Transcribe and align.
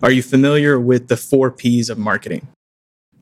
Are 0.00 0.12
you 0.12 0.22
familiar 0.22 0.78
with 0.78 1.08
the 1.08 1.16
four 1.16 1.50
P's 1.50 1.90
of 1.90 1.98
marketing? 1.98 2.46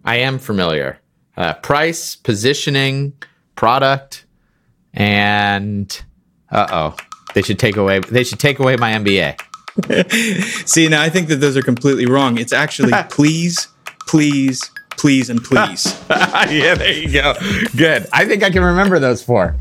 I 0.04 0.17
am 0.17 0.38
familiar. 0.38 0.99
Uh, 1.34 1.54
price, 1.54 2.14
positioning, 2.17 3.14
product, 3.54 4.26
and 4.92 6.02
uh 6.50 6.67
oh, 6.70 6.97
they 7.34 7.41
should 7.41 7.58
take 7.58 7.76
away. 7.76 8.00
They 8.00 8.25
should 8.25 8.39
take 8.39 8.59
away 8.59 8.77
my 8.77 8.93
MBA. 8.93 9.41
See, 10.68 10.89
now 10.89 11.00
I 11.00 11.09
think 11.09 11.29
that 11.29 11.36
those 11.36 11.57
are 11.57 11.62
completely 11.62 12.04
wrong. 12.04 12.36
It's 12.36 12.52
actually 12.52 12.93
please, 13.08 13.68
please, 14.06 14.70
please, 14.98 15.30
and 15.30 15.43
please. 15.43 15.98
yeah, 16.11 16.74
there 16.74 16.93
you 16.93 17.11
go. 17.11 17.34
Good. 17.74 18.06
I 18.12 18.27
think 18.27 18.43
I 18.43 18.50
can 18.50 18.62
remember 18.62 18.98
those 18.98 19.22
four. 19.22 19.56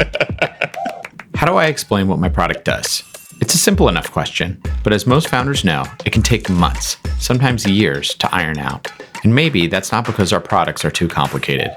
How 1.33 1.47
do 1.47 1.55
I 1.55 1.67
explain 1.67 2.09
what 2.09 2.19
my 2.19 2.29
product 2.29 2.65
does? 2.65 3.03
It's 3.41 3.53
a 3.53 3.57
simple 3.57 3.89
enough 3.89 4.11
question, 4.11 4.61
but 4.83 4.93
as 4.93 5.05
most 5.05 5.27
founders 5.27 5.63
know, 5.63 5.83
it 6.05 6.13
can 6.13 6.21
take 6.21 6.49
months, 6.49 6.97
sometimes 7.19 7.65
years, 7.65 8.13
to 8.15 8.33
iron 8.33 8.57
out. 8.57 8.91
And 9.23 9.35
maybe 9.35 9.67
that's 9.67 9.91
not 9.91 10.05
because 10.05 10.31
our 10.31 10.39
products 10.39 10.85
are 10.85 10.91
too 10.91 11.07
complicated. 11.07 11.71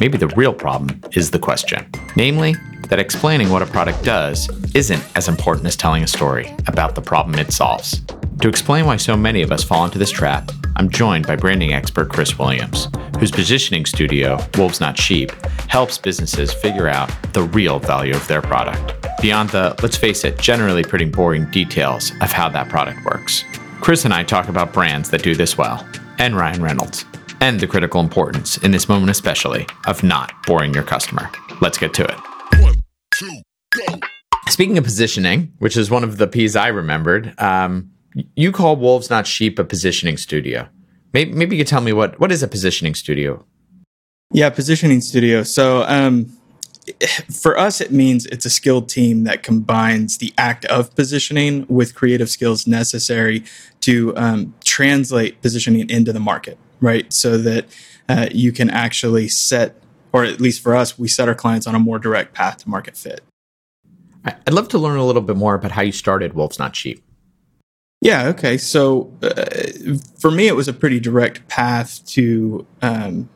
Maybe 0.00 0.18
the 0.18 0.28
real 0.28 0.52
problem 0.52 1.00
is 1.12 1.30
the 1.30 1.38
question. 1.38 1.86
Namely, 2.16 2.56
that 2.88 2.98
explaining 2.98 3.50
what 3.50 3.62
a 3.62 3.66
product 3.66 4.04
does 4.04 4.48
isn't 4.74 5.02
as 5.16 5.28
important 5.28 5.66
as 5.66 5.76
telling 5.76 6.02
a 6.02 6.08
story 6.08 6.54
about 6.66 6.94
the 6.94 7.00
problem 7.00 7.38
it 7.38 7.52
solves. 7.52 8.00
To 8.40 8.48
explain 8.48 8.86
why 8.86 8.96
so 8.96 9.16
many 9.16 9.42
of 9.42 9.52
us 9.52 9.64
fall 9.64 9.84
into 9.84 9.98
this 9.98 10.10
trap, 10.10 10.50
I'm 10.76 10.90
joined 10.90 11.26
by 11.26 11.36
branding 11.36 11.72
expert 11.72 12.10
Chris 12.10 12.38
Williams, 12.38 12.88
whose 13.18 13.30
positioning 13.30 13.86
studio, 13.86 14.38
Wolves 14.58 14.80
Not 14.80 14.98
Sheep, 14.98 15.30
helps 15.68 15.96
businesses 15.96 16.52
figure 16.52 16.88
out 16.88 17.10
the 17.32 17.44
real 17.44 17.78
value 17.78 18.14
of 18.14 18.26
their 18.26 18.42
product, 18.42 18.94
beyond 19.22 19.50
the, 19.50 19.74
let's 19.82 19.96
face 19.96 20.24
it, 20.24 20.38
generally 20.38 20.82
pretty 20.82 21.04
boring 21.04 21.48
details 21.50 22.10
of 22.20 22.32
how 22.32 22.48
that 22.48 22.68
product 22.68 23.04
works. 23.04 23.44
Chris 23.80 24.04
and 24.04 24.12
I 24.12 24.24
talk 24.24 24.48
about 24.48 24.72
brands 24.72 25.10
that 25.10 25.22
do 25.22 25.34
this 25.34 25.56
well, 25.56 25.86
and 26.18 26.36
Ryan 26.36 26.62
Reynolds, 26.62 27.04
and 27.44 27.60
the 27.60 27.66
critical 27.66 28.00
importance, 28.00 28.56
in 28.58 28.70
this 28.70 28.88
moment 28.88 29.10
especially, 29.10 29.66
of 29.86 30.02
not 30.02 30.32
boring 30.46 30.72
your 30.72 30.82
customer. 30.82 31.28
Let's 31.60 31.76
get 31.76 31.92
to 31.92 32.04
it. 32.04 32.16
One, 32.62 32.76
two, 33.12 33.42
go. 33.76 34.00
Speaking 34.48 34.78
of 34.78 34.84
positioning, 34.84 35.52
which 35.58 35.76
is 35.76 35.90
one 35.90 36.04
of 36.04 36.16
the 36.16 36.26
P's 36.26 36.56
I 36.56 36.68
remembered, 36.68 37.38
um, 37.38 37.90
you 38.34 38.50
call 38.50 38.76
Wolves 38.76 39.10
Not 39.10 39.26
Sheep 39.26 39.58
a 39.58 39.64
positioning 39.64 40.16
studio. 40.16 40.66
Maybe, 41.12 41.32
maybe 41.32 41.56
you 41.56 41.60
could 41.60 41.68
tell 41.68 41.82
me 41.82 41.92
what, 41.92 42.18
what 42.18 42.32
is 42.32 42.42
a 42.42 42.48
positioning 42.48 42.94
studio? 42.94 43.44
Yeah, 44.32 44.48
positioning 44.48 45.02
studio. 45.02 45.42
So, 45.42 45.82
um, 45.82 46.34
for 47.30 47.58
us, 47.58 47.80
it 47.82 47.92
means 47.92 48.24
it's 48.26 48.46
a 48.46 48.50
skilled 48.50 48.88
team 48.88 49.24
that 49.24 49.42
combines 49.42 50.16
the 50.16 50.32
act 50.38 50.64
of 50.66 50.94
positioning 50.96 51.66
with 51.68 51.94
creative 51.94 52.30
skills 52.30 52.66
necessary 52.66 53.44
to 53.80 54.16
um, 54.16 54.54
translate 54.64 55.42
positioning 55.42 55.90
into 55.90 56.12
the 56.12 56.20
market, 56.20 56.58
right? 56.84 57.12
So 57.12 57.38
that 57.38 57.66
uh, 58.08 58.28
you 58.30 58.52
can 58.52 58.70
actually 58.70 59.28
set, 59.28 59.74
or 60.12 60.24
at 60.24 60.40
least 60.40 60.62
for 60.62 60.76
us, 60.76 60.98
we 60.98 61.08
set 61.08 61.28
our 61.28 61.34
clients 61.34 61.66
on 61.66 61.74
a 61.74 61.78
more 61.78 61.98
direct 61.98 62.34
path 62.34 62.58
to 62.58 62.68
market 62.68 62.96
fit. 62.96 63.22
I'd 64.24 64.52
love 64.52 64.68
to 64.68 64.78
learn 64.78 64.96
a 64.96 65.04
little 65.04 65.22
bit 65.22 65.36
more 65.36 65.54
about 65.54 65.72
how 65.72 65.82
you 65.82 65.92
started 65.92 66.34
Wolves 66.34 66.58
Not 66.58 66.74
Sheep. 66.76 67.02
Yeah. 68.00 68.28
Okay. 68.28 68.58
So 68.58 69.12
uh, 69.22 69.96
for 70.18 70.30
me, 70.30 70.46
it 70.46 70.54
was 70.54 70.68
a 70.68 70.72
pretty 70.72 71.00
direct 71.00 71.46
path 71.48 72.04
to 72.08 72.66
um, 72.82 73.28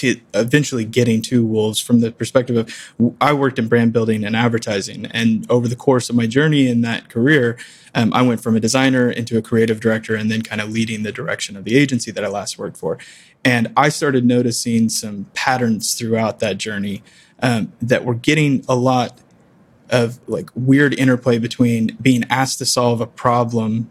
to 0.00 0.20
eventually 0.34 0.84
getting 0.84 1.20
to 1.22 1.44
Wolves 1.44 1.78
from 1.78 2.00
the 2.00 2.10
perspective 2.10 2.56
of 2.56 3.14
I 3.20 3.32
worked 3.32 3.58
in 3.58 3.68
brand 3.68 3.92
building 3.92 4.24
and 4.24 4.34
advertising, 4.34 5.06
and 5.06 5.50
over 5.50 5.68
the 5.68 5.76
course 5.76 6.08
of 6.08 6.16
my 6.16 6.26
journey 6.26 6.68
in 6.68 6.80
that 6.82 7.08
career, 7.08 7.58
um, 7.94 8.12
I 8.14 8.22
went 8.22 8.42
from 8.42 8.56
a 8.56 8.60
designer 8.60 9.10
into 9.10 9.36
a 9.36 9.42
creative 9.42 9.80
director, 9.80 10.14
and 10.14 10.30
then 10.30 10.42
kind 10.42 10.60
of 10.60 10.70
leading 10.70 11.02
the 11.02 11.12
direction 11.12 11.56
of 11.56 11.64
the 11.64 11.76
agency 11.76 12.10
that 12.10 12.24
I 12.24 12.28
last 12.28 12.58
worked 12.58 12.76
for. 12.76 12.98
And 13.44 13.72
I 13.76 13.88
started 13.88 14.24
noticing 14.24 14.88
some 14.88 15.26
patterns 15.34 15.94
throughout 15.94 16.40
that 16.40 16.58
journey 16.58 17.02
um, 17.42 17.72
that 17.80 18.04
were 18.04 18.14
getting 18.14 18.64
a 18.68 18.74
lot 18.74 19.18
of 19.90 20.20
like 20.28 20.50
weird 20.54 20.94
interplay 20.94 21.38
between 21.38 21.96
being 22.00 22.24
asked 22.30 22.58
to 22.58 22.66
solve 22.66 23.00
a 23.00 23.06
problem 23.06 23.90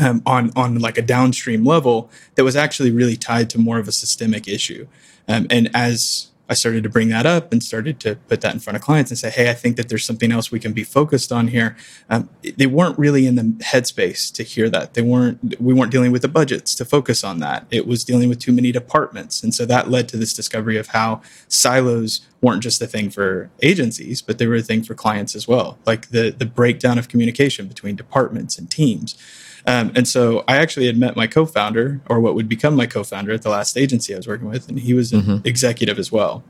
um, 0.00 0.22
on 0.24 0.50
on 0.56 0.78
like 0.78 0.98
a 0.98 1.02
downstream 1.02 1.64
level 1.64 2.10
that 2.34 2.44
was 2.44 2.56
actually 2.56 2.90
really 2.90 3.16
tied 3.16 3.50
to 3.50 3.58
more 3.58 3.78
of 3.78 3.86
a 3.86 3.92
systemic 3.92 4.48
issue. 4.48 4.86
Um, 5.30 5.46
and 5.48 5.70
as 5.74 6.30
I 6.50 6.54
started 6.54 6.82
to 6.82 6.88
bring 6.88 7.10
that 7.10 7.26
up 7.26 7.52
and 7.52 7.62
started 7.62 8.00
to 8.00 8.16
put 8.16 8.40
that 8.40 8.52
in 8.52 8.58
front 8.58 8.76
of 8.76 8.82
clients 8.82 9.12
and 9.12 9.16
say, 9.16 9.30
"Hey, 9.30 9.48
I 9.48 9.54
think 9.54 9.76
that 9.76 9.88
there's 9.88 10.04
something 10.04 10.32
else 10.32 10.50
we 10.50 10.58
can 10.58 10.72
be 10.72 10.82
focused 10.82 11.30
on 11.30 11.46
here." 11.48 11.76
Um, 12.10 12.28
they 12.56 12.66
weren't 12.66 12.98
really 12.98 13.24
in 13.24 13.36
the 13.36 13.42
headspace 13.64 14.32
to 14.34 14.42
hear 14.42 14.68
that. 14.70 14.94
They 14.94 15.02
weren't. 15.02 15.60
We 15.60 15.72
weren't 15.72 15.92
dealing 15.92 16.10
with 16.10 16.22
the 16.22 16.28
budgets 16.28 16.74
to 16.74 16.84
focus 16.84 17.22
on 17.22 17.38
that. 17.38 17.66
It 17.70 17.86
was 17.86 18.02
dealing 18.02 18.28
with 18.28 18.40
too 18.40 18.52
many 18.52 18.72
departments, 18.72 19.44
and 19.44 19.54
so 19.54 19.64
that 19.66 19.90
led 19.90 20.08
to 20.08 20.16
this 20.16 20.34
discovery 20.34 20.76
of 20.76 20.88
how 20.88 21.20
silos 21.46 22.22
weren't 22.40 22.64
just 22.64 22.82
a 22.82 22.86
thing 22.88 23.10
for 23.10 23.48
agencies, 23.62 24.20
but 24.20 24.38
they 24.38 24.48
were 24.48 24.56
a 24.56 24.62
thing 24.62 24.82
for 24.82 24.94
clients 24.94 25.36
as 25.36 25.46
well. 25.46 25.78
Like 25.86 26.08
the 26.08 26.34
the 26.36 26.46
breakdown 26.46 26.98
of 26.98 27.06
communication 27.06 27.68
between 27.68 27.94
departments 27.94 28.58
and 28.58 28.68
teams. 28.68 29.16
Um, 29.66 29.92
and 29.94 30.08
so 30.08 30.44
I 30.48 30.56
actually 30.56 30.86
had 30.86 30.96
met 30.96 31.16
my 31.16 31.26
co-founder, 31.26 32.00
or 32.08 32.20
what 32.20 32.34
would 32.34 32.48
become 32.48 32.74
my 32.74 32.86
co-founder 32.86 33.32
at 33.32 33.42
the 33.42 33.50
last 33.50 33.76
agency 33.76 34.14
I 34.14 34.16
was 34.16 34.26
working 34.26 34.48
with, 34.48 34.68
and 34.68 34.78
he 34.78 34.94
was 34.94 35.12
an 35.12 35.22
mm-hmm. 35.22 35.46
executive 35.46 35.98
as 35.98 36.10
well. 36.10 36.42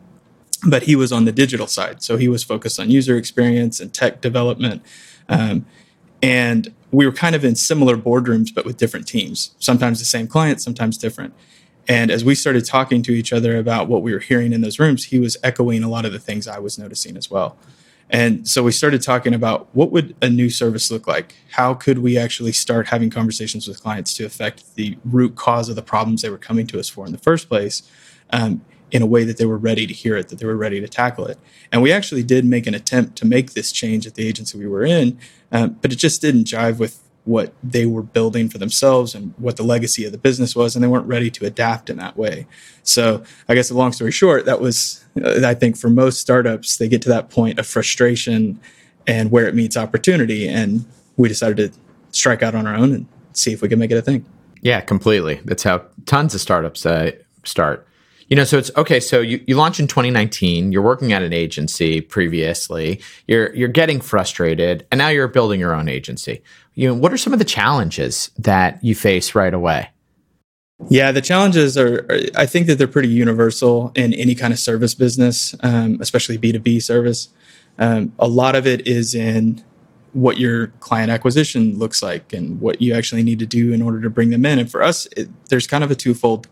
But 0.68 0.84
he 0.84 0.94
was 0.94 1.10
on 1.10 1.24
the 1.24 1.32
digital 1.32 1.66
side, 1.66 2.02
so 2.02 2.16
he 2.16 2.28
was 2.28 2.44
focused 2.44 2.78
on 2.78 2.90
user 2.90 3.16
experience 3.16 3.80
and 3.80 3.92
tech 3.92 4.20
development. 4.20 4.82
Um, 5.28 5.66
and 6.22 6.72
we 6.92 7.06
were 7.06 7.12
kind 7.12 7.34
of 7.34 7.44
in 7.44 7.56
similar 7.56 7.96
boardrooms, 7.96 8.54
but 8.54 8.64
with 8.64 8.76
different 8.76 9.08
teams. 9.08 9.54
Sometimes 9.58 9.98
the 9.98 10.04
same 10.04 10.26
client, 10.26 10.60
sometimes 10.60 10.98
different. 10.98 11.34
And 11.88 12.10
as 12.10 12.24
we 12.24 12.34
started 12.34 12.64
talking 12.64 13.02
to 13.02 13.12
each 13.12 13.32
other 13.32 13.56
about 13.56 13.88
what 13.88 14.02
we 14.02 14.12
were 14.12 14.20
hearing 14.20 14.52
in 14.52 14.60
those 14.60 14.78
rooms, 14.78 15.06
he 15.06 15.18
was 15.18 15.36
echoing 15.42 15.82
a 15.82 15.88
lot 15.88 16.04
of 16.04 16.12
the 16.12 16.18
things 16.18 16.46
I 16.46 16.58
was 16.58 16.78
noticing 16.78 17.16
as 17.16 17.30
well. 17.30 17.56
And 18.10 18.46
so 18.46 18.64
we 18.64 18.72
started 18.72 19.02
talking 19.02 19.34
about 19.34 19.68
what 19.72 19.92
would 19.92 20.16
a 20.20 20.28
new 20.28 20.50
service 20.50 20.90
look 20.90 21.06
like? 21.06 21.36
How 21.52 21.74
could 21.74 22.00
we 22.00 22.18
actually 22.18 22.52
start 22.52 22.88
having 22.88 23.08
conversations 23.08 23.68
with 23.68 23.80
clients 23.80 24.14
to 24.14 24.24
affect 24.24 24.74
the 24.74 24.98
root 25.04 25.36
cause 25.36 25.68
of 25.68 25.76
the 25.76 25.82
problems 25.82 26.22
they 26.22 26.28
were 26.28 26.38
coming 26.38 26.66
to 26.68 26.80
us 26.80 26.88
for 26.88 27.06
in 27.06 27.12
the 27.12 27.18
first 27.18 27.48
place 27.48 27.84
um, 28.30 28.64
in 28.90 29.00
a 29.00 29.06
way 29.06 29.22
that 29.22 29.38
they 29.38 29.46
were 29.46 29.56
ready 29.56 29.86
to 29.86 29.94
hear 29.94 30.16
it, 30.16 30.28
that 30.28 30.40
they 30.40 30.46
were 30.46 30.56
ready 30.56 30.80
to 30.80 30.88
tackle 30.88 31.26
it. 31.26 31.38
And 31.70 31.82
we 31.82 31.92
actually 31.92 32.24
did 32.24 32.44
make 32.44 32.66
an 32.66 32.74
attempt 32.74 33.16
to 33.18 33.26
make 33.26 33.52
this 33.52 33.70
change 33.70 34.08
at 34.08 34.16
the 34.16 34.26
agency 34.26 34.58
we 34.58 34.66
were 34.66 34.84
in, 34.84 35.16
um, 35.52 35.78
but 35.80 35.92
it 35.92 35.96
just 35.96 36.20
didn't 36.20 36.44
jive 36.44 36.78
with 36.78 37.00
what 37.24 37.52
they 37.62 37.86
were 37.86 38.02
building 38.02 38.48
for 38.48 38.58
themselves 38.58 39.14
and 39.14 39.34
what 39.36 39.56
the 39.56 39.62
legacy 39.62 40.04
of 40.04 40.12
the 40.12 40.18
business 40.18 40.56
was, 40.56 40.74
and 40.74 40.82
they 40.82 40.88
weren't 40.88 41.06
ready 41.06 41.30
to 41.30 41.44
adapt 41.44 41.90
in 41.90 41.96
that 41.98 42.16
way. 42.16 42.46
So, 42.82 43.22
I 43.48 43.54
guess, 43.54 43.70
a 43.70 43.74
long 43.74 43.92
story 43.92 44.10
short, 44.10 44.46
that 44.46 44.60
was, 44.60 45.04
uh, 45.22 45.40
I 45.44 45.54
think, 45.54 45.76
for 45.76 45.90
most 45.90 46.20
startups, 46.20 46.78
they 46.78 46.88
get 46.88 47.02
to 47.02 47.08
that 47.10 47.30
point 47.30 47.58
of 47.58 47.66
frustration 47.66 48.58
and 49.06 49.30
where 49.30 49.46
it 49.46 49.54
meets 49.54 49.76
opportunity, 49.76 50.48
and 50.48 50.84
we 51.16 51.28
decided 51.28 51.72
to 51.72 51.78
strike 52.10 52.42
out 52.42 52.54
on 52.54 52.66
our 52.66 52.74
own 52.74 52.92
and 52.92 53.06
see 53.32 53.52
if 53.52 53.62
we 53.62 53.68
can 53.68 53.78
make 53.78 53.90
it 53.90 53.96
a 53.96 54.02
thing. 54.02 54.24
Yeah, 54.62 54.80
completely. 54.80 55.40
That's 55.44 55.62
how 55.62 55.84
tons 56.06 56.34
of 56.34 56.40
startups 56.40 56.84
uh, 56.84 57.12
start. 57.44 57.86
You 58.30 58.36
know, 58.36 58.44
so 58.44 58.58
it's 58.58 58.70
okay. 58.76 59.00
So 59.00 59.20
you, 59.20 59.42
you 59.48 59.56
launch 59.56 59.80
in 59.80 59.88
2019. 59.88 60.70
You're 60.70 60.82
working 60.82 61.12
at 61.12 61.20
an 61.22 61.32
agency 61.32 62.00
previously. 62.00 63.00
You're 63.26 63.52
you're 63.56 63.68
getting 63.68 64.00
frustrated, 64.00 64.86
and 64.92 64.98
now 64.98 65.08
you're 65.08 65.26
building 65.26 65.58
your 65.58 65.74
own 65.74 65.88
agency. 65.88 66.42
You 66.74 66.88
know, 66.88 66.94
what 66.94 67.12
are 67.12 67.18
some 67.18 67.32
of 67.32 67.40
the 67.40 67.44
challenges 67.44 68.30
that 68.38 68.82
you 68.84 68.94
face 68.94 69.34
right 69.34 69.52
away? 69.52 69.90
Yeah, 70.88 71.10
the 71.10 71.20
challenges 71.20 71.76
are, 71.76 72.06
are 72.08 72.20
I 72.36 72.46
think 72.46 72.68
that 72.68 72.78
they're 72.78 72.86
pretty 72.86 73.08
universal 73.08 73.90
in 73.96 74.14
any 74.14 74.36
kind 74.36 74.52
of 74.52 74.60
service 74.60 74.94
business, 74.94 75.56
um, 75.64 75.98
especially 76.00 76.38
B2B 76.38 76.82
service. 76.82 77.30
Um, 77.78 78.12
a 78.18 78.28
lot 78.28 78.54
of 78.54 78.64
it 78.64 78.86
is 78.86 79.12
in 79.12 79.64
what 80.12 80.38
your 80.38 80.68
client 80.78 81.10
acquisition 81.10 81.78
looks 81.78 82.02
like 82.02 82.32
and 82.32 82.60
what 82.60 82.80
you 82.80 82.94
actually 82.94 83.24
need 83.24 83.40
to 83.40 83.46
do 83.46 83.72
in 83.72 83.82
order 83.82 84.00
to 84.00 84.10
bring 84.10 84.30
them 84.30 84.46
in. 84.46 84.60
And 84.60 84.70
for 84.70 84.82
us, 84.82 85.06
it, 85.16 85.28
there's 85.48 85.66
kind 85.66 85.82
of 85.82 85.90
a 85.90 85.94
twofold 85.94 86.46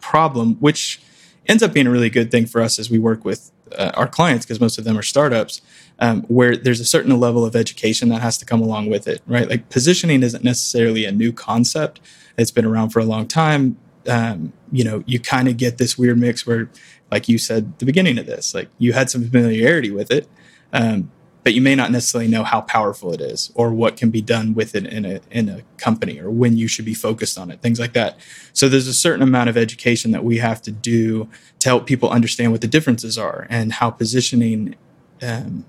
problem, 0.00 0.54
which 0.56 1.00
ends 1.46 1.62
up 1.62 1.72
being 1.72 1.86
a 1.86 1.90
really 1.90 2.10
good 2.10 2.30
thing 2.30 2.46
for 2.46 2.60
us 2.60 2.78
as 2.78 2.90
we 2.90 2.98
work 2.98 3.24
with 3.24 3.50
uh, 3.76 3.92
our 3.94 4.06
clients 4.06 4.44
because 4.44 4.60
most 4.60 4.78
of 4.78 4.84
them 4.84 4.96
are 4.96 5.02
startups 5.02 5.60
um, 5.98 6.22
where 6.22 6.56
there's 6.56 6.80
a 6.80 6.84
certain 6.84 7.18
level 7.18 7.44
of 7.44 7.56
education 7.56 8.08
that 8.08 8.20
has 8.20 8.36
to 8.38 8.44
come 8.44 8.62
along 8.62 8.88
with 8.88 9.06
it 9.08 9.22
right? 9.26 9.48
Like 9.48 9.68
positioning 9.68 10.22
isn't 10.22 10.44
necessarily 10.44 11.04
a 11.04 11.12
new 11.12 11.32
concept. 11.32 12.00
It's 12.36 12.50
been 12.50 12.64
around 12.64 12.90
for 12.90 13.00
a 13.00 13.04
long 13.04 13.26
time. 13.26 13.76
Um, 14.06 14.52
you 14.70 14.84
know 14.84 15.02
you 15.06 15.18
kind 15.18 15.48
of 15.48 15.56
get 15.56 15.78
this 15.78 15.96
weird 15.96 16.18
mix 16.18 16.46
where 16.46 16.68
like 17.10 17.26
you 17.26 17.38
said 17.38 17.78
the 17.78 17.86
beginning 17.86 18.18
of 18.18 18.26
this 18.26 18.54
like 18.54 18.68
you 18.76 18.92
had 18.92 19.08
some 19.08 19.24
familiarity 19.30 19.90
with 19.90 20.10
it 20.10 20.28
um, 20.74 21.10
but 21.44 21.54
you 21.54 21.60
may 21.60 21.74
not 21.74 21.92
necessarily 21.92 22.28
know 22.28 22.42
how 22.42 22.62
powerful 22.62 23.12
it 23.12 23.20
is 23.20 23.52
or 23.54 23.72
what 23.72 23.96
can 23.96 24.10
be 24.10 24.22
done 24.22 24.54
with 24.54 24.74
it 24.74 24.86
in 24.86 25.04
a 25.04 25.20
in 25.30 25.48
a 25.48 25.62
company 25.76 26.18
or 26.18 26.30
when 26.30 26.56
you 26.56 26.66
should 26.66 26.84
be 26.84 26.94
focused 26.94 27.38
on 27.38 27.50
it 27.50 27.60
things 27.60 27.78
like 27.78 27.92
that 27.92 28.18
so 28.52 28.68
there's 28.68 28.88
a 28.88 28.94
certain 28.94 29.22
amount 29.22 29.48
of 29.48 29.56
education 29.56 30.10
that 30.10 30.24
we 30.24 30.38
have 30.38 30.60
to 30.60 30.72
do 30.72 31.28
to 31.60 31.68
help 31.68 31.86
people 31.86 32.08
understand 32.10 32.50
what 32.50 32.60
the 32.60 32.66
differences 32.66 33.16
are 33.16 33.46
and 33.48 33.74
how 33.74 33.90
positioning 33.90 34.74
um, 35.22 35.64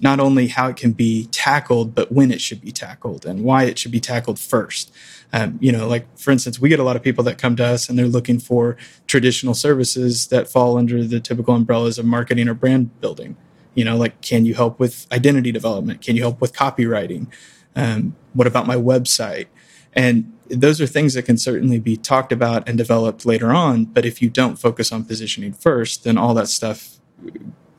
not 0.00 0.18
only 0.18 0.48
how 0.48 0.68
it 0.68 0.76
can 0.76 0.92
be 0.92 1.26
tackled, 1.26 1.94
but 1.94 2.10
when 2.10 2.32
it 2.32 2.40
should 2.40 2.60
be 2.60 2.72
tackled 2.72 3.26
and 3.26 3.44
why 3.44 3.64
it 3.64 3.78
should 3.78 3.92
be 3.92 4.00
tackled 4.00 4.38
first. 4.38 4.90
Um, 5.32 5.58
you 5.60 5.70
know, 5.70 5.86
like 5.86 6.06
for 6.18 6.30
instance, 6.30 6.58
we 6.58 6.70
get 6.70 6.80
a 6.80 6.82
lot 6.82 6.96
of 6.96 7.02
people 7.02 7.22
that 7.24 7.38
come 7.38 7.54
to 7.56 7.64
us 7.64 7.88
and 7.88 7.98
they're 7.98 8.06
looking 8.06 8.40
for 8.40 8.76
traditional 9.06 9.54
services 9.54 10.28
that 10.28 10.48
fall 10.48 10.78
under 10.78 11.04
the 11.04 11.20
typical 11.20 11.54
umbrellas 11.54 11.98
of 11.98 12.06
marketing 12.06 12.48
or 12.48 12.54
brand 12.54 12.98
building. 13.00 13.36
You 13.74 13.84
know, 13.84 13.96
like 13.96 14.20
can 14.20 14.44
you 14.44 14.54
help 14.54 14.78
with 14.78 15.06
identity 15.12 15.52
development? 15.52 16.02
Can 16.02 16.16
you 16.16 16.22
help 16.22 16.40
with 16.40 16.52
copywriting? 16.52 17.28
Um, 17.76 18.16
what 18.32 18.46
about 18.46 18.66
my 18.66 18.76
website? 18.76 19.46
And 19.92 20.32
those 20.48 20.80
are 20.80 20.86
things 20.86 21.14
that 21.14 21.22
can 21.22 21.38
certainly 21.38 21.78
be 21.78 21.96
talked 21.96 22.32
about 22.32 22.68
and 22.68 22.76
developed 22.76 23.24
later 23.24 23.52
on. 23.52 23.84
But 23.84 24.04
if 24.04 24.20
you 24.20 24.28
don't 24.28 24.56
focus 24.56 24.92
on 24.92 25.04
positioning 25.04 25.52
first, 25.52 26.04
then 26.04 26.18
all 26.18 26.34
that 26.34 26.48
stuff 26.48 26.98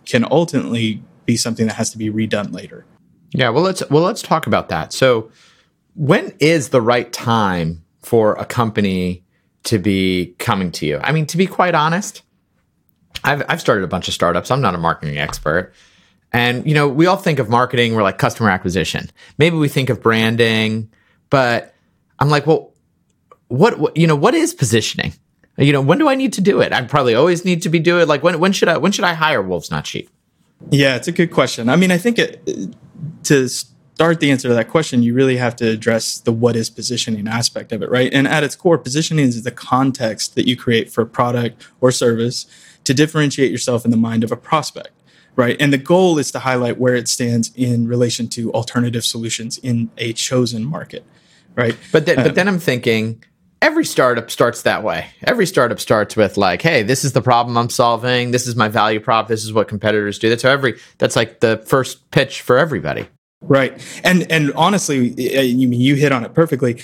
can 0.06 0.26
ultimately 0.32 1.04
be 1.26 1.38
something 1.38 1.68
that 1.68 1.76
has 1.76 1.90
to 1.92 1.98
be 1.98 2.10
redone 2.10 2.54
later. 2.54 2.86
Yeah, 3.32 3.50
well 3.50 3.64
let's 3.64 3.88
well 3.90 4.04
let's 4.04 4.22
talk 4.22 4.48
about 4.48 4.70
that. 4.70 4.94
So 4.94 5.32
when 5.96 6.34
is 6.40 6.70
the 6.70 6.82
right 6.82 7.12
time 7.12 7.84
for 8.02 8.34
a 8.36 8.46
company 8.46 9.24
to 9.64 9.78
be 9.78 10.36
coming 10.38 10.72
to 10.72 10.86
you? 10.86 11.00
I 11.04 11.12
mean, 11.12 11.26
to 11.28 11.38
be 11.38 11.48
quite 11.48 11.76
honest, 11.76 12.24
I've 13.24 13.44
I've 13.50 13.62
started 13.62 13.84
a 13.84 13.88
bunch 13.88 14.08
of 14.08 14.14
startups. 14.14 14.52
I'm 14.52 14.62
not 14.62 14.76
a 14.76 14.78
marketing 14.78 15.18
expert. 15.18 15.74
And 16.34 16.66
you 16.66 16.74
know, 16.74 16.88
we 16.88 17.08
all 17.08 17.18
think 17.18 17.40
of 17.40 17.50
marketing, 17.50 17.94
we're 17.94 18.04
like 18.04 18.18
customer 18.18 18.50
acquisition. 18.50 19.10
Maybe 19.38 19.58
we 19.58 19.68
think 19.68 19.90
of 19.90 20.02
branding, 20.02 20.90
but 21.30 21.74
I'm 22.20 22.30
like, 22.30 22.48
well, 22.48 22.72
what, 23.48 23.80
what 23.80 23.98
you 23.98 24.08
know, 24.08 24.16
what 24.16 24.34
is 24.34 24.54
positioning? 24.54 25.14
You 25.58 25.74
know, 25.74 25.82
when 25.82 25.98
do 25.98 26.08
I 26.08 26.16
need 26.16 26.34
to 26.34 26.42
do 26.42 26.62
it? 26.62 26.72
I 26.72 26.82
probably 26.84 27.16
always 27.16 27.44
need 27.44 27.62
to 27.64 27.70
be 27.70 27.80
doing 27.80 28.04
it. 28.04 28.08
Like 28.08 28.24
when 28.24 28.40
when 28.40 28.54
should 28.54 28.70
I 28.70 28.78
when 28.78 28.92
should 28.92 29.04
I 29.04 29.14
hire 29.14 29.42
wolves 29.42 29.70
not 29.70 29.86
sheep? 29.86 30.10
Yeah, 30.70 30.96
it's 30.96 31.08
a 31.08 31.12
good 31.12 31.32
question. 31.32 31.70
I 31.70 31.76
mean, 31.76 31.92
I 31.92 31.98
think 31.98 32.18
it, 32.20 32.76
to 33.24 33.48
start 33.48 34.20
the 34.20 34.32
answer 34.32 34.48
to 34.48 34.54
that 34.54 34.70
question, 34.70 35.04
you 35.04 35.14
really 35.14 35.38
have 35.38 35.56
to 35.58 35.70
address 35.70 36.20
the 36.20 36.32
what 36.32 36.56
is 36.56 36.70
positioning 36.70 37.28
aspect 37.28 37.72
of 37.72 37.82
it, 37.84 37.90
right? 37.90 38.12
And 38.14 38.28
at 38.28 38.44
its 38.44 38.56
core, 38.56 38.78
positioning 38.78 39.26
is 39.26 39.44
the 39.44 39.52
context 39.52 40.36
that 40.36 40.48
you 40.48 40.56
create 40.56 40.90
for 40.90 41.02
a 41.02 41.06
product 41.06 41.68
or 41.82 41.92
service 41.92 42.46
to 42.84 42.94
differentiate 42.94 43.52
yourself 43.52 43.86
in 43.86 43.92
the 43.92 43.98
mind 43.98 44.24
of 44.24 44.32
a 44.32 44.38
prospect, 44.38 44.92
right? 45.36 45.58
And 45.60 45.72
the 45.72 45.78
goal 45.78 46.18
is 46.18 46.32
to 46.32 46.40
highlight 46.40 46.78
where 46.78 46.96
it 46.96 47.08
stands 47.08 47.52
in 47.56 47.88
relation 47.88 48.28
to 48.30 48.52
alternative 48.54 49.04
solutions 49.06 49.58
in 49.58 49.92
a 49.98 50.14
chosen 50.14 50.66
market, 50.66 51.06
right? 51.56 51.76
But 51.92 52.06
then, 52.06 52.20
um, 52.20 52.24
but 52.24 52.36
then 52.36 52.48
I'm 52.48 52.60
thinking 52.60 53.24
every 53.62 53.86
startup 53.86 54.32
starts 54.32 54.64
that 54.64 54.84
way. 54.84 55.08
Every 55.24 55.46
startup 55.46 55.80
starts 55.80 56.16
with 56.16 56.38
like, 56.38 56.62
"Hey, 56.62 56.84
this 56.84 57.04
is 57.04 57.14
the 57.14 57.22
problem 57.22 57.58
I'm 57.58 57.70
solving. 57.70 58.32
This 58.32 58.48
is 58.48 58.56
my 58.56 58.68
value 58.68 59.00
prop. 59.00 59.28
This 59.28 59.44
is 59.44 59.54
what 59.54 59.68
competitors 59.68 60.20
do." 60.20 60.30
That's 60.30 60.46
every 60.46 60.80
that's 60.98 61.16
like 61.16 61.40
the 61.40 61.64
first 61.66 62.10
pitch 62.12 62.42
for 62.42 62.58
everybody. 62.58 63.08
Right. 63.42 63.82
And 64.04 64.32
and 64.32 64.54
honestly, 64.54 65.10
you 65.20 65.70
you 65.70 65.96
hit 65.96 66.12
on 66.12 66.24
it 66.24 66.34
perfectly. 66.34 66.82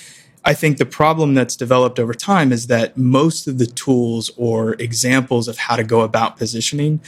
I 0.48 0.54
think 0.54 0.78
the 0.78 0.86
problem 0.86 1.34
that's 1.34 1.58
developed 1.58 2.00
over 2.00 2.14
time 2.14 2.54
is 2.54 2.68
that 2.68 2.98
most 2.98 3.48
of 3.48 3.58
the 3.58 3.66
tools 3.66 4.32
or 4.38 4.76
examples 4.80 5.50
of 5.50 5.58
how 5.58 5.76
to 5.76 5.84
go 5.84 6.02
about 6.02 6.38
positioning 6.38 7.02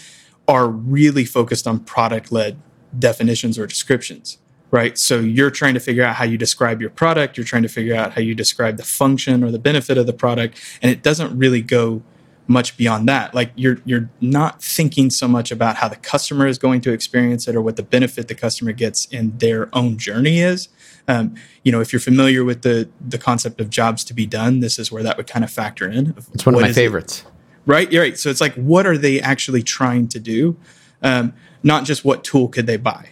are 0.46 0.68
really 0.68 1.24
focused 1.24 1.66
on 1.66 1.80
product 1.80 2.34
led 2.34 2.60
definitions 2.98 3.58
or 3.58 3.66
descriptions 3.66 4.38
right? 4.72 5.00
So 5.00 5.20
you're 5.20 5.50
trying 5.50 5.74
to 5.74 5.80
figure 5.80 6.04
out 6.04 6.18
how 6.18 6.26
you 6.26 6.38
describe 6.38 6.80
your 6.80 6.92
product, 6.92 7.38
you're 7.38 7.44
trying 7.44 7.64
to 7.64 7.70
figure 7.70 7.96
out 7.96 8.14
how 8.14 8.22
you 8.22 8.36
describe 8.36 8.78
the 8.78 8.84
function 8.84 9.44
or 9.44 9.50
the 9.50 9.58
benefit 9.58 9.98
of 9.98 10.06
the 10.06 10.14
product, 10.14 10.62
and 10.82 10.92
it 10.92 11.02
doesn't 11.02 11.36
really 11.36 11.64
go 11.64 12.04
much 12.48 12.78
beyond 12.78 13.08
that. 13.08 13.34
Like 13.34 13.52
you're 13.56 13.78
you're 13.86 14.10
not 14.22 14.62
thinking 14.62 15.10
so 15.10 15.28
much 15.28 15.52
about 15.52 15.78
how 15.78 15.88
the 15.88 15.96
customer 15.96 16.48
is 16.48 16.58
going 16.58 16.82
to 16.82 16.92
experience 16.92 17.48
it 17.48 17.56
or 17.56 17.62
what 17.62 17.78
the 17.78 17.84
benefit 17.84 18.28
the 18.28 18.36
customer 18.36 18.72
gets 18.72 19.06
in 19.06 19.38
their 19.38 19.70
own 19.74 19.98
journey 19.98 20.40
is. 20.40 20.68
Um, 21.10 21.36
you 21.64 21.72
know, 21.72 21.82
if 21.82 21.92
you're 21.92 22.00
familiar 22.00 22.46
with 22.46 22.62
the 22.62 22.88
the 23.06 23.18
concept 23.18 23.60
of 23.60 23.70
jobs 23.70 24.04
to 24.06 24.14
be 24.14 24.26
done, 24.26 24.62
this 24.62 24.80
is 24.80 24.92
where 24.92 25.04
that 25.04 25.18
would 25.18 25.28
kind 25.28 25.44
of 25.44 25.52
factor 25.52 25.90
in. 25.90 26.16
It's 26.34 26.46
one 26.46 26.56
of 26.56 26.62
my 26.62 26.72
favorites. 26.72 27.26
It, 27.26 27.32
right? 27.66 27.92
You're 27.92 28.04
right. 28.04 28.18
So 28.18 28.30
it's 28.30 28.42
like, 28.42 28.54
what 28.54 28.86
are 28.86 28.98
they 28.98 29.20
actually 29.20 29.64
trying 29.64 30.08
to 30.10 30.20
do? 30.20 30.56
Um, 31.02 31.34
not 31.64 31.84
just 31.84 32.06
what 32.06 32.24
tool 32.24 32.48
could 32.48 32.68
they 32.68 32.78
buy 32.78 33.10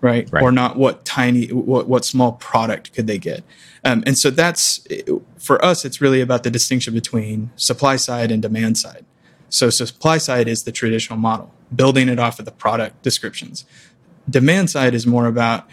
right? 0.00 0.28
right? 0.32 0.42
Or 0.42 0.52
not 0.52 0.76
what 0.76 1.04
tiny, 1.04 1.46
what, 1.48 1.88
what 1.88 2.04
small 2.04 2.32
product 2.32 2.92
could 2.92 3.06
they 3.06 3.18
get? 3.18 3.42
Um, 3.84 4.02
and 4.06 4.16
so 4.16 4.30
that's 4.30 4.86
for 5.38 5.64
us, 5.64 5.84
it's 5.84 6.00
really 6.00 6.20
about 6.20 6.42
the 6.42 6.50
distinction 6.50 6.94
between 6.94 7.50
supply 7.56 7.96
side 7.96 8.30
and 8.30 8.42
demand 8.42 8.78
side. 8.78 9.04
So, 9.50 9.70
supply 9.70 10.18
side 10.18 10.46
is 10.46 10.64
the 10.64 10.72
traditional 10.72 11.18
model, 11.18 11.54
building 11.74 12.08
it 12.08 12.18
off 12.18 12.38
of 12.38 12.44
the 12.44 12.50
product 12.50 13.02
descriptions. 13.02 13.64
Demand 14.28 14.68
side 14.68 14.94
is 14.94 15.06
more 15.06 15.26
about 15.26 15.66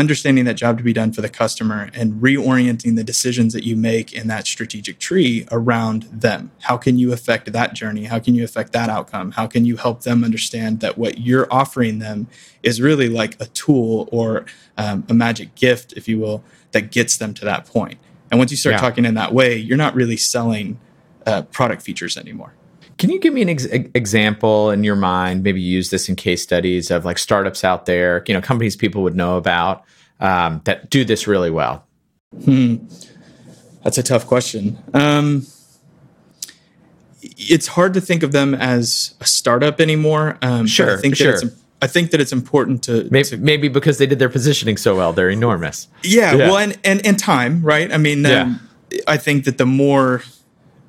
understanding 0.00 0.44
that 0.46 0.54
job 0.54 0.78
to 0.78 0.84
be 0.84 0.92
done 0.92 1.12
for 1.12 1.20
the 1.20 1.28
customer 1.28 1.90
and 1.94 2.14
reorienting 2.14 2.96
the 2.96 3.04
decisions 3.04 3.52
that 3.52 3.62
you 3.62 3.76
make 3.76 4.12
in 4.12 4.26
that 4.28 4.46
strategic 4.46 4.98
tree 4.98 5.46
around 5.52 6.04
them. 6.04 6.50
How 6.60 6.76
can 6.76 6.98
you 6.98 7.12
affect 7.12 7.52
that 7.52 7.74
journey? 7.74 8.04
How 8.04 8.18
can 8.18 8.34
you 8.34 8.42
affect 8.42 8.72
that 8.72 8.88
outcome? 8.88 9.32
How 9.32 9.46
can 9.46 9.64
you 9.64 9.76
help 9.76 10.02
them 10.02 10.24
understand 10.24 10.80
that 10.80 10.98
what 10.98 11.18
you're 11.18 11.46
offering 11.52 12.00
them 12.00 12.26
is 12.62 12.80
really 12.80 13.08
like 13.08 13.40
a 13.40 13.46
tool 13.46 14.08
or 14.10 14.46
um, 14.76 15.04
a 15.08 15.14
magic 15.14 15.54
gift, 15.54 15.92
if 15.92 16.08
you 16.08 16.18
will, 16.18 16.42
that 16.72 16.90
gets 16.90 17.16
them 17.16 17.34
to 17.34 17.44
that 17.44 17.66
point? 17.66 17.98
And 18.30 18.38
once 18.38 18.50
you 18.50 18.56
start 18.56 18.74
yeah. 18.74 18.80
talking 18.80 19.04
in 19.04 19.14
that 19.14 19.34
way, 19.34 19.56
you're 19.56 19.76
not 19.76 19.94
really 19.94 20.16
selling 20.16 20.78
uh, 21.26 21.42
product 21.42 21.82
features 21.82 22.16
anymore. 22.16 22.54
Can 23.00 23.08
you 23.08 23.18
give 23.18 23.32
me 23.32 23.40
an 23.40 23.48
ex- 23.48 23.64
example 23.64 24.70
in 24.70 24.84
your 24.84 24.94
mind? 24.94 25.42
Maybe 25.42 25.58
use 25.58 25.88
this 25.88 26.10
in 26.10 26.16
case 26.16 26.42
studies 26.42 26.90
of 26.90 27.06
like 27.06 27.16
startups 27.16 27.64
out 27.64 27.86
there, 27.86 28.22
you 28.28 28.34
know, 28.34 28.42
companies 28.42 28.76
people 28.76 29.02
would 29.04 29.16
know 29.16 29.38
about 29.38 29.84
um, 30.20 30.60
that 30.64 30.90
do 30.90 31.02
this 31.02 31.26
really 31.26 31.50
well. 31.50 31.86
Hmm. 32.44 32.76
That's 33.82 33.96
a 33.96 34.02
tough 34.02 34.26
question. 34.26 34.78
Um, 34.92 35.46
it's 37.22 37.68
hard 37.68 37.94
to 37.94 38.02
think 38.02 38.22
of 38.22 38.32
them 38.32 38.54
as 38.54 39.14
a 39.18 39.24
startup 39.24 39.80
anymore. 39.80 40.36
Um, 40.42 40.66
sure, 40.66 40.98
I 40.98 41.00
think 41.00 41.16
sure. 41.16 41.40
That 41.40 41.54
I 41.80 41.86
think 41.86 42.10
that 42.10 42.20
it's 42.20 42.32
important 42.32 42.82
to 42.82 43.08
maybe, 43.10 43.28
to 43.30 43.36
maybe, 43.38 43.68
because 43.68 43.96
they 43.96 44.06
did 44.06 44.18
their 44.18 44.28
positioning 44.28 44.76
so 44.76 44.94
well, 44.94 45.14
they're 45.14 45.30
enormous. 45.30 45.88
Yeah, 46.04 46.34
yeah. 46.34 46.48
well, 46.48 46.58
and, 46.58 46.78
and 46.84 47.06
and 47.06 47.18
time, 47.18 47.62
right? 47.62 47.90
I 47.90 47.96
mean, 47.96 48.26
um, 48.26 48.60
yeah. 48.90 49.00
I 49.08 49.16
think 49.16 49.46
that 49.46 49.56
the 49.56 49.64
more 49.64 50.22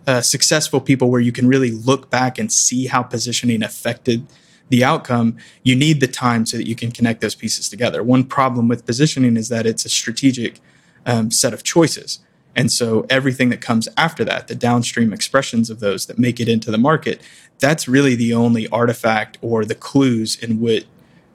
uh, 0.08 0.22
successful 0.22 0.82
people 0.82 1.10
where 1.10 1.22
you 1.22 1.32
can 1.32 1.48
really 1.48 1.72
look 1.72 2.10
back 2.10 2.38
and 2.38 2.52
see 2.52 2.88
how 2.88 3.04
positioning 3.04 3.64
affected 3.64 4.26
the 4.70 4.84
outcome, 4.84 5.38
you 5.64 5.76
need 5.76 6.00
the 6.00 6.08
time 6.08 6.46
so 6.46 6.58
that 6.58 6.68
you 6.68 6.76
can 6.76 6.92
connect 6.92 7.22
those 7.22 7.36
pieces 7.36 7.70
together. 7.70 8.02
One 8.02 8.24
problem 8.24 8.68
with 8.68 8.86
positioning 8.86 9.38
is 9.38 9.50
that 9.50 9.66
it's 9.66 9.86
a 9.86 9.90
strategic 9.90 10.60
um, 11.06 11.30
set 11.30 11.54
of 11.54 11.62
choices. 11.64 12.20
And 12.56 12.72
so 12.72 13.06
everything 13.10 13.50
that 13.50 13.62
comes 13.62 13.88
after 13.98 14.24
that, 14.26 14.48
the 14.48 14.56
downstream 14.56 15.14
expressions 15.14 15.70
of 15.70 15.80
those 15.80 16.06
that 16.08 16.18
make 16.18 16.40
it 16.40 16.50
into 16.50 16.72
the 16.72 16.78
market, 16.78 17.22
that's 17.60 17.88
really 17.88 18.16
the 18.16 18.34
only 18.34 18.68
artifact 18.70 19.38
or 19.42 19.66
the 19.66 19.76
clues 19.76 20.36
in 20.42 20.60
what 20.60 20.86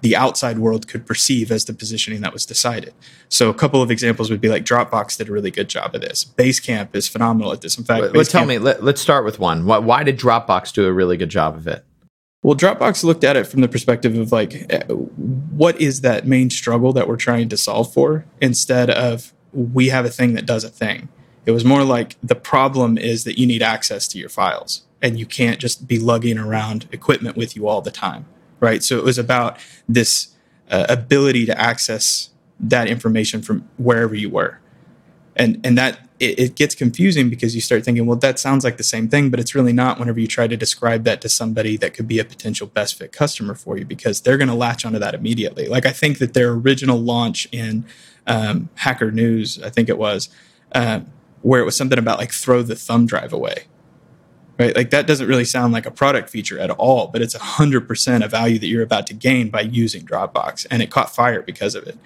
the 0.03 0.17
outside 0.17 0.59
world 0.59 0.89
could 0.89 1.07
perceive 1.07 1.51
as 1.51 1.65
the 1.65 1.73
positioning 1.73 2.21
that 2.21 2.33
was 2.33 2.45
decided. 2.45 2.95
So 3.29 3.49
a 3.49 3.55
couple 3.55 3.83
of 3.83 3.91
examples 3.91 4.31
would 4.31 4.41
be 4.41 4.49
like 4.49 4.65
Dropbox 4.65 5.17
did 5.17 5.29
a 5.29 5.33
really 5.33 5.51
good 5.51 5.69
job 5.69 5.95
of 5.95 6.01
this. 6.01 6.25
Basecamp 6.25 6.95
is 6.95 7.09
phenomenal 7.09 7.53
at 7.53 7.61
this. 7.61 7.79
In 7.79 7.85
fact, 7.85 8.15
let, 8.15 8.29
tell 8.29 8.47
me. 8.47 8.59
Let, 8.59 8.83
us 8.83 9.01
start 9.01 9.25
with 9.25 9.39
one. 9.39 9.67
Why, 9.67 9.79
why 9.79 10.03
did 10.03 10.19
Dropbox 10.19 10.73
do 10.73 10.87
a 10.87 10.93
really 10.93 11.17
good 11.17 11.31
job 11.31 11.57
of 11.57 11.67
it? 11.67 11.85
Well, 12.43 12.55
Dropbox 12.55 13.03
looked 13.03 13.25
at 13.25 13.37
it 13.37 13.47
from 13.47 13.63
the 13.63 13.69
perspective 13.69 14.17
of 14.17 14.31
like, 14.31 14.67
eh, 14.71 14.85
what 14.87 15.81
is 15.81 16.03
that 16.03 16.27
main 16.27 16.51
struggle 16.51 16.93
that 16.93 17.09
we're 17.09 17.17
trying 17.17 17.49
to 17.49 17.57
solve 17.57 17.93
for 17.93 18.25
instead 18.41 18.91
of 18.91 19.33
we 19.53 19.89
have 19.89 20.05
a 20.05 20.11
thing 20.11 20.35
that 20.35 20.47
does 20.47 20.63
a 20.63 20.69
thing. 20.69 21.09
It 21.47 21.53
was 21.53 21.65
more 21.65 21.83
like 21.83 22.17
the 22.23 22.35
problem 22.35 22.99
is 22.99 23.25
that 23.25 23.39
you 23.39 23.47
need 23.47 23.63
access 23.63 24.07
to 24.09 24.19
your 24.19 24.29
files 24.29 24.83
and 25.01 25.19
you 25.19 25.27
can't 25.27 25.59
just 25.59 25.89
be 25.89 25.99
lugging 25.99 26.39
around 26.39 26.89
equipment 26.93 27.37
with 27.37 27.57
you 27.57 27.67
all 27.67 27.81
the 27.81 27.91
time 27.91 28.27
right? 28.61 28.83
So 28.83 28.99
it 28.99 29.05
was 29.05 29.19
about 29.19 29.59
this 29.89 30.35
uh, 30.71 30.87
ability 30.89 31.47
to 31.47 31.61
access 31.61 32.31
that 32.59 32.89
information 32.89 33.43
from 33.43 33.69
wherever 33.77 34.15
you 34.15 34.31
were, 34.31 34.61
and 35.35 35.61
and 35.65 35.77
that 35.77 36.01
it, 36.19 36.39
it, 36.39 36.55
gets 36.55 36.75
confusing 36.75 37.29
because 37.29 37.55
you 37.55 37.61
start 37.61 37.85
thinking, 37.85 38.07
well, 38.07 38.19
that 38.19 38.39
sounds 38.39 38.65
like 38.65 38.79
the 38.79 38.83
same 38.83 39.09
thing, 39.09 39.29
but 39.29 39.39
it's 39.39 39.55
really 39.55 39.73
not. 39.73 39.99
Whenever 39.99 40.19
you 40.19 40.27
try 40.27 40.47
to 40.47 40.57
describe 40.57 41.05
that 41.05 41.21
to 41.21 41.29
somebody 41.29 41.77
that 41.77 41.93
could 41.93 42.09
be 42.09 42.19
a 42.19 42.25
potential 42.25 42.67
best 42.67 42.99
fit 42.99 43.13
customer 43.13 43.55
for 43.55 43.77
you, 43.77 43.85
because 43.85 44.23
they're 44.23 44.39
going 44.39 44.49
to 44.49 44.55
latch 44.55 44.87
onto 44.87 44.99
that 44.99 45.15
immediately. 45.15 45.69
Like 45.69 45.85
I 45.85 45.93
think 45.93 46.19
that 46.19 46.33
their 46.33 46.53
original 46.53 46.99
launch 46.99 47.47
in 47.53 47.85
um, 48.27 48.71
Hacker 48.77 49.11
News, 49.11 49.63
I 49.63 49.71
think 49.71 49.89
it 49.89 49.99
was. 49.99 50.29
Uh, 50.73 51.01
where 51.43 51.61
it 51.61 51.65
was 51.65 51.77
something 51.77 51.99
about 51.99 52.19
like 52.19 52.33
throw 52.33 52.61
the 52.61 52.75
thumb 52.75 53.07
drive 53.07 53.33
away 53.33 53.67
right? 54.59 54.75
Like 54.75 54.91
that 54.91 55.07
doesn't 55.07 55.27
really 55.27 55.45
sound 55.45 55.73
like 55.73 55.87
a 55.87 55.91
product 55.91 56.31
feature 56.31 56.59
at 56.59 56.71
all, 56.71 57.09
but 57.09 57.23
it's 57.23 57.35
a 57.35 57.39
hundred 57.39 57.87
percent 57.89 58.25
a 58.25 58.29
value 58.29 58.59
that 58.59 58.67
you're 58.67 58.83
about 58.83 59.07
to 59.09 59.15
gain 59.15 59.51
by 59.51 59.63
using 59.63 60.05
Dropbox, 60.05 60.67
and 60.71 60.83
it 60.83 60.91
caught 60.91 61.15
fire 61.15 61.43
because 61.43 61.75
of 61.75 61.87
it. 61.87 61.99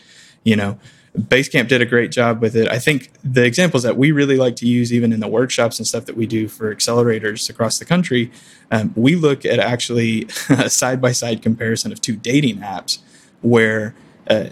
You 0.43 0.57
know, 0.57 0.79
Basecamp 1.17 1.69
did 1.69 1.83
a 1.83 1.87
great 1.87 2.13
job 2.13 2.41
with 2.41 2.55
it. 2.55 2.69
I 2.69 2.79
think 2.79 3.11
the 3.25 3.45
examples 3.45 3.83
that 3.83 3.97
we 3.97 4.13
really 4.13 4.37
like 4.37 4.57
to 4.57 4.67
use, 4.67 4.93
even 4.93 5.13
in 5.13 5.21
the 5.21 5.29
workshops 5.29 5.79
and 5.79 5.87
stuff 5.87 6.07
that 6.07 6.17
we 6.17 6.27
do 6.27 6.47
for 6.47 6.75
accelerators 6.75 7.51
across 7.51 7.79
the 7.79 7.85
country, 7.85 8.31
um, 8.71 8.93
we 8.95 9.17
look 9.17 9.45
at 9.45 9.59
actually 9.59 10.29
a 10.49 10.71
side 10.71 11.01
by 11.01 11.13
side 11.13 11.43
comparison 11.43 11.91
of 11.91 12.01
two 12.01 12.17
dating 12.17 12.59
apps 12.59 12.99
where 13.43 13.95
uh, 14.29 14.45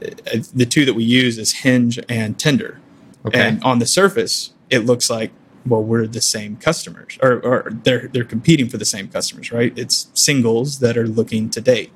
the 0.55 0.67
two 0.69 0.85
that 0.85 0.95
we 0.95 1.05
use 1.05 1.38
is 1.38 1.52
Hinge 1.61 2.00
and 2.09 2.38
Tinder. 2.38 2.81
Okay. 3.25 3.40
And 3.40 3.62
on 3.62 3.78
the 3.78 3.87
surface, 3.87 4.52
it 4.71 4.81
looks 4.81 5.09
like 5.09 5.31
well, 5.69 5.83
we're 5.83 6.07
the 6.07 6.21
same 6.21 6.57
customers, 6.57 7.19
or, 7.23 7.41
or 7.41 7.71
they're 7.85 8.09
they're 8.09 8.25
competing 8.25 8.69
for 8.69 8.77
the 8.77 8.85
same 8.85 9.09
customers, 9.09 9.53
right? 9.53 9.73
It's 9.77 10.09
singles 10.15 10.79
that 10.81 10.97
are 10.97 11.07
looking 11.07 11.51
to 11.51 11.61
date. 11.61 11.93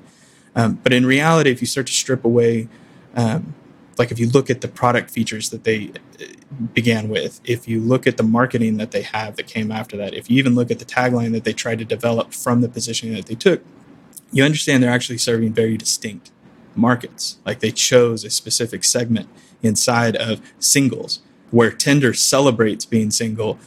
Um, 0.55 0.79
but 0.83 0.93
in 0.93 1.05
reality, 1.05 1.51
if 1.51 1.61
you 1.61 1.67
start 1.67 1.87
to 1.87 1.93
strip 1.93 2.23
away, 2.23 2.67
um, 3.15 3.55
like 3.97 4.11
if 4.11 4.19
you 4.19 4.29
look 4.29 4.49
at 4.49 4.61
the 4.61 4.67
product 4.67 5.09
features 5.09 5.49
that 5.49 5.63
they 5.63 5.91
uh, 6.19 6.25
began 6.73 7.09
with, 7.09 7.41
if 7.43 7.67
you 7.67 7.79
look 7.79 8.05
at 8.05 8.17
the 8.17 8.23
marketing 8.23 8.77
that 8.77 8.91
they 8.91 9.01
have 9.01 9.35
that 9.35 9.47
came 9.47 9.71
after 9.71 9.97
that, 9.97 10.13
if 10.13 10.29
you 10.29 10.37
even 10.37 10.55
look 10.55 10.71
at 10.71 10.79
the 10.79 10.85
tagline 10.85 11.31
that 11.33 11.43
they 11.43 11.53
tried 11.53 11.79
to 11.79 11.85
develop 11.85 12.33
from 12.33 12.61
the 12.61 12.69
positioning 12.69 13.15
that 13.15 13.25
they 13.25 13.35
took, 13.35 13.63
you 14.31 14.43
understand 14.43 14.81
they're 14.81 14.91
actually 14.91 15.17
serving 15.17 15.53
very 15.53 15.77
distinct 15.77 16.31
markets. 16.75 17.37
Like 17.45 17.59
they 17.59 17.71
chose 17.71 18.23
a 18.23 18.29
specific 18.29 18.83
segment 18.83 19.29
inside 19.61 20.15
of 20.15 20.41
singles, 20.59 21.21
where 21.53 21.69
Tinder 21.69 22.15
celebrates 22.15 22.83
being 22.83 23.11
single. 23.11 23.59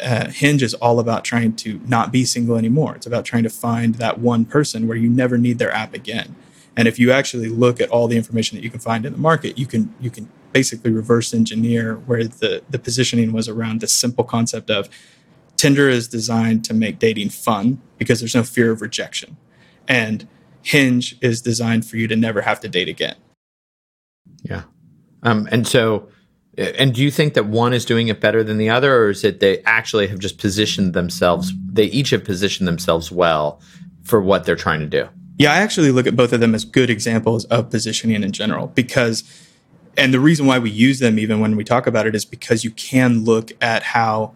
Uh, 0.00 0.28
Hinge 0.28 0.62
is 0.62 0.74
all 0.74 1.00
about 1.00 1.24
trying 1.24 1.56
to 1.56 1.80
not 1.86 2.12
be 2.12 2.26
single 2.26 2.56
anymore. 2.56 2.94
It's 2.94 3.06
about 3.06 3.24
trying 3.24 3.44
to 3.44 3.50
find 3.50 3.94
that 3.94 4.18
one 4.18 4.44
person 4.44 4.86
where 4.86 4.96
you 4.96 5.08
never 5.08 5.38
need 5.38 5.58
their 5.58 5.72
app 5.72 5.94
again. 5.94 6.36
And 6.76 6.86
if 6.86 6.98
you 6.98 7.10
actually 7.10 7.48
look 7.48 7.80
at 7.80 7.88
all 7.88 8.08
the 8.08 8.18
information 8.18 8.58
that 8.58 8.62
you 8.62 8.68
can 8.68 8.78
find 8.78 9.06
in 9.06 9.12
the 9.12 9.18
market, 9.18 9.56
you 9.56 9.64
can 9.64 9.94
you 10.00 10.10
can 10.10 10.28
basically 10.52 10.90
reverse 10.90 11.32
engineer 11.32 11.94
where 11.94 12.24
the 12.24 12.62
the 12.68 12.78
positioning 12.78 13.32
was 13.32 13.48
around 13.48 13.80
this 13.80 13.92
simple 13.92 14.24
concept 14.24 14.70
of 14.70 14.90
Tinder 15.56 15.88
is 15.88 16.08
designed 16.08 16.62
to 16.66 16.74
make 16.74 16.98
dating 16.98 17.30
fun 17.30 17.80
because 17.96 18.20
there's 18.20 18.34
no 18.34 18.42
fear 18.42 18.70
of 18.70 18.82
rejection. 18.82 19.38
And 19.88 20.28
Hinge 20.62 21.16
is 21.22 21.40
designed 21.40 21.86
for 21.86 21.96
you 21.96 22.06
to 22.06 22.16
never 22.16 22.42
have 22.42 22.60
to 22.60 22.68
date 22.68 22.88
again. 22.88 23.16
Yeah. 24.42 24.64
Um, 25.22 25.48
and 25.50 25.66
so, 25.66 26.08
Uh, 26.58 26.62
and 26.78 26.94
do 26.94 27.02
you 27.02 27.10
think 27.10 27.34
that 27.34 27.46
one 27.46 27.72
is 27.72 27.84
doing 27.84 28.08
it 28.08 28.20
better 28.20 28.42
than 28.42 28.58
the 28.58 28.70
other, 28.70 28.96
or 28.96 29.10
is 29.10 29.24
it 29.24 29.40
they 29.40 29.62
actually 29.62 30.06
have 30.06 30.18
just 30.18 30.38
positioned 30.38 30.94
themselves? 30.94 31.52
They 31.66 31.86
each 31.86 32.10
have 32.10 32.24
positioned 32.24 32.68
themselves 32.68 33.10
well 33.10 33.60
for 34.02 34.20
what 34.20 34.44
they're 34.44 34.56
trying 34.56 34.80
to 34.80 34.86
do. 34.86 35.08
Yeah, 35.38 35.52
I 35.52 35.56
actually 35.56 35.90
look 35.90 36.06
at 36.06 36.14
both 36.14 36.32
of 36.32 36.40
them 36.40 36.54
as 36.54 36.64
good 36.64 36.90
examples 36.90 37.44
of 37.46 37.70
positioning 37.70 38.22
in 38.22 38.30
general 38.30 38.68
because, 38.68 39.24
and 39.96 40.14
the 40.14 40.20
reason 40.20 40.46
why 40.46 40.58
we 40.60 40.70
use 40.70 41.00
them 41.00 41.18
even 41.18 41.40
when 41.40 41.56
we 41.56 41.64
talk 41.64 41.86
about 41.86 42.06
it 42.06 42.14
is 42.14 42.24
because 42.24 42.62
you 42.62 42.70
can 42.70 43.24
look 43.24 43.50
at 43.60 43.82
how 43.82 44.34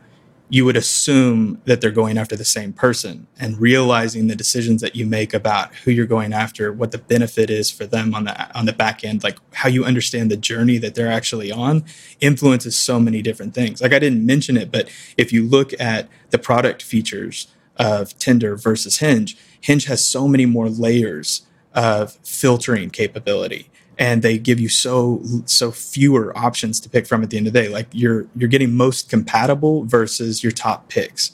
you 0.51 0.65
would 0.65 0.77
assume 0.77 1.61
that 1.65 1.81
they're 1.81 1.91
going 1.91 2.17
after 2.17 2.35
the 2.35 2.45
same 2.45 2.73
person 2.73 3.27
and 3.39 3.61
realizing 3.61 4.27
the 4.27 4.37
decisions 4.37 4.81
that 4.81 4.97
you 4.97 5.05
make 5.05 5.35
about 5.35 5.75
who 5.77 5.91
you're 5.91 6.07
going 6.07 6.33
after 6.33 6.73
what 6.73 6.91
the 6.91 6.99
benefit 6.99 7.51
is 7.51 7.71
for 7.71 7.87
them 7.87 8.15
on 8.15 8.25
the 8.25 8.59
on 8.59 8.65
the 8.65 8.73
back 8.73 9.05
end 9.05 9.23
like 9.23 9.39
how 9.53 9.69
you 9.69 9.85
understand 9.85 10.31
the 10.31 10.37
journey 10.37 10.79
that 10.79 10.95
they're 10.95 11.13
actually 11.13 11.53
on 11.53 11.85
influences 12.21 12.77
so 12.77 12.99
many 12.99 13.21
different 13.23 13.55
things. 13.55 13.83
Like 13.83 13.93
i 13.93 13.99
didn't 13.99 14.25
mention 14.25 14.57
it 14.57 14.73
but 14.73 14.89
if 15.17 15.33
you 15.33 15.45
look 15.45 15.79
at 15.81 16.09
the 16.31 16.39
product 16.39 16.83
features 16.83 17.49
of 17.77 18.17
tinder 18.19 18.57
versus 18.57 18.99
hinge 18.99 19.37
hinge 19.61 19.85
has 19.85 20.05
so 20.05 20.27
many 20.27 20.47
more 20.47 20.69
layers 20.69 21.47
of 21.75 22.13
filtering 22.25 22.91
capability 22.91 23.71
and 23.99 24.23
they 24.23 24.39
give 24.39 24.61
you 24.61 24.69
so 24.69 25.21
so 25.45 25.73
fewer 25.73 26.37
options 26.39 26.79
to 26.81 26.89
pick 26.89 27.07
from 27.07 27.23
at 27.23 27.31
the 27.31 27.37
end 27.37 27.49
of 27.49 27.53
the 27.53 27.63
day. 27.63 27.69
Like 27.69 27.89
you're 27.93 28.27
you're 28.37 28.49
getting 28.49 28.75
most 28.75 29.11
compatible 29.11 29.85
versus 29.85 30.43
your 30.43 30.53
top 30.53 30.89
picks. 30.89 31.33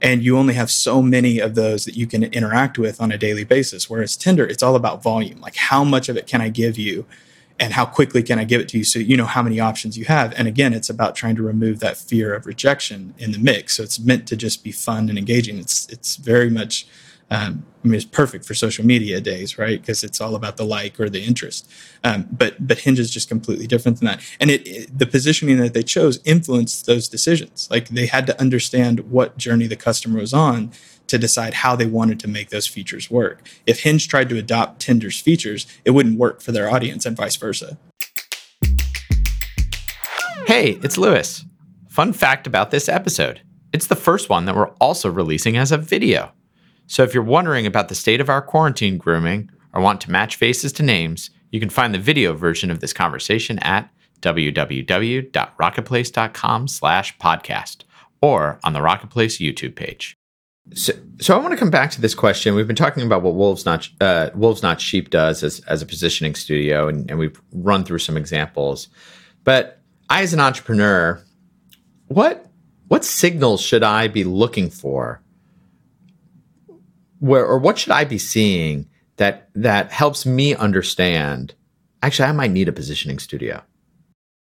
And 0.00 0.22
you 0.22 0.36
only 0.36 0.54
have 0.54 0.70
so 0.70 1.00
many 1.00 1.38
of 1.38 1.54
those 1.54 1.86
that 1.86 1.96
you 1.96 2.06
can 2.06 2.24
interact 2.24 2.78
with 2.78 3.00
on 3.00 3.10
a 3.10 3.16
daily 3.18 3.44
basis. 3.44 3.90
Whereas 3.90 4.16
tinder 4.16 4.46
it's 4.46 4.62
all 4.62 4.76
about 4.76 5.02
volume. 5.02 5.40
Like 5.40 5.56
how 5.56 5.82
much 5.82 6.08
of 6.08 6.16
it 6.16 6.26
can 6.26 6.40
i 6.40 6.48
give 6.48 6.78
you 6.78 7.04
and 7.58 7.72
how 7.72 7.84
quickly 7.84 8.22
can 8.22 8.38
i 8.38 8.44
give 8.44 8.60
it 8.60 8.68
to 8.68 8.78
you 8.78 8.84
so 8.84 8.98
you 8.98 9.16
know 9.16 9.26
how 9.26 9.42
many 9.42 9.58
options 9.58 9.98
you 9.98 10.04
have? 10.04 10.32
And 10.34 10.46
again 10.46 10.72
it's 10.72 10.90
about 10.90 11.16
trying 11.16 11.34
to 11.36 11.42
remove 11.42 11.80
that 11.80 11.96
fear 11.96 12.32
of 12.32 12.46
rejection 12.46 13.14
in 13.18 13.32
the 13.32 13.38
mix. 13.38 13.76
So 13.76 13.82
it's 13.82 13.98
meant 13.98 14.28
to 14.28 14.36
just 14.36 14.62
be 14.62 14.70
fun 14.70 15.08
and 15.08 15.18
engaging. 15.18 15.58
It's 15.58 15.88
it's 15.88 16.14
very 16.14 16.50
much 16.50 16.86
um, 17.30 17.64
I 17.84 17.88
mean, 17.88 17.96
it's 17.96 18.04
perfect 18.04 18.46
for 18.46 18.54
social 18.54 18.84
media 18.84 19.20
days, 19.20 19.58
right? 19.58 19.78
Because 19.78 20.02
it's 20.02 20.20
all 20.20 20.34
about 20.34 20.56
the 20.56 20.64
like 20.64 20.98
or 20.98 21.10
the 21.10 21.22
interest. 21.22 21.70
Um, 22.02 22.26
but 22.30 22.66
but 22.66 22.78
Hinge 22.78 22.98
is 22.98 23.10
just 23.10 23.28
completely 23.28 23.66
different 23.66 23.98
than 23.98 24.06
that, 24.06 24.22
and 24.40 24.50
it, 24.50 24.66
it, 24.66 24.98
the 24.98 25.06
positioning 25.06 25.58
that 25.58 25.74
they 25.74 25.82
chose 25.82 26.18
influenced 26.24 26.86
those 26.86 27.08
decisions. 27.08 27.68
Like 27.70 27.88
they 27.88 28.06
had 28.06 28.26
to 28.26 28.40
understand 28.40 29.10
what 29.10 29.36
journey 29.36 29.66
the 29.66 29.76
customer 29.76 30.20
was 30.20 30.32
on 30.32 30.72
to 31.08 31.18
decide 31.18 31.54
how 31.54 31.76
they 31.76 31.84
wanted 31.84 32.18
to 32.20 32.28
make 32.28 32.48
those 32.48 32.66
features 32.66 33.10
work. 33.10 33.46
If 33.66 33.82
Hinge 33.82 34.08
tried 34.08 34.30
to 34.30 34.38
adopt 34.38 34.80
Tinder's 34.80 35.20
features, 35.20 35.66
it 35.84 35.90
wouldn't 35.90 36.18
work 36.18 36.40
for 36.40 36.52
their 36.52 36.70
audience, 36.70 37.04
and 37.04 37.14
vice 37.14 37.36
versa. 37.36 37.76
Hey, 40.46 40.78
it's 40.82 40.96
Louis. 40.96 41.44
Fun 41.88 42.14
fact 42.14 42.46
about 42.46 42.70
this 42.70 42.88
episode: 42.88 43.42
it's 43.74 43.88
the 43.88 43.96
first 43.96 44.30
one 44.30 44.46
that 44.46 44.56
we're 44.56 44.70
also 44.80 45.10
releasing 45.10 45.58
as 45.58 45.70
a 45.70 45.76
video. 45.76 46.32
So 46.86 47.02
if 47.02 47.14
you're 47.14 47.22
wondering 47.22 47.64
about 47.66 47.88
the 47.88 47.94
state 47.94 48.20
of 48.20 48.28
our 48.28 48.42
quarantine 48.42 48.98
grooming 48.98 49.50
or 49.72 49.80
want 49.80 50.02
to 50.02 50.10
match 50.10 50.36
faces 50.36 50.70
to 50.74 50.82
names, 50.82 51.30
you 51.50 51.58
can 51.60 51.70
find 51.70 51.94
the 51.94 51.98
video 51.98 52.34
version 52.34 52.70
of 52.70 52.80
this 52.80 52.92
conversation 52.92 53.58
at 53.60 53.88
www.rocketplace.com 54.20 56.68
slash 56.68 57.18
podcast 57.18 57.84
or 58.20 58.58
on 58.64 58.72
the 58.72 58.80
Rocketplace 58.80 59.38
YouTube 59.38 59.74
page. 59.74 60.16
So, 60.72 60.94
so 61.20 61.36
I 61.36 61.38
want 61.38 61.52
to 61.52 61.58
come 61.58 61.70
back 61.70 61.90
to 61.90 62.00
this 62.00 62.14
question. 62.14 62.54
We've 62.54 62.66
been 62.66 62.74
talking 62.74 63.04
about 63.04 63.22
what 63.22 63.34
Wolves 63.34 63.66
Not 63.66 63.86
uh, 64.00 64.30
Wolves 64.34 64.62
Not 64.62 64.80
Sheep 64.80 65.10
does 65.10 65.42
as, 65.42 65.60
as 65.60 65.82
a 65.82 65.86
positioning 65.86 66.34
studio, 66.34 66.88
and, 66.88 67.10
and 67.10 67.18
we've 67.18 67.38
run 67.52 67.84
through 67.84 67.98
some 67.98 68.16
examples. 68.16 68.88
But 69.44 69.82
I, 70.08 70.22
as 70.22 70.32
an 70.32 70.40
entrepreneur, 70.40 71.22
what 72.06 72.50
what 72.88 73.04
signals 73.04 73.60
should 73.60 73.82
I 73.82 74.08
be 74.08 74.24
looking 74.24 74.70
for 74.70 75.20
where 77.24 77.46
or 77.46 77.58
what 77.58 77.78
should 77.78 77.92
I 77.92 78.04
be 78.04 78.18
seeing 78.18 78.86
that 79.16 79.48
that 79.54 79.90
helps 79.90 80.26
me 80.26 80.54
understand 80.54 81.54
actually 82.02 82.28
I 82.28 82.32
might 82.32 82.50
need 82.50 82.68
a 82.68 82.72
positioning 82.72 83.18
studio? 83.18 83.62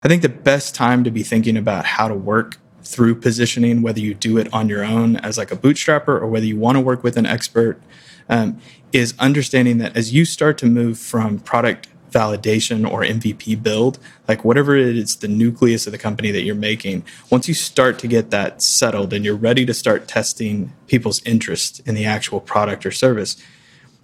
I 0.03 0.09
think 0.09 0.21
the 0.21 0.29
best 0.29 0.75
time 0.75 1.03
to 1.05 1.11
be 1.11 1.23
thinking 1.23 1.57
about 1.57 1.87
how 1.87 2.09
to 2.09 2.15
work 2.15 2.59
through 2.83 3.17
positioning, 3.17 3.81
whether 3.81 4.01
you 4.01 4.13
do 4.13 4.37
it 4.37 4.53
on 4.53 4.69
your 4.69 4.85
own 4.85 5.17
as 5.17 5.39
like 5.39 5.51
a 5.51 5.57
bootstrapper 5.57 6.09
or 6.09 6.27
whether 6.27 6.45
you 6.45 6.59
want 6.59 6.77
to 6.77 6.81
work 6.81 7.03
with 7.03 7.17
an 7.17 7.25
expert, 7.25 7.81
um, 8.29 8.61
is 8.93 9.15
understanding 9.19 9.79
that 9.79 9.97
as 9.97 10.13
you 10.13 10.27
start 10.27 10.59
to 10.59 10.67
move 10.67 10.99
from 10.99 11.39
product 11.39 11.89
validation 12.11 12.91
or 12.91 13.03
MVP 13.03 13.63
build, 13.63 13.99
like 14.27 14.45
whatever 14.45 14.77
it 14.77 14.97
is, 14.97 15.17
the 15.17 15.29
nucleus 15.29 15.87
of 15.87 15.93
the 15.93 15.99
company 15.99 16.31
that 16.31 16.43
you're 16.43 16.55
making, 16.55 17.05
once 17.31 17.49
you 17.49 17.55
start 17.55 17.99
to 18.01 18.07
get 18.07 18.31
that 18.31 18.63
settled 18.63 19.13
and 19.13 19.25
you're 19.25 19.37
ready 19.37 19.65
to 19.67 19.75
start 19.75 20.09
testing 20.09 20.73
people's 20.87 21.23
interest 21.25 21.81
in 21.87 21.95
the 21.95 22.05
actual 22.05 22.41
product 22.41 22.85
or 22.85 22.91
service, 22.91 23.37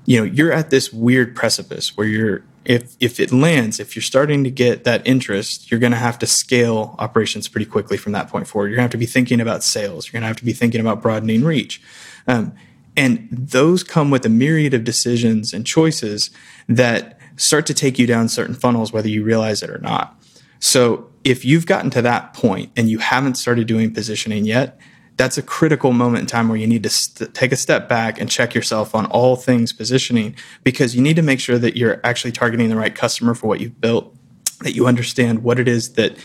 you 0.05 0.19
know, 0.19 0.25
you're 0.25 0.53
at 0.53 0.71
this 0.71 0.93
weird 0.93 1.35
precipice 1.35 1.97
where 1.97 2.07
you're 2.07 2.43
if 2.65 2.97
if 2.99 3.21
it 3.21 3.31
lands, 3.31 3.79
if 3.79 3.95
you're 3.95 4.03
starting 4.03 4.43
to 4.45 4.51
get 4.51 4.85
that 4.85 5.07
interest, 5.07 5.71
you're 5.71 5.81
going 5.81 5.93
to 5.93 5.99
have 5.99 6.19
to 6.21 6.27
scale 6.27 6.95
operations 6.99 7.47
pretty 7.47 7.67
quickly 7.67 7.97
from 7.97 8.13
that 8.13 8.29
point 8.29 8.47
forward. 8.47 8.69
You're 8.69 8.77
going 8.77 8.89
to 8.89 8.89
have 8.89 8.93
to 8.93 8.99
be 8.99 9.07
thinking 9.07 9.41
about 9.41 9.63
sales. 9.63 10.07
You're 10.07 10.13
going 10.13 10.23
to 10.23 10.29
have 10.29 10.37
to 10.37 10.45
be 10.45 10.53
thinking 10.53 10.81
about 10.81 11.03
broadening 11.03 11.45
reach. 11.45 11.83
Um, 12.27 12.55
and 12.97 13.29
those 13.31 13.83
come 13.83 14.11
with 14.11 14.25
a 14.25 14.29
myriad 14.29 14.73
of 14.73 14.85
decisions 14.85 15.53
and 15.53 15.67
choices 15.67 16.31
that 16.69 17.19
start 17.37 17.67
to 17.67 17.75
take 17.75 17.99
you 17.99 18.07
down 18.07 18.29
certain 18.29 18.55
funnels, 18.55 18.93
whether 18.93 19.09
you 19.09 19.25
realize 19.25 19.63
it 19.63 19.71
or 19.71 19.79
not. 19.79 20.21
So 20.61 21.11
if 21.25 21.45
you've 21.45 21.67
gotten 21.67 21.91
to 21.91 22.03
that 22.03 22.35
point 22.35 22.71
and 22.77 22.89
you 22.89 22.99
haven't 22.99 23.35
started 23.35 23.67
doing 23.67 23.93
positioning 23.93 24.45
yet, 24.45 24.79
that's 25.17 25.39
a 25.39 25.43
critical 25.43 25.93
moment 25.93 26.23
in 26.23 26.27
time 26.27 26.49
where 26.49 26.59
you 26.59 26.67
need 26.67 26.83
to 26.83 26.89
st- 26.89 27.35
take 27.35 27.53
a 27.53 27.57
step 27.57 27.89
back 27.89 28.21
and 28.21 28.29
check 28.29 28.55
yourself 28.55 28.95
on 28.95 29.07
all 29.07 29.37
things 29.37 29.73
positioning 29.73 30.35
because 30.65 30.97
you 30.97 31.03
need 31.03 31.17
to 31.17 31.23
make 31.23 31.39
sure 31.39 31.59
that 31.59 31.77
you're 31.77 32.01
actually 32.05 32.33
targeting 32.33 32.69
the 32.69 32.77
right 32.77 32.95
customer 32.95 33.35
for 33.35 33.47
what 33.47 33.61
you've 33.61 33.81
built, 33.81 34.15
that 34.61 34.75
you 34.75 34.87
understand 34.87 35.43
what 35.43 35.59
it 35.61 35.69
is 35.69 35.93
that 35.93 36.17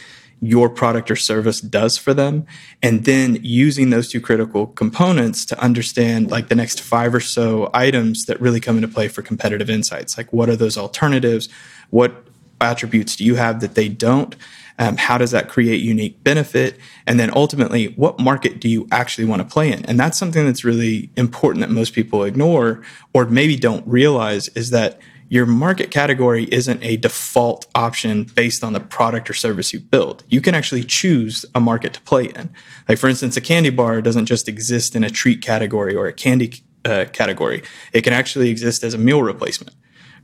your 0.42 0.70
product 0.70 1.12
or 1.12 1.16
service 1.16 1.60
does 1.60 1.98
for 1.98 2.14
them. 2.14 2.46
And 2.82 3.06
then 3.06 3.40
using 3.42 3.90
those 3.90 4.10
two 4.10 4.22
critical 4.22 4.68
components 4.68 5.46
to 5.46 5.60
understand 5.60 6.32
like 6.32 6.48
the 6.48 6.56
next 6.56 6.82
five 6.82 7.14
or 7.14 7.20
so 7.20 7.70
items 7.74 8.26
that 8.26 8.40
really 8.40 8.60
come 8.60 8.78
into 8.78 8.88
play 8.88 9.08
for 9.08 9.22
competitive 9.22 9.70
insights. 9.70 10.18
Like 10.18 10.32
what 10.32 10.50
are 10.50 10.56
those 10.56 10.78
alternatives? 10.78 11.50
What 11.90 12.26
attributes 12.62 13.16
do 13.16 13.24
you 13.24 13.36
have 13.36 13.60
that 13.62 13.76
they 13.76 13.90
don't? 13.90 14.36
Um, 14.78 14.96
how 14.96 15.18
does 15.18 15.32
that 15.32 15.50
create 15.50 15.82
unique 15.82 16.24
benefit? 16.24 16.78
And 17.06 17.20
then 17.20 17.32
ultimately 17.36 17.88
what 17.88 18.18
market 18.18 18.62
do 18.62 18.70
you 18.70 18.88
actually 18.92 19.26
want 19.26 19.42
to 19.42 19.48
play 19.48 19.72
in? 19.72 19.86
And 19.86 20.00
that's 20.00 20.18
something 20.18 20.46
that's 20.46 20.64
really 20.64 21.10
important 21.18 21.62
that 21.62 21.70
most 21.70 21.94
people 21.94 22.24
ignore 22.24 22.82
or 23.14 23.26
maybe 23.26 23.58
don't 23.58 23.86
realize 23.86 24.48
is 24.50 24.70
that 24.70 25.00
your 25.30 25.46
market 25.46 25.92
category 25.92 26.46
isn't 26.52 26.84
a 26.84 26.98
default 26.98 27.68
option 27.76 28.24
based 28.24 28.64
on 28.64 28.74
the 28.74 28.80
product 28.80 29.30
or 29.30 29.34
service 29.34 29.72
you 29.72 29.80
build. 29.80 30.24
You 30.28 30.42
can 30.42 30.56
actually 30.56 30.84
choose 30.84 31.46
a 31.54 31.60
market 31.60 31.94
to 31.94 32.02
play 32.02 32.26
in. 32.26 32.50
Like, 32.88 32.98
for 32.98 33.08
instance, 33.08 33.38
a 33.38 33.42
candy 33.42 33.70
bar 33.70 34.02
doesn't 34.02 34.26
just 34.26 34.48
exist 34.48 34.96
in 34.96 35.04
a 35.04 35.10
treat 35.10 35.42
category 35.42 35.96
or 35.96 36.08
a 36.08 36.14
candy 36.14 36.54
uh, 36.84 37.06
category. 37.14 37.62
It 37.94 38.02
can 38.02 38.14
actually 38.14 38.50
exist 38.50 38.84
as 38.84 38.96
a 38.96 38.98
meal 38.98 39.22
replacement, 39.22 39.76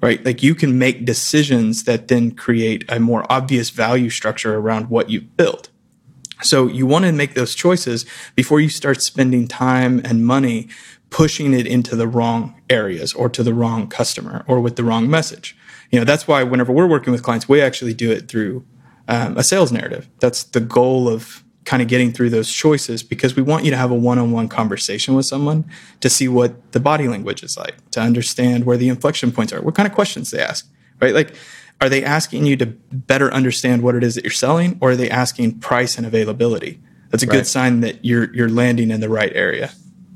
right? 0.01 0.25
Like 0.25 0.41
you 0.41 0.55
can 0.55 0.79
make 0.79 1.05
decisions 1.05 1.83
that 1.83 2.07
then 2.07 2.31
create 2.31 2.83
a 2.89 2.99
more 2.99 3.31
obvious 3.31 3.69
value 3.69 4.09
structure 4.09 4.55
around 4.55 4.89
what 4.89 5.09
you 5.09 5.21
build. 5.21 5.69
So 6.41 6.67
you 6.67 6.85
want 6.85 7.05
to 7.05 7.11
make 7.11 7.33
those 7.33 7.55
choices 7.55 8.05
before 8.35 8.59
you 8.59 8.69
start 8.69 9.01
spending 9.01 9.47
time 9.47 10.01
and 10.03 10.25
money 10.25 10.67
pushing 11.15 11.53
it 11.53 11.65
into 11.65 11.95
the 11.95 12.05
wrong 12.05 12.53
areas 12.69 13.13
or 13.13 13.29
to 13.29 13.41
the 13.41 13.53
wrong 13.53 13.87
customer 13.87 14.43
or 14.49 14.59
with 14.59 14.75
the 14.75 14.83
wrong 14.83 15.09
message. 15.09 15.55
You 15.89 15.97
know, 15.97 16.03
that's 16.03 16.27
why 16.27 16.43
whenever 16.43 16.73
we're 16.73 16.87
working 16.87 17.13
with 17.13 17.23
clients, 17.23 17.47
we 17.47 17.61
actually 17.61 17.93
do 17.93 18.11
it 18.11 18.27
through 18.27 18.65
um, 19.07 19.37
a 19.37 19.41
sales 19.41 19.71
narrative. 19.71 20.09
That's 20.19 20.43
the 20.43 20.59
goal 20.59 21.07
of 21.07 21.41
kind 21.63 21.81
of 21.81 21.87
getting 21.87 22.11
through 22.11 22.31
those 22.31 22.51
choices 22.51 23.01
because 23.01 23.33
we 23.33 23.41
want 23.41 23.63
you 23.63 23.71
to 23.71 23.77
have 23.77 23.91
a 23.91 23.95
one-on-one 23.95 24.49
conversation 24.49 25.15
with 25.15 25.25
someone 25.25 25.63
to 26.01 26.09
see 26.09 26.27
what 26.27 26.73
the 26.73 26.81
body 26.81 27.07
language 27.07 27.43
is 27.43 27.55
like, 27.55 27.75
to 27.91 28.01
understand 28.01 28.65
where 28.65 28.75
the 28.75 28.89
inflection 28.89 29.31
points 29.31 29.53
are, 29.53 29.61
what 29.61 29.73
kind 29.73 29.87
of 29.87 29.95
questions 29.95 30.31
they 30.31 30.41
ask, 30.41 30.69
right? 30.99 31.13
Like, 31.13 31.33
are 31.79 31.87
they 31.87 32.03
asking 32.03 32.45
you 32.45 32.57
to 32.57 32.65
better 32.65 33.33
understand 33.33 33.83
what 33.83 33.95
it 33.95 34.03
is 34.03 34.15
that 34.15 34.25
you're 34.25 34.31
selling, 34.31 34.77
or 34.81 34.91
are 34.91 34.95
they 34.97 35.09
asking 35.09 35.59
price 35.59 35.97
and 35.97 36.05
availability? 36.05 36.81
That's 37.09 37.23
a 37.23 37.27
right. 37.27 37.37
good 37.37 37.47
sign 37.47 37.79
that 37.79 38.03
you're 38.03 38.35
you're 38.35 38.49
landing 38.49 38.91
in 38.91 38.99
the 38.99 39.09
right 39.09 39.31
area. 39.33 39.71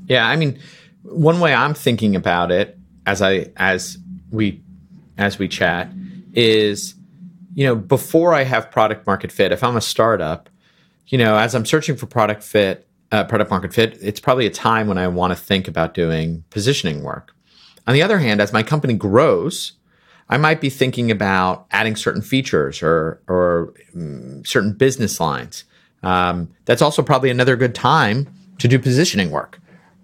Yeah, 0.06 0.26
I 0.26 0.36
mean, 0.36 0.58
one 1.02 1.40
way 1.40 1.54
I'm 1.54 1.74
thinking 1.74 2.16
about 2.16 2.50
it 2.50 2.78
as 3.06 3.22
I 3.22 3.50
as 3.56 3.98
we 4.30 4.62
as 5.18 5.38
we 5.38 5.48
chat 5.48 5.90
is, 6.32 6.94
you 7.54 7.66
know, 7.66 7.74
before 7.74 8.34
I 8.34 8.44
have 8.44 8.70
product 8.70 9.06
market 9.06 9.32
fit, 9.32 9.52
if 9.52 9.62
I'm 9.62 9.76
a 9.76 9.80
startup, 9.80 10.48
you 11.08 11.18
know, 11.18 11.36
as 11.36 11.54
I'm 11.54 11.66
searching 11.66 11.96
for 11.96 12.06
product 12.06 12.42
fit, 12.42 12.86
uh, 13.12 13.24
product 13.24 13.50
market 13.50 13.74
fit, 13.74 13.98
it's 14.00 14.20
probably 14.20 14.46
a 14.46 14.50
time 14.50 14.86
when 14.86 14.98
I 14.98 15.08
want 15.08 15.32
to 15.32 15.36
think 15.36 15.68
about 15.68 15.94
doing 15.94 16.44
positioning 16.50 17.02
work. 17.02 17.34
On 17.86 17.94
the 17.94 18.02
other 18.02 18.18
hand, 18.18 18.40
as 18.40 18.52
my 18.52 18.62
company 18.62 18.94
grows, 18.94 19.72
I 20.28 20.36
might 20.36 20.60
be 20.60 20.70
thinking 20.70 21.10
about 21.10 21.66
adding 21.72 21.96
certain 21.96 22.22
features 22.22 22.82
or 22.82 23.20
or 23.26 23.74
um, 23.94 24.44
certain 24.44 24.72
business 24.72 25.18
lines. 25.18 25.64
Um, 26.02 26.48
that's 26.64 26.82
also 26.82 27.02
probably 27.02 27.30
another 27.30 27.56
good 27.56 27.74
time 27.74 28.32
to 28.58 28.68
do 28.68 28.78
positioning 28.78 29.30
work, 29.30 29.60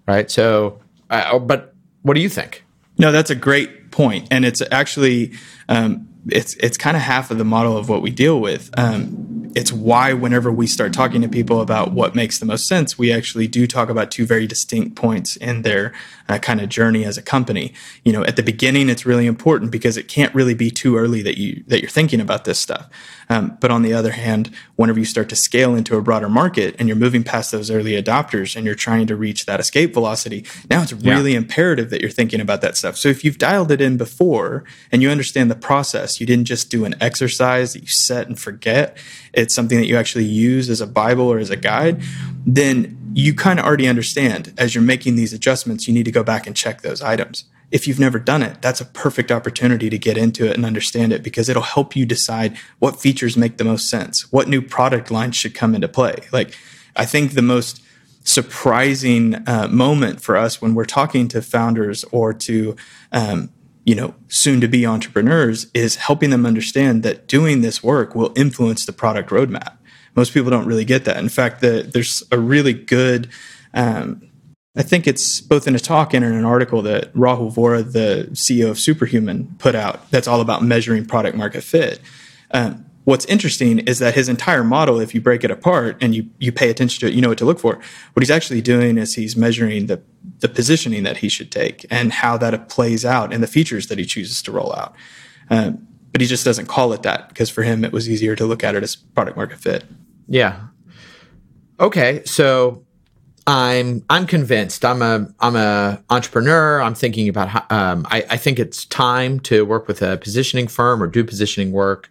right? 0.07 0.29
So, 0.29 0.79
uh, 1.09 1.39
but 1.39 1.73
what 2.01 2.15
do 2.15 2.21
you 2.21 2.29
think? 2.29 2.63
No, 2.97 3.11
that's 3.11 3.29
a 3.29 3.35
great 3.35 3.91
point, 3.91 4.27
and 4.31 4.45
it's 4.45 4.61
actually 4.71 5.33
um, 5.69 6.07
it's 6.29 6.55
it's 6.55 6.77
kind 6.77 6.97
of 6.97 7.03
half 7.03 7.31
of 7.31 7.37
the 7.37 7.45
model 7.45 7.77
of 7.77 7.89
what 7.89 8.01
we 8.01 8.11
deal 8.11 8.39
with. 8.39 8.69
Um, 8.77 9.46
it's 9.57 9.73
why 9.73 10.13
whenever 10.13 10.51
we 10.51 10.67
start 10.67 10.93
talking 10.93 11.19
to 11.23 11.27
people 11.27 11.61
about 11.61 11.91
what 11.91 12.13
makes 12.13 12.37
the 12.37 12.45
most 12.45 12.67
sense, 12.67 12.95
we 12.95 13.11
actually 13.11 13.47
do 13.47 13.65
talk 13.65 13.89
about 13.89 14.11
two 14.11 14.23
very 14.23 14.45
distinct 14.45 14.95
points 14.95 15.35
in 15.35 15.63
their 15.63 15.95
uh, 16.29 16.37
kind 16.37 16.61
of 16.61 16.69
journey 16.69 17.03
as 17.03 17.17
a 17.17 17.23
company. 17.23 17.73
You 18.03 18.13
know, 18.13 18.23
at 18.23 18.35
the 18.35 18.43
beginning, 18.43 18.87
it's 18.87 19.03
really 19.03 19.25
important 19.25 19.71
because 19.71 19.97
it 19.97 20.07
can't 20.07 20.33
really 20.35 20.53
be 20.53 20.69
too 20.69 20.95
early 20.95 21.23
that 21.23 21.39
you 21.39 21.63
that 21.69 21.81
you're 21.81 21.89
thinking 21.89 22.21
about 22.21 22.45
this 22.45 22.59
stuff. 22.59 22.87
Um, 23.29 23.57
but 23.59 23.71
on 23.71 23.81
the 23.81 23.93
other 23.93 24.11
hand, 24.11 24.51
whenever 24.75 24.99
you 24.99 25.05
start 25.05 25.27
to 25.29 25.35
scale 25.35 25.73
into 25.75 25.97
a 25.97 26.03
broader 26.03 26.29
market 26.29 26.75
and 26.77 26.87
you're 26.87 26.95
moving 26.95 27.23
past 27.23 27.51
those 27.51 27.71
early 27.71 28.01
adopters 28.01 28.55
and 28.55 28.63
you're 28.63 28.75
trying 28.75 29.07
to 29.07 29.15
reach 29.15 29.47
that 29.47 29.59
escape 29.59 29.91
velocity, 29.91 30.45
now 30.69 30.83
it's 30.83 30.93
really 30.93 31.31
yeah. 31.31 31.37
imperative 31.37 31.89
that 31.89 31.99
you're 31.99 32.11
thinking 32.11 32.39
about 32.39 32.61
that 32.61 32.77
stuff. 32.77 32.95
So 32.95 33.09
if 33.09 33.25
you've 33.25 33.39
dialed 33.39 33.71
it 33.71 33.81
in 33.81 33.97
before 33.97 34.63
and 34.91 35.01
you 35.01 35.09
understand 35.09 35.49
the 35.49 35.55
process, 35.55 36.21
you 36.21 36.27
didn't 36.27 36.45
just 36.45 36.69
do 36.69 36.85
an 36.85 36.93
exercise 37.01 37.73
that 37.73 37.81
you 37.81 37.87
set 37.87 38.27
and 38.27 38.39
forget. 38.39 38.97
It's 39.37 39.53
something 39.53 39.77
that 39.77 39.85
you 39.85 39.95
actually 39.95 40.25
use 40.25 40.69
as 40.69 40.81
a 40.81 40.87
Bible 40.87 41.31
or 41.31 41.37
as 41.37 41.49
a 41.51 41.55
guide. 41.55 42.01
Then 42.45 42.97
you 43.13 43.33
kind 43.33 43.59
of 43.59 43.65
already 43.65 43.87
understand 43.87 44.53
as 44.57 44.75
you're 44.75 44.83
making 44.83 45.15
these 45.15 45.31
adjustments, 45.31 45.87
you 45.87 45.93
need 45.93 46.05
to 46.05 46.11
go 46.11 46.23
back 46.23 46.47
and 46.47 46.55
check 46.55 46.81
those 46.81 47.01
items. 47.01 47.45
If 47.69 47.87
you've 47.87 47.99
never 47.99 48.17
done 48.17 48.41
it, 48.41 48.61
that's 48.61 48.81
a 48.81 48.85
perfect 48.85 49.31
opportunity 49.31 49.89
to 49.89 49.97
get 49.97 50.17
into 50.17 50.45
it 50.47 50.55
and 50.55 50.65
understand 50.65 51.13
it 51.13 51.21
because 51.21 51.49
it'll 51.49 51.61
help 51.61 51.95
you 51.95 52.05
decide 52.05 52.57
what 52.79 52.99
features 52.99 53.37
make 53.37 53.57
the 53.57 53.63
most 53.63 53.89
sense, 53.89 54.31
what 54.31 54.47
new 54.47 54.61
product 54.61 55.11
lines 55.11 55.35
should 55.35 55.53
come 55.53 55.75
into 55.75 55.87
play. 55.87 56.15
Like, 56.31 56.55
I 56.95 57.05
think 57.05 57.33
the 57.33 57.41
most 57.41 57.83
surprising 58.23 59.35
uh, 59.47 59.67
moment 59.69 60.21
for 60.21 60.35
us 60.35 60.61
when 60.61 60.75
we're 60.75 60.85
talking 60.85 61.27
to 61.29 61.41
founders 61.41 62.03
or 62.11 62.33
to 62.33 62.75
um, 63.11 63.49
you 63.87 63.95
know 63.95 64.13
soon 64.27 64.61
to 64.61 64.67
be 64.67 64.85
entrepreneurs 64.85 65.65
is 65.73 65.95
helping 65.95 66.29
them 66.29 66.45
understand 66.45 67.01
that 67.01 67.27
doing 67.27 67.61
this 67.61 67.81
work 67.81 68.13
will 68.13 68.31
influence 68.35 68.85
the 68.85 68.93
product 68.93 69.31
roadmap 69.31 69.77
most 70.17 70.33
people 70.33 70.49
don't 70.49 70.65
really 70.65 70.83
get 70.83 71.05
that. 71.05 71.17
In 71.17 71.29
fact, 71.29 71.61
the, 71.61 71.87
there's 71.93 72.23
a 72.31 72.39
really 72.39 72.73
good, 72.73 73.29
um, 73.75 74.27
I 74.75 74.81
think 74.81 75.05
it's 75.05 75.39
both 75.39 75.67
in 75.67 75.75
a 75.75 75.79
talk 75.79 76.13
and 76.13 76.25
in 76.25 76.33
an 76.33 76.43
article 76.43 76.81
that 76.81 77.13
Rahul 77.13 77.53
Vohra, 77.53 77.89
the 77.89 78.27
CEO 78.31 78.71
of 78.71 78.79
Superhuman, 78.79 79.55
put 79.59 79.75
out 79.75 80.09
that's 80.09 80.27
all 80.27 80.41
about 80.41 80.63
measuring 80.63 81.05
product 81.05 81.37
market 81.37 81.61
fit. 81.61 81.99
Um, 82.49 82.86
what's 83.07 83.23
interesting 83.27 83.79
is 83.79 83.99
that 83.99 84.15
his 84.15 84.27
entire 84.27 84.65
model, 84.65 84.99
if 84.99 85.15
you 85.15 85.21
break 85.21 85.45
it 85.45 85.49
apart 85.49 85.95
and 86.01 86.13
you, 86.13 86.29
you 86.39 86.51
pay 86.51 86.69
attention 86.69 86.99
to 86.99 87.07
it, 87.07 87.13
you 87.13 87.21
know 87.21 87.29
what 87.29 87.37
to 87.37 87.45
look 87.45 87.57
for. 87.57 87.75
What 88.11 88.21
he's 88.21 88.29
actually 88.29 88.59
doing 88.59 88.97
is 88.97 89.15
he's 89.15 89.37
measuring 89.37 89.85
the, 89.85 90.01
the 90.39 90.49
positioning 90.49 91.03
that 91.03 91.15
he 91.15 91.29
should 91.29 91.49
take 91.49 91.85
and 91.89 92.11
how 92.11 92.35
that 92.39 92.67
plays 92.67 93.05
out 93.05 93.31
and 93.31 93.41
the 93.41 93.47
features 93.47 93.87
that 93.87 93.97
he 93.97 94.03
chooses 94.03 94.41
to 94.41 94.51
roll 94.51 94.75
out. 94.75 94.93
Um, 95.49 95.87
but 96.11 96.19
he 96.19 96.27
just 96.27 96.43
doesn't 96.43 96.65
call 96.65 96.91
it 96.91 97.03
that 97.03 97.29
because 97.29 97.49
for 97.49 97.63
him 97.63 97.85
it 97.85 97.93
was 97.93 98.09
easier 98.09 98.35
to 98.35 98.45
look 98.45 98.61
at 98.61 98.75
it 98.75 98.83
as 98.83 98.97
product 98.97 99.37
market 99.37 99.59
fit. 99.59 99.85
Yeah. 100.27 100.67
Okay, 101.79 102.23
so 102.25 102.83
I'm 103.45 104.03
I'm 104.09 104.27
convinced. 104.27 104.83
I'm 104.83 105.01
a 105.01 105.33
I'm 105.39 105.55
a 105.55 106.03
entrepreneur. 106.09 106.81
I'm 106.81 106.93
thinking 106.93 107.29
about 107.29 107.47
how 107.47 107.65
um, 107.69 108.05
I, 108.11 108.25
I 108.31 108.35
think 108.35 108.59
it's 108.59 108.83
time 108.83 109.39
to 109.41 109.63
work 109.65 109.87
with 109.87 110.01
a 110.01 110.17
positioning 110.17 110.67
firm 110.67 111.01
or 111.01 111.07
do 111.07 111.23
positioning 111.23 111.71
work, 111.71 112.09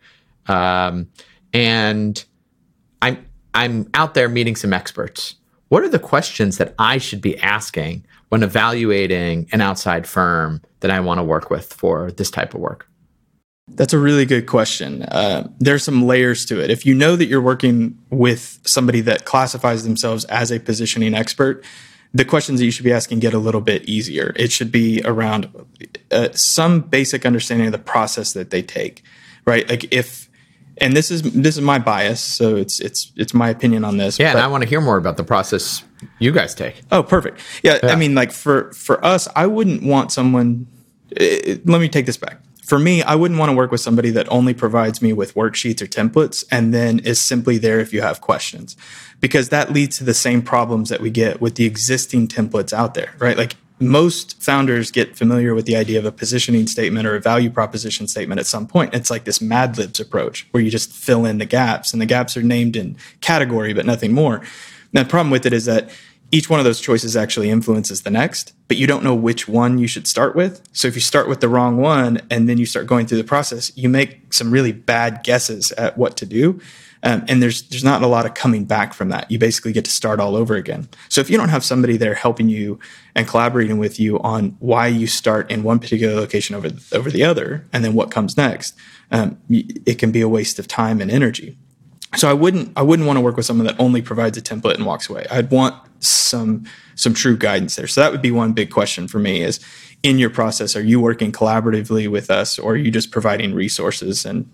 um, 0.49 1.09
and 1.53 2.25
I'm 3.03 3.27
I'm 3.55 3.91
out 3.95 4.15
there 4.15 4.29
meeting 4.29 4.57
some 4.57 4.73
experts. 4.73 5.37
What 5.69 5.83
are 5.83 5.89
the 5.89 5.99
questions 5.99 6.59
that 6.59 6.75
I 6.79 6.99
should 6.99 7.21
be 7.21 7.39
asking 7.39 8.07
when 8.29 8.43
evaluating 8.43 9.49
an 9.53 9.61
outside 9.61 10.07
firm 10.07 10.63
that 10.81 10.91
I 10.91 11.01
want 11.01 11.19
to 11.19 11.25
work 11.25 11.51
with 11.51 11.73
for 11.73 12.11
this 12.13 12.31
type 12.31 12.55
of 12.55 12.61
work? 12.61 12.89
That's 13.69 13.93
a 13.93 13.99
really 13.99 14.27
good 14.27 14.47
question. 14.47 15.03
Uh, 15.03 15.49
there's 15.59 15.83
some 15.83 16.07
layers 16.07 16.45
to 16.47 16.63
it. 16.63 16.71
If 16.71 16.87
you 16.87 16.95
know 16.95 17.17
that 17.17 17.27
you're 17.27 17.41
working 17.41 17.99
with 18.11 18.61
somebody 18.65 19.01
that 19.03 19.25
classifies 19.25 19.83
themselves 19.83 20.25
as 20.27 20.53
a 20.53 20.61
positioning 20.61 21.15
expert, 21.15 21.65
the 22.15 22.25
questions 22.25 22.61
that 22.61 22.65
you 22.65 22.71
should 22.71 22.85
be 22.85 22.93
asking 22.93 23.19
get 23.19 23.35
a 23.35 23.39
little 23.39 23.61
bit 23.61 23.85
easier. 23.85 24.33
It 24.37 24.53
should 24.53 24.71
be 24.71 25.03
around 25.05 25.51
uh, 26.13 26.29
some 26.33 26.81
basic 26.81 27.27
understanding 27.27 27.67
of 27.67 27.73
the 27.73 27.79
process 27.79 28.33
that 28.35 28.51
they 28.51 28.63
take, 28.63 29.03
right? 29.45 29.69
Like 29.69 29.93
if, 29.93 30.26
and 30.79 30.97
this 30.97 31.11
is 31.11 31.23
this 31.23 31.57
is 31.57 31.63
my 31.63 31.79
bias, 31.79 32.21
so 32.21 32.57
it's 32.57 32.81
it's 32.81 33.13
it's 33.17 33.35
my 33.35 33.49
opinion 33.49 33.85
on 33.85 33.97
this. 33.97 34.19
Yeah, 34.19 34.33
but, 34.33 34.39
and 34.39 34.45
I 34.45 34.49
want 34.49 34.63
to 34.63 34.69
hear 34.69 34.81
more 34.81 34.97
about 34.97 35.17
the 35.17 35.25
process 35.25 35.83
you 36.19 36.33
guys 36.33 36.55
take. 36.55 36.83
Oh, 36.93 37.03
perfect. 37.03 37.41
Yeah, 37.63 37.79
yeah. 37.83 37.91
I 37.91 37.97
mean, 37.97 38.15
like 38.15 38.33
for 38.33 38.73
for 38.73 39.05
us, 39.05 39.29
I 39.35 39.47
wouldn't 39.47 39.83
want 39.83 40.13
someone. 40.13 40.67
Uh, 41.19 41.57
let 41.65 41.81
me 41.81 41.89
take 41.89 42.07
this 42.07 42.17
back 42.17 42.41
for 42.67 42.81
me, 42.81 43.01
I 43.03 43.15
wouldn't 43.15 43.39
want 43.39 43.51
to 43.51 43.57
work 43.57 43.71
with 43.71 43.81
somebody 43.81 44.11
that 44.11 44.27
only 44.29 44.53
provides 44.53 45.01
me 45.01 45.13
with 45.13 45.35
worksheets 45.35 45.81
or 45.81 45.87
templates 45.87 46.45
and 46.51 46.75
then 46.75 46.99
is 46.99 47.21
simply 47.21 47.59
there 47.59 47.79
if 47.79 47.93
you 47.93 48.03
have 48.03 48.21
questions, 48.21 48.77
because 49.21 49.51
that 49.51 49.73
leads 49.73 49.99
to 49.99 50.05
the 50.05 50.13
same 50.13 50.43
problems 50.43 50.89
that 50.89 51.01
we 51.01 51.09
get 51.09 51.41
with 51.41 51.55
the 51.55 51.65
existing 51.65 52.27
templates 52.27 52.73
out 52.73 52.95
there, 52.95 53.15
right? 53.21 53.39
Like 53.39 53.55
most 53.79 54.43
founders 54.43 54.91
get 54.91 55.17
familiar 55.17 55.55
with 55.55 55.67
the 55.67 55.77
idea 55.77 55.99
of 55.99 56.05
a 56.05 56.13
positioning 56.13 56.67
statement 56.67 57.07
or 57.07 57.15
a 57.15 57.21
value 57.21 57.51
proposition 57.51 58.09
statement 58.09 58.41
at 58.41 58.47
some 58.47 58.67
point. 58.67 58.95
It's 58.95 59.11
like 59.11 59.25
this 59.25 59.41
Mad 59.41 59.77
Libs 59.77 60.01
approach 60.01 60.47
where 60.51 60.63
you 60.63 60.71
just 60.71 60.91
fill 60.93 61.27
in 61.27 61.39
the 61.39 61.45
gaps 61.45 61.93
and 61.93 62.01
the 62.01 62.07
gaps 62.07 62.37
are 62.37 62.43
named 62.43 62.77
in 62.77 62.97
category, 63.21 63.75
but 63.75 63.85
nothing 63.85 64.13
more. 64.13 64.43
Now, 64.93 65.03
the 65.03 65.09
problem 65.09 65.31
with 65.31 65.45
it 65.45 65.53
is 65.53 65.67
that 65.67 65.91
each 66.33 66.51
one 66.51 66.59
of 66.59 66.65
those 66.65 66.81
choices 66.81 67.17
actually 67.17 67.51
influences 67.51 68.03
the 68.03 68.11
next, 68.11 68.53
but 68.67 68.77
you 68.77 68.87
don't 68.87 69.05
know 69.05 69.15
which 69.15 69.47
one 69.47 69.79
you 69.79 69.87
should 69.87 70.09
start 70.09 70.35
with. 70.35 70.61
So 70.73 70.89
if 70.89 70.95
you 70.95 71.01
start 71.01 71.29
with 71.29 71.41
the 71.41 71.49
wrong 71.49 71.77
one 71.77 72.21
and 72.31 72.49
then 72.49 72.59
you 72.59 72.67
start 72.67 72.87
going 72.87 73.07
through 73.07 73.19
the 73.19 73.25
process, 73.25 73.71
you 73.77 73.89
make 73.89 74.33
some 74.33 74.51
really 74.51 74.73
bad 74.73 75.23
guesses 75.23 75.71
at 75.73 75.97
what 75.97 76.17
to 76.17 76.27
do. 76.27 76.61
Um, 77.07 77.25
and 77.29 77.41
there's 77.41 77.63
there's 77.69 77.85
not 77.85 78.03
a 78.03 78.09
lot 78.09 78.27
of 78.27 78.35
coming 78.35 78.65
back 78.65 78.93
from 78.93 79.11
that. 79.11 79.31
You 79.31 79.39
basically 79.39 79.73
get 79.73 79.85
to 79.85 79.93
start 79.93 80.19
all 80.19 80.35
over 80.35 80.57
again. 80.57 80.89
So 81.09 81.21
if 81.21 81.31
you 81.31 81.39
don't 81.39 81.51
have 81.51 81.65
somebody 81.65 81.97
there 81.97 82.15
helping 82.15 82.49
you 82.49 82.81
and 83.15 83.29
collaborating 83.29 83.79
with 83.79 84.01
you 84.01 84.19
on 84.21 84.57
why 84.59 84.89
you 84.89 85.07
start 85.07 85.49
in 85.49 85.63
one 85.63 85.79
particular 85.79 86.17
location 86.17 86.57
over 86.57 86.69
over 86.91 87.09
the 87.09 87.23
other, 87.23 87.65
and 87.73 87.85
then 87.85 87.95
what 87.95 88.11
comes 88.11 88.37
next, 88.37 88.75
um, 89.13 89.39
it 89.49 90.01
can 90.01 90.11
be 90.11 90.21
a 90.21 90.29
waste 90.29 90.59
of 90.59 90.67
time 90.67 91.01
and 91.01 91.09
energy. 91.09 91.57
So 92.17 92.29
I 92.29 92.33
wouldn't 92.33 92.73
I 92.77 92.83
wouldn't 92.83 93.07
want 93.07 93.19
to 93.19 93.21
work 93.21 93.37
with 93.37 93.47
someone 93.47 93.69
that 93.69 93.79
only 93.79 94.03
provides 94.03 94.37
a 94.37 94.43
template 94.43 94.75
and 94.75 94.85
walks 94.85 95.09
away. 95.09 95.27
I'd 95.31 95.53
want 95.53 95.77
some 96.01 96.65
some 96.97 97.15
true 97.15 97.37
guidance 97.37 97.77
there. 97.77 97.87
So 97.87 98.01
that 98.01 98.11
would 98.11 98.23
be 98.23 98.33
one 98.33 98.53
big 98.53 98.71
question 98.71 99.07
for 99.07 99.21
me 99.21 99.43
is 99.43 99.61
in 100.03 100.19
your 100.19 100.31
process, 100.31 100.75
are 100.75 100.83
you 100.83 100.99
working 101.01 101.31
collaboratively 101.31 102.11
with 102.11 102.31
us 102.31 102.59
or 102.59 102.73
are 102.73 102.77
you 102.77 102.91
just 102.91 103.13
providing 103.13 103.55
resources 103.55 104.25
and 104.25 104.51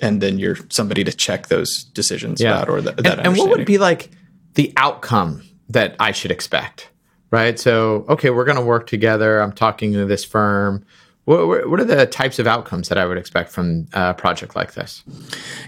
and 0.00 0.20
then 0.20 0.38
you're 0.38 0.56
somebody 0.70 1.04
to 1.04 1.12
check 1.12 1.48
those 1.48 1.84
decisions 1.84 2.40
yeah. 2.40 2.56
about 2.56 2.68
or 2.68 2.80
the, 2.80 2.92
that 2.92 3.18
and, 3.18 3.28
and 3.28 3.36
what 3.36 3.48
would 3.50 3.66
be 3.66 3.78
like 3.78 4.10
the 4.54 4.72
outcome 4.76 5.42
that 5.68 5.96
I 5.98 6.12
should 6.12 6.30
expect? 6.30 6.90
Right. 7.30 7.58
So, 7.58 8.06
okay, 8.08 8.30
we're 8.30 8.44
going 8.44 8.56
to 8.56 8.64
work 8.64 8.86
together. 8.86 9.40
I'm 9.40 9.52
talking 9.52 9.92
to 9.94 10.06
this 10.06 10.24
firm. 10.24 10.84
What, 11.26 11.68
what 11.68 11.80
are 11.80 11.84
the 11.84 12.06
types 12.06 12.38
of 12.38 12.46
outcomes 12.46 12.88
that 12.88 12.98
I 12.98 13.04
would 13.04 13.18
expect 13.18 13.50
from 13.50 13.88
a 13.92 14.14
project 14.14 14.54
like 14.54 14.74
this? 14.74 15.02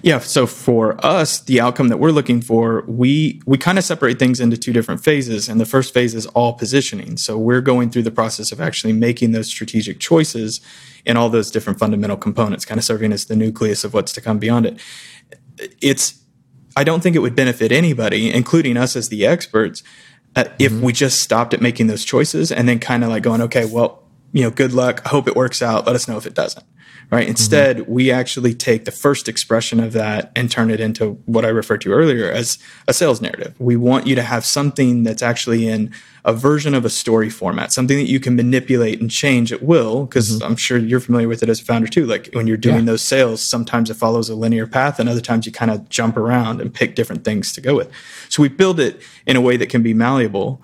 Yeah, 0.03 0.21
so 0.21 0.47
for 0.47 1.05
us, 1.05 1.41
the 1.41 1.61
outcome 1.61 1.89
that 1.89 1.99
we're 1.99 2.13
looking 2.13 2.41
for, 2.41 2.85
we 2.87 3.43
we 3.45 3.59
kind 3.59 3.77
of 3.77 3.83
separate 3.83 4.21
things 4.21 4.39
into 4.39 4.57
two 4.57 4.73
different 4.73 5.03
phases, 5.03 5.49
and 5.49 5.61
the 5.61 5.67
first 5.67 5.93
phase 5.93 6.15
is 6.15 6.27
all 6.27 6.53
positioning. 6.53 7.17
So 7.17 7.37
we're 7.37 7.61
going 7.61 7.91
through 7.91 8.05
the 8.05 8.13
process 8.13 8.53
of 8.53 8.61
actually 8.61 8.93
making 8.93 9.33
those 9.33 9.49
strategic 9.49 9.99
choices 9.99 10.61
in 11.05 11.17
all 11.17 11.29
those 11.29 11.51
different 11.51 11.81
fundamental 11.81 12.17
components, 12.17 12.65
kind 12.65 12.79
of 12.79 12.85
serving 12.85 13.13
as 13.13 13.25
the 13.25 13.35
nucleus 13.35 13.83
of 13.83 13.93
what's 13.93 14.13
to 14.13 14.21
come 14.21 14.39
beyond 14.39 14.65
it. 14.65 14.79
It's 15.83 16.23
I 16.77 16.85
don't 16.85 17.03
think 17.03 17.17
it 17.17 17.19
would 17.19 17.35
benefit 17.35 17.73
anybody, 17.73 18.33
including 18.33 18.77
us 18.77 18.95
as 18.95 19.09
the 19.09 19.27
experts, 19.27 19.83
uh, 20.37 20.45
if 20.61 20.71
mm-hmm. 20.71 20.83
we 20.83 20.93
just 20.93 21.21
stopped 21.21 21.53
at 21.53 21.61
making 21.61 21.89
those 21.89 22.05
choices 22.05 22.53
and 22.53 22.69
then 22.69 22.79
kind 22.79 23.03
of 23.03 23.11
like 23.11 23.25
going, 23.25 23.41
okay, 23.41 23.65
well, 23.65 23.98
you 24.33 24.43
know, 24.43 24.51
good 24.51 24.73
luck. 24.73 25.03
I 25.05 25.09
hope 25.09 25.27
it 25.27 25.37
works 25.37 25.63
out. 25.63 25.87
Let 25.87 25.95
us 25.95 26.09
know 26.09 26.17
if 26.17 26.27
it 26.27 26.35
doesn't. 26.35 26.65
Right. 27.11 27.23
Mm-hmm. 27.23 27.31
Instead, 27.31 27.77
mm-hmm. 27.79 27.93
we 27.93 28.11
actually 28.11 28.53
take 28.53 28.85
the 28.85 28.91
first 28.91 29.31
expression 29.31 29.81
of 29.81 29.95
that 29.95 30.31
and 30.37 30.51
turn 30.51 30.71
it 30.71 30.79
into 30.79 31.13
what 31.25 31.47
I 31.47 31.49
referred 31.49 31.81
to 31.83 31.93
earlier 31.93 32.31
as 32.31 32.59
a 32.87 32.93
sales 32.93 33.23
narrative. 33.23 33.55
We 33.59 33.77
want 33.77 34.07
you 34.07 34.15
to 34.17 34.23
have 34.23 34.45
something 34.45 35.05
that's 35.05 35.23
actually 35.23 35.67
in 35.67 35.91
a 36.27 36.35
version 36.35 36.75
of 36.75 36.85
a 36.85 36.91
story 36.91 37.31
format, 37.31 37.73
something 37.73 37.97
that 37.97 38.11
you 38.11 38.21
can 38.21 38.37
manipulate 38.37 39.01
and 39.01 39.11
change 39.11 39.55
at 39.55 39.63
will. 39.63 40.05
Because 40.05 40.33
mm-hmm. 40.33 40.45
I'm 40.45 40.57
sure 40.57 40.77
you're 40.77 41.01
familiar 41.01 41.29
with 41.29 41.43
it 41.43 41.49
as 41.49 41.63
a 41.63 41.65
founder 41.65 41.89
too. 41.89 42.05
Like 42.05 42.29
when 42.35 42.47
you're 42.47 42.59
doing 42.59 42.81
yeah. 42.81 42.93
those 42.93 43.03
sales, 43.03 43.41
sometimes 43.41 43.89
it 43.89 43.95
follows 43.95 44.29
a 44.29 44.35
linear 44.35 44.67
path, 44.67 45.01
and 45.01 45.09
other 45.09 45.23
times 45.23 45.47
you 45.47 45.53
kind 45.53 45.71
of 45.71 45.89
jump 45.89 46.19
around 46.19 46.61
and 46.61 46.75
pick 46.75 46.95
different 46.95 47.25
things 47.25 47.55
to 47.55 47.63
go 47.63 47.75
with. 47.75 47.91
So 48.29 48.43
we 48.43 48.51
build 48.51 48.79
it 48.81 49.01
in 49.27 49.35
a 49.35 49.41
way 49.41 49.57
that 49.57 49.71
can 49.71 49.83
be 49.83 49.95
malleable 49.95 50.61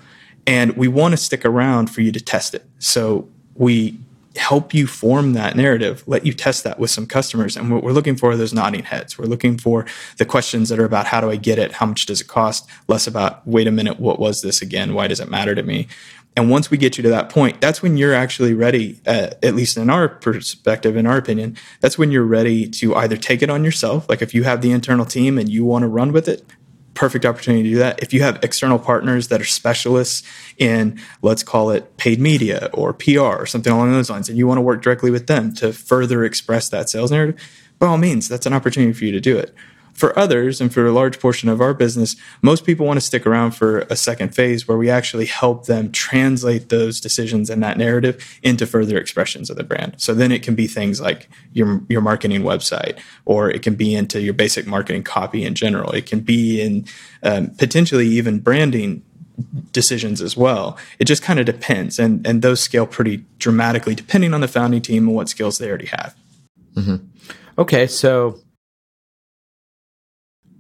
and 0.47 0.77
we 0.77 0.89
want 0.89 1.13
to 1.13 1.17
stick 1.17 1.45
around 1.45 1.89
for 1.89 2.03
you 2.03 2.13
to 2.13 2.21
test 2.21 2.55
it. 2.55 2.67
So 2.79 3.29
we 3.57 3.99
help 4.37 4.75
you 4.75 4.87
form 4.87 5.33
that 5.35 5.57
narrative, 5.57 6.03
let 6.07 6.27
you 6.27 6.33
test 6.33 6.65
that 6.65 6.79
with 6.79 6.91
some 6.91 7.07
customers. 7.07 7.57
And 7.57 7.73
what 7.73 7.85
we're 7.85 7.93
looking 7.93 8.17
for 8.17 8.33
are 8.33 8.37
those 8.37 8.53
nodding 8.53 8.83
heads. 8.83 9.17
We're 9.17 9.27
looking 9.27 9.59
for 9.59 9.87
the 10.19 10.25
questions 10.25 10.69
that 10.69 10.79
are 10.79 10.85
about 10.85 11.07
how 11.07 11.21
do 11.21 11.31
I 11.31 11.37
get 11.37 11.59
it? 11.59 11.73
How 11.73 11.87
much 11.87 12.07
does 12.07 12.21
it 12.21 12.27
cost? 12.27 12.69
Less 12.89 13.07
about, 13.07 13.47
wait 13.47 13.69
a 13.69 13.71
minute, 13.71 14.01
what 14.01 14.19
was 14.19 14.43
this 14.43 14.61
again? 14.61 14.95
Why 14.95 15.07
does 15.07 15.21
it 15.21 15.31
matter 15.31 15.55
to 15.55 15.63
me? 15.63 15.87
And 16.37 16.51
once 16.51 16.69
we 16.69 16.79
get 16.79 16.97
you 16.97 17.03
to 17.05 17.11
that 17.11 17.29
point, 17.29 17.61
that's 17.61 17.81
when 17.81 17.97
you're 17.97 18.15
actually 18.15 18.55
ready, 18.55 19.01
uh, 19.07 19.31
at 19.43 19.55
least 19.55 19.77
in 19.77 19.89
our 19.89 20.09
perspective, 20.09 20.97
in 20.97 21.07
our 21.07 21.17
opinion, 21.17 21.57
that's 21.81 21.97
when 21.97 22.11
you're 22.11 22.25
ready 22.25 22.69
to 22.71 22.97
either 22.97 23.17
take 23.17 23.41
it 23.41 23.51
on 23.51 23.65
yourself. 23.65 24.09
Like 24.09 24.21
if 24.21 24.35
you 24.35 24.43
have 24.43 24.61
the 24.61 24.73
internal 24.73 25.05
team 25.05 25.39
and 25.39 25.49
you 25.49 25.65
want 25.65 25.85
to 25.85 25.89
run 25.89 26.11
with 26.11 26.27
it, 26.27 26.45
perfect 26.95 27.27
opportunity 27.27 27.65
to 27.65 27.71
do 27.71 27.79
that. 27.79 28.03
If 28.03 28.13
you 28.15 28.23
have 28.23 28.43
external 28.43 28.79
partners 28.79 29.29
that 29.29 29.41
are 29.41 29.45
specialists 29.45 30.23
in, 30.57 31.01
let's 31.23 31.43
call 31.43 31.71
it 31.71 31.97
paid 31.97 32.21
media 32.21 32.71
or 32.73 32.93
PR 32.93 33.21
or 33.21 33.47
something 33.47 33.73
along 33.73 33.93
those 33.93 34.11
lines, 34.11 34.29
and 34.29 34.39
you 34.39 34.47
want 34.47 34.59
to 34.59 34.63
work 34.63 34.83
directly 34.83 35.11
with 35.11 35.27
them 35.27 35.53
to 35.57 35.73
further 35.73 36.25
express 36.25 36.69
that 36.69 36.89
sales 36.89 37.11
narrative, 37.11 37.41
by 37.79 37.87
all 37.89 37.99
means, 37.99 38.29
that's 38.29 38.47
an 38.47 38.53
opportunity 38.53 38.93
for 38.93 39.05
you 39.05 39.13
to 39.13 39.21
do 39.21 39.37
it. 39.37 39.55
For 39.95 40.19
others, 40.19 40.61
and 40.61 40.75
for 40.75 40.85
a 40.85 40.93
large 40.93 41.21
portion 41.21 41.49
of 41.49 41.61
our 41.61 41.73
business, 41.73 42.17
most 42.43 42.65
people 42.67 42.85
want 42.85 42.97
to 42.97 43.01
stick 43.01 43.27
around 43.27 43.53
for 43.53 43.81
a 43.91 43.95
second 43.95 44.35
phase 44.35 44.67
where 44.67 44.77
we 44.77 44.91
actually 44.91 45.27
help 45.27 45.67
them 45.67 45.93
translate 45.93 46.69
those 46.69 47.01
decisions 47.01 47.49
and 47.49 47.63
that 47.63 47.79
narrative 47.79 48.39
into 48.43 48.67
further 48.67 48.99
expressions 48.99 49.51
of 49.51 49.57
the 49.57 49.63
brand. 49.63 49.95
So 49.99 50.13
then 50.13 50.33
it 50.33 50.43
can 50.43 50.57
be 50.57 50.67
things 50.67 51.01
like 51.01 51.29
your 51.53 51.81
your 51.89 52.01
marketing 52.01 52.43
website, 52.43 52.99
or 53.25 53.49
it 53.49 53.63
can 53.63 53.77
be 53.77 53.95
into 53.95 54.21
your 54.21 54.35
basic 54.35 54.67
marketing 54.67 55.05
copy 55.05 55.45
in 55.45 55.55
general. 55.55 55.93
It 55.93 56.07
can 56.07 56.21
be 56.21 56.61
in 56.61 56.87
um, 57.23 57.51
potentially 57.51 58.09
even 58.09 58.41
branding 58.41 59.05
decisions 59.73 60.21
as 60.21 60.37
well. 60.37 60.77
It 60.99 61.05
just 61.05 61.23
kind 61.23 61.39
of 61.39 61.47
depends, 61.47 62.01
and 62.01 62.27
and 62.27 62.43
those 62.43 62.61
scale 62.61 62.87
pretty 62.87 63.25
dramatically 63.39 63.95
depending 63.95 64.35
on 64.35 64.41
the 64.41 64.49
founding 64.49 64.83
team 64.83 65.07
and 65.07 65.15
what 65.15 65.29
skills 65.29 65.59
they 65.59 65.69
already 65.69 65.87
have. 65.87 66.17
Mm-hmm. 66.75 66.97
Okay, 67.59 67.87
so 67.87 68.41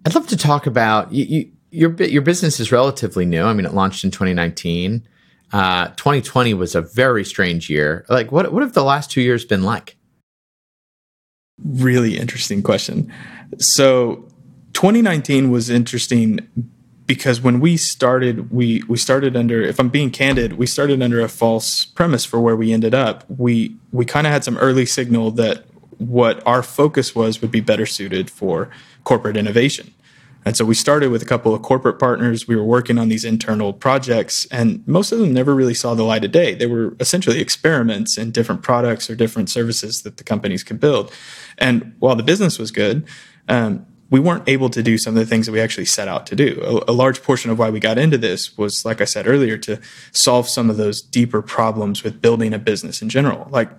I'd 0.04 0.14
love 0.14 0.26
to 0.28 0.36
talk 0.36 0.66
about 0.66 1.12
you, 1.12 1.24
you, 1.24 1.52
your 1.70 1.92
your 2.02 2.22
business 2.22 2.60
is 2.60 2.70
relatively 2.70 3.24
new. 3.24 3.44
I 3.44 3.52
mean, 3.52 3.66
it 3.66 3.74
launched 3.74 4.04
in 4.04 4.10
2019. 4.10 5.06
Uh, 5.52 5.88
2020 5.88 6.54
was 6.54 6.74
a 6.74 6.80
very 6.80 7.24
strange 7.24 7.70
year. 7.70 8.04
Like, 8.08 8.32
what 8.32 8.52
what 8.52 8.62
have 8.62 8.72
the 8.72 8.84
last 8.84 9.10
two 9.10 9.20
years 9.20 9.44
been 9.44 9.62
like? 9.62 9.96
Really 11.62 12.18
interesting 12.18 12.62
question. 12.62 13.12
So, 13.58 14.28
2019 14.72 15.50
was 15.50 15.70
interesting 15.70 16.40
because 17.06 17.40
when 17.40 17.60
we 17.60 17.76
started, 17.76 18.50
we 18.50 18.82
we 18.88 18.98
started 18.98 19.36
under. 19.36 19.62
If 19.62 19.78
I'm 19.78 19.88
being 19.88 20.10
candid, 20.10 20.54
we 20.54 20.66
started 20.66 21.02
under 21.02 21.20
a 21.20 21.28
false 21.28 21.84
premise 21.84 22.24
for 22.24 22.40
where 22.40 22.56
we 22.56 22.72
ended 22.72 22.94
up. 22.94 23.24
We 23.28 23.76
we 23.92 24.04
kind 24.04 24.26
of 24.26 24.32
had 24.32 24.44
some 24.44 24.58
early 24.58 24.86
signal 24.86 25.30
that 25.32 25.64
what 25.98 26.44
our 26.46 26.62
focus 26.62 27.14
was 27.14 27.40
would 27.40 27.52
be 27.52 27.60
better 27.60 27.86
suited 27.86 28.30
for 28.30 28.70
corporate 29.04 29.36
innovation. 29.36 29.93
And 30.44 30.56
so 30.56 30.64
we 30.64 30.74
started 30.74 31.10
with 31.10 31.22
a 31.22 31.26
couple 31.26 31.54
of 31.54 31.62
corporate 31.62 31.98
partners. 31.98 32.46
We 32.46 32.56
were 32.56 32.64
working 32.64 32.98
on 32.98 33.08
these 33.08 33.24
internal 33.24 33.72
projects, 33.72 34.46
and 34.46 34.86
most 34.86 35.10
of 35.10 35.18
them 35.18 35.32
never 35.32 35.54
really 35.54 35.74
saw 35.74 35.94
the 35.94 36.02
light 36.02 36.24
of 36.24 36.32
day. 36.32 36.54
They 36.54 36.66
were 36.66 36.96
essentially 37.00 37.40
experiments 37.40 38.18
in 38.18 38.30
different 38.30 38.62
products 38.62 39.08
or 39.08 39.14
different 39.14 39.48
services 39.48 40.02
that 40.02 40.18
the 40.18 40.24
companies 40.24 40.62
could 40.62 40.80
build. 40.80 41.12
And 41.58 41.94
while 41.98 42.16
the 42.16 42.22
business 42.22 42.58
was 42.58 42.70
good, 42.70 43.06
um, 43.48 43.86
we 44.10 44.20
weren't 44.20 44.48
able 44.48 44.68
to 44.68 44.82
do 44.82 44.98
some 44.98 45.16
of 45.16 45.20
the 45.20 45.26
things 45.26 45.46
that 45.46 45.52
we 45.52 45.60
actually 45.60 45.86
set 45.86 46.08
out 46.08 46.26
to 46.26 46.36
do. 46.36 46.60
A, 46.62 46.92
a, 46.92 46.94
large 46.94 47.22
portion 47.22 47.50
of 47.50 47.58
why 47.58 47.70
we 47.70 47.80
got 47.80 47.98
into 47.98 48.18
this 48.18 48.56
was, 48.56 48.84
like 48.84 49.00
I 49.00 49.04
said 49.04 49.26
earlier, 49.26 49.56
to 49.58 49.80
solve 50.12 50.48
some 50.48 50.70
of 50.70 50.76
those 50.76 51.00
deeper 51.00 51.42
problems 51.42 52.04
with 52.04 52.20
building 52.20 52.52
a 52.52 52.58
business 52.58 53.02
in 53.02 53.08
general. 53.08 53.48
Like, 53.50 53.70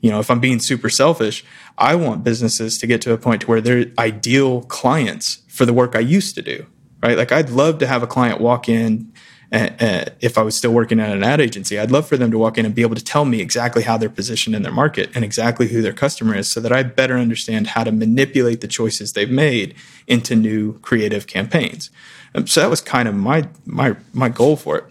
you 0.00 0.10
know, 0.10 0.20
if 0.20 0.30
I'm 0.30 0.40
being 0.40 0.58
super 0.58 0.88
selfish, 0.88 1.44
I 1.78 1.94
want 1.94 2.24
businesses 2.24 2.78
to 2.78 2.86
get 2.86 3.02
to 3.02 3.12
a 3.12 3.18
point 3.18 3.42
to 3.42 3.46
where 3.46 3.60
they're 3.60 3.86
ideal 3.98 4.62
clients 4.62 5.43
for 5.54 5.64
the 5.64 5.72
work 5.72 5.94
I 5.94 6.00
used 6.00 6.34
to 6.34 6.42
do, 6.42 6.66
right? 7.02 7.16
Like 7.16 7.32
I'd 7.32 7.50
love 7.50 7.78
to 7.78 7.86
have 7.86 8.02
a 8.02 8.06
client 8.06 8.40
walk 8.40 8.68
in 8.68 9.12
uh, 9.54 10.04
if 10.20 10.36
I 10.36 10.42
was 10.42 10.56
still 10.56 10.72
working 10.72 10.98
at 10.98 11.14
an 11.14 11.22
ad 11.22 11.40
agency, 11.40 11.78
I'd 11.78 11.92
love 11.92 12.08
for 12.08 12.16
them 12.16 12.32
to 12.32 12.38
walk 12.38 12.58
in 12.58 12.66
and 12.66 12.74
be 12.74 12.82
able 12.82 12.96
to 12.96 13.04
tell 13.04 13.24
me 13.24 13.40
exactly 13.40 13.84
how 13.84 13.96
they're 13.96 14.08
positioned 14.08 14.56
in 14.56 14.62
their 14.62 14.72
market 14.72 15.10
and 15.14 15.24
exactly 15.24 15.68
who 15.68 15.80
their 15.80 15.92
customer 15.92 16.34
is 16.34 16.48
so 16.48 16.60
that 16.60 16.72
I 16.72 16.82
better 16.82 17.16
understand 17.16 17.68
how 17.68 17.84
to 17.84 17.92
manipulate 17.92 18.62
the 18.62 18.68
choices 18.68 19.12
they've 19.12 19.30
made 19.30 19.76
into 20.08 20.34
new 20.34 20.78
creative 20.80 21.28
campaigns. 21.28 21.90
Um, 22.34 22.48
so 22.48 22.60
that 22.60 22.70
was 22.70 22.80
kind 22.80 23.08
of 23.08 23.14
my 23.14 23.48
my 23.64 23.96
my 24.12 24.28
goal 24.28 24.56
for 24.56 24.78
it. 24.78 24.84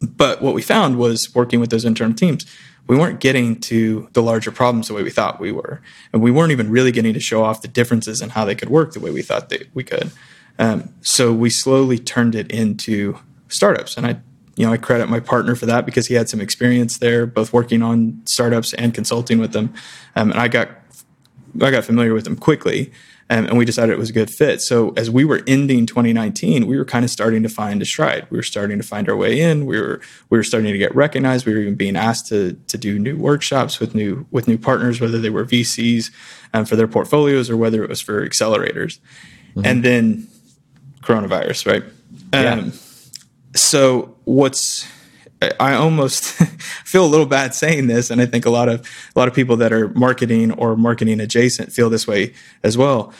But 0.00 0.40
what 0.40 0.54
we 0.54 0.62
found 0.62 0.96
was 0.96 1.34
working 1.34 1.60
with 1.60 1.70
those 1.70 1.84
internal 1.84 2.16
teams, 2.16 2.46
we 2.86 2.96
weren't 2.96 3.20
getting 3.20 3.60
to 3.60 4.08
the 4.12 4.22
larger 4.22 4.50
problems 4.50 4.88
the 4.88 4.94
way 4.94 5.02
we 5.02 5.10
thought 5.10 5.40
we 5.40 5.52
were. 5.52 5.80
And 6.12 6.22
we 6.22 6.30
weren't 6.30 6.52
even 6.52 6.70
really 6.70 6.92
getting 6.92 7.14
to 7.14 7.20
show 7.20 7.42
off 7.42 7.62
the 7.62 7.68
differences 7.68 8.22
in 8.22 8.30
how 8.30 8.44
they 8.44 8.54
could 8.54 8.68
work 8.68 8.92
the 8.92 9.00
way 9.00 9.10
we 9.10 9.22
thought 9.22 9.48
they, 9.48 9.66
we 9.74 9.82
could. 9.82 10.10
Um, 10.58 10.94
so 11.00 11.32
we 11.32 11.50
slowly 11.50 11.98
turned 11.98 12.34
it 12.34 12.50
into 12.50 13.18
startups. 13.48 13.96
And 13.96 14.06
I, 14.06 14.20
you 14.56 14.66
know, 14.66 14.72
I 14.72 14.76
credit 14.76 15.08
my 15.08 15.20
partner 15.20 15.54
for 15.54 15.66
that 15.66 15.84
because 15.84 16.06
he 16.06 16.14
had 16.14 16.28
some 16.28 16.40
experience 16.40 16.98
there, 16.98 17.26
both 17.26 17.52
working 17.52 17.82
on 17.82 18.22
startups 18.24 18.72
and 18.74 18.94
consulting 18.94 19.38
with 19.38 19.52
them. 19.52 19.74
Um, 20.14 20.30
and 20.30 20.40
I 20.40 20.48
got, 20.48 20.70
I 21.60 21.70
got 21.70 21.84
familiar 21.84 22.14
with 22.14 22.24
them 22.24 22.36
quickly. 22.36 22.92
Um, 23.28 23.46
and 23.46 23.58
we 23.58 23.64
decided 23.64 23.92
it 23.92 23.98
was 23.98 24.10
a 24.10 24.12
good 24.12 24.30
fit. 24.30 24.60
So 24.60 24.90
as 24.96 25.10
we 25.10 25.24
were 25.24 25.42
ending 25.48 25.84
2019, 25.84 26.66
we 26.66 26.78
were 26.78 26.84
kind 26.84 27.04
of 27.04 27.10
starting 27.10 27.42
to 27.42 27.48
find 27.48 27.82
a 27.82 27.84
stride. 27.84 28.26
We 28.30 28.38
were 28.38 28.42
starting 28.44 28.78
to 28.78 28.84
find 28.84 29.08
our 29.08 29.16
way 29.16 29.40
in. 29.40 29.66
We 29.66 29.80
were 29.80 30.00
we 30.30 30.38
were 30.38 30.44
starting 30.44 30.70
to 30.72 30.78
get 30.78 30.94
recognized. 30.94 31.44
We 31.44 31.52
were 31.52 31.60
even 31.60 31.74
being 31.74 31.96
asked 31.96 32.28
to 32.28 32.52
to 32.68 32.78
do 32.78 32.98
new 32.98 33.16
workshops 33.16 33.80
with 33.80 33.94
new 33.96 34.26
with 34.30 34.46
new 34.46 34.58
partners, 34.58 35.00
whether 35.00 35.18
they 35.18 35.30
were 35.30 35.44
VCs 35.44 36.10
um, 36.54 36.64
for 36.64 36.76
their 36.76 36.86
portfolios 36.86 37.50
or 37.50 37.56
whether 37.56 37.82
it 37.82 37.88
was 37.88 38.00
for 38.00 38.26
accelerators. 38.26 39.00
Mm-hmm. 39.50 39.66
And 39.66 39.84
then 39.84 40.28
coronavirus, 41.02 41.66
right? 41.66 41.84
Yeah. 42.32 42.52
Um, 42.52 42.72
so 43.54 44.14
what's 44.24 44.86
I 45.42 45.74
almost 45.74 46.24
feel 46.84 47.04
a 47.04 47.06
little 47.06 47.26
bad 47.26 47.54
saying 47.54 47.88
this, 47.88 48.10
and 48.10 48.20
I 48.20 48.26
think 48.26 48.46
a 48.46 48.50
lot 48.50 48.68
of 48.68 48.80
a 49.14 49.18
lot 49.18 49.28
of 49.28 49.34
people 49.34 49.56
that 49.58 49.72
are 49.72 49.88
marketing 49.90 50.52
or 50.52 50.76
marketing 50.76 51.20
adjacent 51.20 51.72
feel 51.72 51.90
this 51.90 52.06
way 52.06 52.32
as 52.62 52.78
well. 52.78 53.12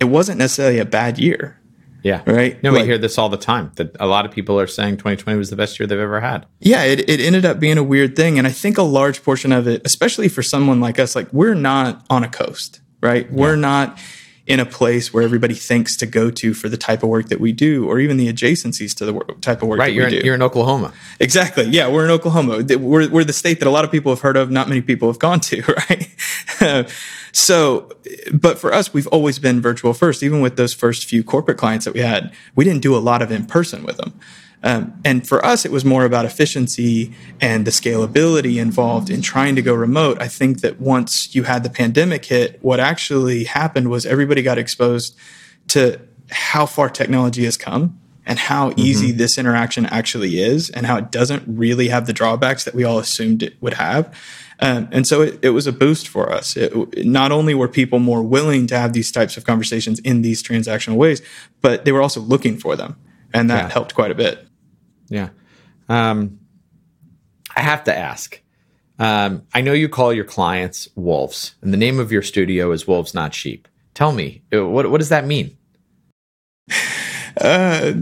It 0.00 0.06
wasn't 0.06 0.38
necessarily 0.38 0.78
a 0.78 0.84
bad 0.84 1.18
year. 1.18 1.58
Yeah. 2.04 2.22
Right. 2.26 2.62
No, 2.62 2.70
like, 2.70 2.82
we 2.82 2.86
hear 2.86 2.98
this 2.98 3.16
all 3.16 3.30
the 3.30 3.38
time 3.38 3.72
that 3.76 3.96
a 3.98 4.06
lot 4.06 4.26
of 4.26 4.30
people 4.30 4.60
are 4.60 4.66
saying 4.66 4.98
2020 4.98 5.38
was 5.38 5.48
the 5.48 5.56
best 5.56 5.80
year 5.80 5.86
they've 5.86 5.98
ever 5.98 6.20
had. 6.20 6.44
Yeah. 6.60 6.84
It, 6.84 7.08
it 7.08 7.18
ended 7.18 7.46
up 7.46 7.58
being 7.58 7.78
a 7.78 7.82
weird 7.82 8.14
thing. 8.14 8.36
And 8.36 8.46
I 8.46 8.50
think 8.50 8.76
a 8.76 8.82
large 8.82 9.22
portion 9.24 9.52
of 9.52 9.66
it, 9.66 9.80
especially 9.86 10.28
for 10.28 10.42
someone 10.42 10.80
like 10.80 10.98
us, 10.98 11.16
like 11.16 11.32
we're 11.32 11.54
not 11.54 12.04
on 12.10 12.22
a 12.22 12.28
coast, 12.28 12.82
right? 13.00 13.24
Yeah. 13.24 13.34
We're 13.34 13.56
not 13.56 13.98
in 14.46 14.60
a 14.60 14.66
place 14.66 15.12
where 15.12 15.22
everybody 15.22 15.54
thinks 15.54 15.96
to 15.96 16.06
go 16.06 16.30
to 16.30 16.52
for 16.52 16.68
the 16.68 16.76
type 16.76 17.02
of 17.02 17.08
work 17.08 17.28
that 17.28 17.40
we 17.40 17.50
do, 17.50 17.88
or 17.88 17.98
even 17.98 18.18
the 18.18 18.30
adjacencies 18.30 18.94
to 18.94 19.06
the 19.06 19.14
work, 19.14 19.40
type 19.40 19.62
of 19.62 19.68
work 19.68 19.78
right, 19.78 19.92
you're 19.92 20.06
in, 20.06 20.10
do. 20.10 20.20
You're 20.22 20.34
in 20.34 20.42
Oklahoma. 20.42 20.92
Exactly. 21.18 21.64
Yeah, 21.64 21.88
we're 21.88 22.04
in 22.04 22.10
Oklahoma. 22.10 22.62
We're, 22.62 23.08
we're 23.08 23.24
the 23.24 23.32
state 23.32 23.60
that 23.60 23.68
a 23.68 23.70
lot 23.70 23.84
of 23.84 23.90
people 23.90 24.12
have 24.12 24.20
heard 24.20 24.36
of, 24.36 24.50
not 24.50 24.68
many 24.68 24.82
people 24.82 25.08
have 25.08 25.18
gone 25.18 25.40
to, 25.40 25.62
right? 26.60 26.88
so, 27.32 27.90
but 28.34 28.58
for 28.58 28.74
us, 28.74 28.92
we've 28.92 29.06
always 29.06 29.38
been 29.38 29.62
virtual 29.62 29.94
first. 29.94 30.22
Even 30.22 30.42
with 30.42 30.56
those 30.56 30.74
first 30.74 31.06
few 31.06 31.24
corporate 31.24 31.56
clients 31.56 31.86
that 31.86 31.94
we 31.94 32.00
had, 32.00 32.30
we 32.54 32.64
didn't 32.64 32.82
do 32.82 32.94
a 32.94 32.98
lot 32.98 33.22
of 33.22 33.30
in 33.32 33.46
person 33.46 33.82
with 33.82 33.96
them. 33.96 34.12
Um, 34.64 34.98
and 35.04 35.28
for 35.28 35.44
us, 35.44 35.66
it 35.66 35.70
was 35.70 35.84
more 35.84 36.06
about 36.06 36.24
efficiency 36.24 37.12
and 37.38 37.66
the 37.66 37.70
scalability 37.70 38.60
involved 38.60 39.10
in 39.10 39.20
trying 39.20 39.56
to 39.56 39.62
go 39.62 39.74
remote. 39.74 40.20
I 40.22 40.26
think 40.26 40.62
that 40.62 40.80
once 40.80 41.34
you 41.34 41.42
had 41.42 41.62
the 41.62 41.70
pandemic 41.70 42.24
hit, 42.24 42.58
what 42.62 42.80
actually 42.80 43.44
happened 43.44 43.90
was 43.90 44.06
everybody 44.06 44.40
got 44.42 44.56
exposed 44.56 45.16
to 45.68 46.00
how 46.30 46.64
far 46.64 46.88
technology 46.88 47.44
has 47.44 47.58
come 47.58 48.00
and 48.24 48.38
how 48.38 48.70
mm-hmm. 48.70 48.80
easy 48.80 49.12
this 49.12 49.36
interaction 49.36 49.84
actually 49.84 50.40
is 50.40 50.70
and 50.70 50.86
how 50.86 50.96
it 50.96 51.10
doesn't 51.10 51.44
really 51.46 51.88
have 51.88 52.06
the 52.06 52.14
drawbacks 52.14 52.64
that 52.64 52.74
we 52.74 52.84
all 52.84 52.98
assumed 52.98 53.42
it 53.42 53.60
would 53.60 53.74
have. 53.74 54.16
Um, 54.60 54.88
and 54.92 55.06
so 55.06 55.20
it, 55.20 55.40
it, 55.42 55.50
was 55.50 55.66
a 55.66 55.72
boost 55.72 56.08
for 56.08 56.32
us. 56.32 56.56
It, 56.56 57.04
not 57.04 57.32
only 57.32 57.54
were 57.54 57.68
people 57.68 57.98
more 57.98 58.22
willing 58.22 58.66
to 58.68 58.78
have 58.78 58.94
these 58.94 59.12
types 59.12 59.36
of 59.36 59.44
conversations 59.44 59.98
in 59.98 60.22
these 60.22 60.42
transactional 60.42 60.94
ways, 60.94 61.20
but 61.60 61.84
they 61.84 61.92
were 61.92 62.00
also 62.00 62.20
looking 62.20 62.56
for 62.56 62.76
them. 62.76 62.96
And 63.34 63.50
that 63.50 63.64
yeah. 63.64 63.68
helped 63.70 63.94
quite 63.94 64.10
a 64.10 64.14
bit. 64.14 64.48
Yeah. 65.14 65.28
Um, 65.88 66.40
I 67.56 67.60
have 67.60 67.84
to 67.84 67.96
ask. 67.96 68.40
Um, 68.98 69.42
I 69.54 69.60
know 69.60 69.72
you 69.72 69.88
call 69.88 70.12
your 70.12 70.24
clients 70.24 70.88
wolves, 70.96 71.54
and 71.62 71.72
the 71.72 71.76
name 71.76 72.00
of 72.00 72.10
your 72.10 72.22
studio 72.22 72.72
is 72.72 72.88
Wolves 72.88 73.14
Not 73.14 73.32
Sheep. 73.32 73.68
Tell 73.94 74.10
me, 74.10 74.42
uh, 74.52 74.66
what, 74.66 74.90
what 74.90 74.98
does 74.98 75.10
that 75.10 75.24
mean? 75.24 75.56
Uh, 77.40 77.94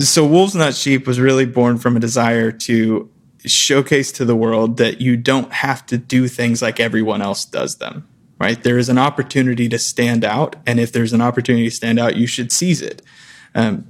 so 0.00 0.26
wolves 0.26 0.54
not 0.54 0.74
sheep 0.74 1.06
was 1.06 1.20
really 1.20 1.46
born 1.46 1.78
from 1.78 1.96
a 1.96 2.00
desire 2.00 2.50
to 2.50 3.08
showcase 3.46 4.10
to 4.10 4.24
the 4.24 4.34
world 4.34 4.78
that 4.78 5.00
you 5.00 5.16
don't 5.16 5.52
have 5.52 5.86
to 5.86 5.96
do 5.96 6.26
things 6.26 6.60
like 6.60 6.80
everyone 6.80 7.22
else 7.22 7.44
does 7.44 7.76
them 7.76 8.06
right 8.40 8.64
there 8.64 8.76
is 8.76 8.88
an 8.88 8.98
opportunity 8.98 9.68
to 9.68 9.78
stand 9.78 10.24
out 10.24 10.56
and 10.66 10.80
if 10.80 10.90
there's 10.90 11.12
an 11.12 11.20
opportunity 11.20 11.68
to 11.68 11.74
stand 11.74 12.00
out 12.00 12.16
you 12.16 12.26
should 12.26 12.50
seize 12.50 12.82
it 12.82 13.00
um, 13.54 13.86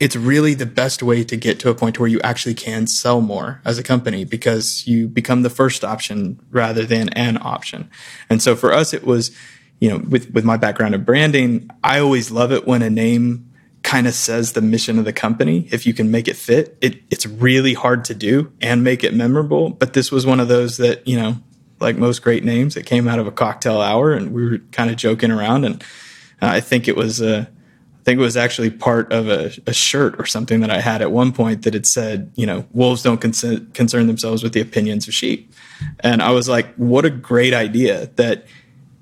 it's 0.00 0.16
really 0.16 0.54
the 0.54 0.66
best 0.66 1.02
way 1.02 1.22
to 1.22 1.36
get 1.36 1.60
to 1.60 1.68
a 1.68 1.74
point 1.74 2.00
where 2.00 2.08
you 2.08 2.20
actually 2.22 2.54
can 2.54 2.86
sell 2.86 3.20
more 3.20 3.60
as 3.64 3.78
a 3.78 3.82
company 3.82 4.24
because 4.24 4.86
you 4.86 5.06
become 5.06 5.42
the 5.42 5.50
first 5.50 5.84
option 5.84 6.40
rather 6.50 6.84
than 6.86 7.10
an 7.10 7.38
option. 7.40 7.90
And 8.30 8.42
so 8.42 8.56
for 8.56 8.72
us 8.72 8.92
it 8.92 9.04
was 9.04 9.30
you 9.78 9.88
know 9.90 9.98
with 9.98 10.30
with 10.32 10.44
my 10.44 10.56
background 10.56 10.94
in 10.94 11.02
branding 11.04 11.70
i 11.82 11.98
always 11.98 12.30
love 12.30 12.52
it 12.52 12.66
when 12.66 12.82
a 12.82 12.90
name 12.90 13.50
kind 13.82 14.06
of 14.06 14.12
says 14.12 14.52
the 14.52 14.60
mission 14.60 14.98
of 14.98 15.06
the 15.06 15.12
company. 15.12 15.66
If 15.72 15.86
you 15.86 15.94
can 15.94 16.10
make 16.10 16.28
it 16.28 16.36
fit 16.36 16.76
it, 16.80 17.02
it's 17.10 17.24
really 17.26 17.74
hard 17.74 18.04
to 18.06 18.14
do 18.14 18.52
and 18.60 18.84
make 18.84 19.02
it 19.02 19.14
memorable. 19.14 19.70
But 19.70 19.94
this 19.94 20.12
was 20.12 20.26
one 20.26 20.38
of 20.38 20.48
those 20.48 20.76
that 20.76 21.06
you 21.06 21.16
know 21.16 21.36
like 21.80 21.96
most 21.96 22.22
great 22.22 22.44
names 22.44 22.76
it 22.76 22.84
came 22.84 23.08
out 23.08 23.18
of 23.18 23.26
a 23.26 23.32
cocktail 23.32 23.80
hour 23.80 24.12
and 24.12 24.32
we 24.32 24.48
were 24.48 24.58
kind 24.70 24.90
of 24.90 24.96
joking 24.96 25.30
around. 25.30 25.64
And 25.64 25.82
i 26.42 26.60
think 26.60 26.88
it 26.88 26.96
was 26.96 27.20
uh, 27.20 27.46
I 28.00 28.02
think 28.02 28.18
it 28.18 28.22
was 28.22 28.36
actually 28.36 28.70
part 28.70 29.12
of 29.12 29.28
a, 29.28 29.52
a, 29.66 29.74
shirt 29.74 30.18
or 30.18 30.24
something 30.24 30.60
that 30.60 30.70
I 30.70 30.80
had 30.80 31.02
at 31.02 31.12
one 31.12 31.32
point 31.32 31.62
that 31.62 31.74
had 31.74 31.84
said, 31.84 32.32
you 32.34 32.46
know, 32.46 32.64
wolves 32.72 33.02
don't 33.02 33.20
con- 33.20 33.70
concern 33.74 34.06
themselves 34.06 34.42
with 34.42 34.54
the 34.54 34.60
opinions 34.60 35.06
of 35.06 35.12
sheep. 35.12 35.52
And 36.00 36.22
I 36.22 36.30
was 36.30 36.48
like, 36.48 36.74
what 36.76 37.04
a 37.04 37.10
great 37.10 37.52
idea 37.52 38.06
that 38.16 38.46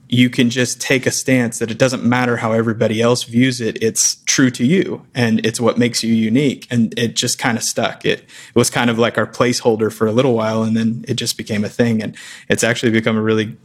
you 0.09 0.31
can 0.31 0.51
just 0.51 0.81
take 0.81 1.07
a 1.07 1.11
stance 1.11 1.59
that 1.59 1.71
it 1.71 1.79
doesn't 1.79 2.03
matter 2.03 2.39
how 2.39 2.53
everybody 2.53 3.03
else 3.03 3.25
views 3.25 3.61
it 3.61 3.81
it's 3.83 4.17
true 4.25 4.51
to 4.51 4.65
you 4.65 5.05
and 5.15 5.45
it's 5.45 5.61
what 5.61 5.79
makes 5.79 6.03
you 6.03 6.15
unique. 6.15 6.67
And 6.71 6.97
it 6.99 7.15
just 7.15 7.39
kind 7.39 7.59
of 7.59 7.65
stuck. 7.65 8.05
It, 8.05 8.21
it 8.21 8.55
was 8.55 8.71
kind 8.71 8.89
of 8.89 8.99
like 8.99 9.19
our 9.19 9.27
placeholder 9.27 9.93
for 9.93 10.07
a 10.07 10.13
little 10.13 10.35
while 10.35 10.63
and 10.63 10.77
then 10.77 11.05
it 11.09 11.15
just 11.15 11.37
became 11.37 11.65
a 11.65 11.69
thing. 11.69 12.03
And 12.03 12.17
it's 12.49 12.65
actually 12.65 12.93
become 12.93 13.17
a 13.17 13.23
really 13.23 13.57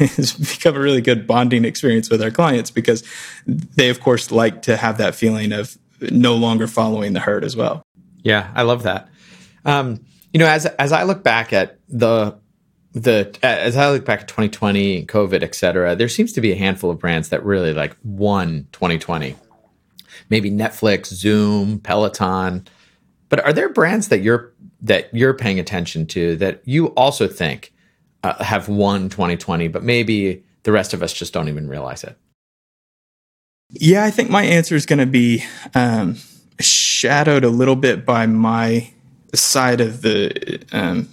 it's 0.00 0.32
become 0.56 0.76
a 0.76 0.80
really 0.80 1.00
good 1.00 1.26
bonding 1.26 1.64
experience 1.64 2.10
with 2.10 2.22
our 2.22 2.30
clients 2.30 2.70
because 2.70 3.04
they 3.46 3.90
of 3.90 4.00
course 4.00 4.30
like 4.30 4.62
to 4.62 4.76
have 4.76 4.98
that 4.98 5.14
feeling 5.14 5.52
of 5.52 5.76
no 6.00 6.34
longer 6.34 6.66
following 6.66 7.12
the 7.12 7.20
herd 7.20 7.44
as 7.44 7.56
well 7.56 7.82
yeah 8.22 8.50
i 8.54 8.62
love 8.62 8.82
that 8.82 9.08
um, 9.64 10.04
you 10.32 10.38
know 10.38 10.46
as 10.46 10.66
as 10.66 10.92
i 10.92 11.02
look 11.02 11.22
back 11.22 11.52
at 11.52 11.78
the 11.88 12.36
the 12.96 13.38
as 13.42 13.76
I 13.76 13.90
look 13.90 14.06
back 14.06 14.22
at 14.22 14.28
2020, 14.28 15.00
and 15.00 15.08
COVID, 15.08 15.42
et 15.42 15.54
cetera, 15.54 15.94
there 15.94 16.08
seems 16.08 16.32
to 16.32 16.40
be 16.40 16.50
a 16.52 16.56
handful 16.56 16.90
of 16.90 16.98
brands 16.98 17.28
that 17.28 17.44
really 17.44 17.74
like 17.74 17.94
won 18.02 18.66
2020. 18.72 19.36
Maybe 20.30 20.50
Netflix, 20.50 21.08
Zoom, 21.08 21.78
Peloton. 21.78 22.66
But 23.28 23.44
are 23.44 23.52
there 23.52 23.68
brands 23.68 24.08
that 24.08 24.20
you're 24.20 24.54
that 24.80 25.12
you're 25.14 25.34
paying 25.34 25.60
attention 25.60 26.06
to 26.06 26.36
that 26.36 26.62
you 26.64 26.86
also 26.88 27.28
think 27.28 27.74
uh, 28.22 28.42
have 28.42 28.68
won 28.68 29.08
2020, 29.08 29.68
but 29.68 29.82
maybe 29.82 30.44
the 30.62 30.72
rest 30.72 30.94
of 30.94 31.02
us 31.02 31.12
just 31.12 31.32
don't 31.32 31.48
even 31.48 31.68
realize 31.68 32.04
it? 32.04 32.16
Yeah, 33.70 34.04
I 34.04 34.10
think 34.10 34.30
my 34.30 34.42
answer 34.44 34.74
is 34.74 34.86
going 34.86 35.00
to 35.00 35.06
be 35.06 35.44
um, 35.74 36.16
shadowed 36.60 37.44
a 37.44 37.48
little 37.48 37.76
bit 37.76 38.06
by 38.06 38.26
my 38.26 38.92
side 39.34 39.80
of 39.80 40.02
the 40.02 40.64
um, 40.72 41.08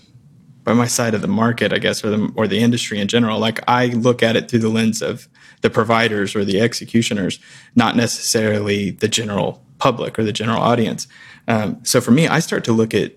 by 0.64 0.74
my 0.74 0.88
side 0.88 1.14
of 1.14 1.22
the 1.22 1.28
market, 1.28 1.74
I 1.74 1.80
guess, 1.80 2.04
or 2.04 2.10
the 2.10 2.32
or 2.36 2.48
the 2.48 2.60
industry 2.60 3.00
in 3.00 3.08
general. 3.08 3.40
Like 3.40 3.60
I 3.68 3.88
look 3.88 4.22
at 4.22 4.36
it 4.36 4.50
through 4.50 4.60
the 4.60 4.70
lens 4.70 5.02
of 5.02 5.28
the 5.62 5.70
providers 5.70 6.36
or 6.36 6.46
the 6.46 6.62
executioners, 6.62 7.40
not 7.76 7.96
necessarily 7.96 8.92
the 8.92 9.08
general 9.08 9.64
public 9.80 10.20
or 10.20 10.24
the 10.24 10.34
general 10.34 10.62
audience. 10.62 11.08
Um, 11.48 11.84
so 11.84 12.00
for 12.00 12.12
me, 12.12 12.28
I 12.28 12.40
start 12.40 12.64
to 12.66 12.74
look 12.74 12.94
at 12.94 13.14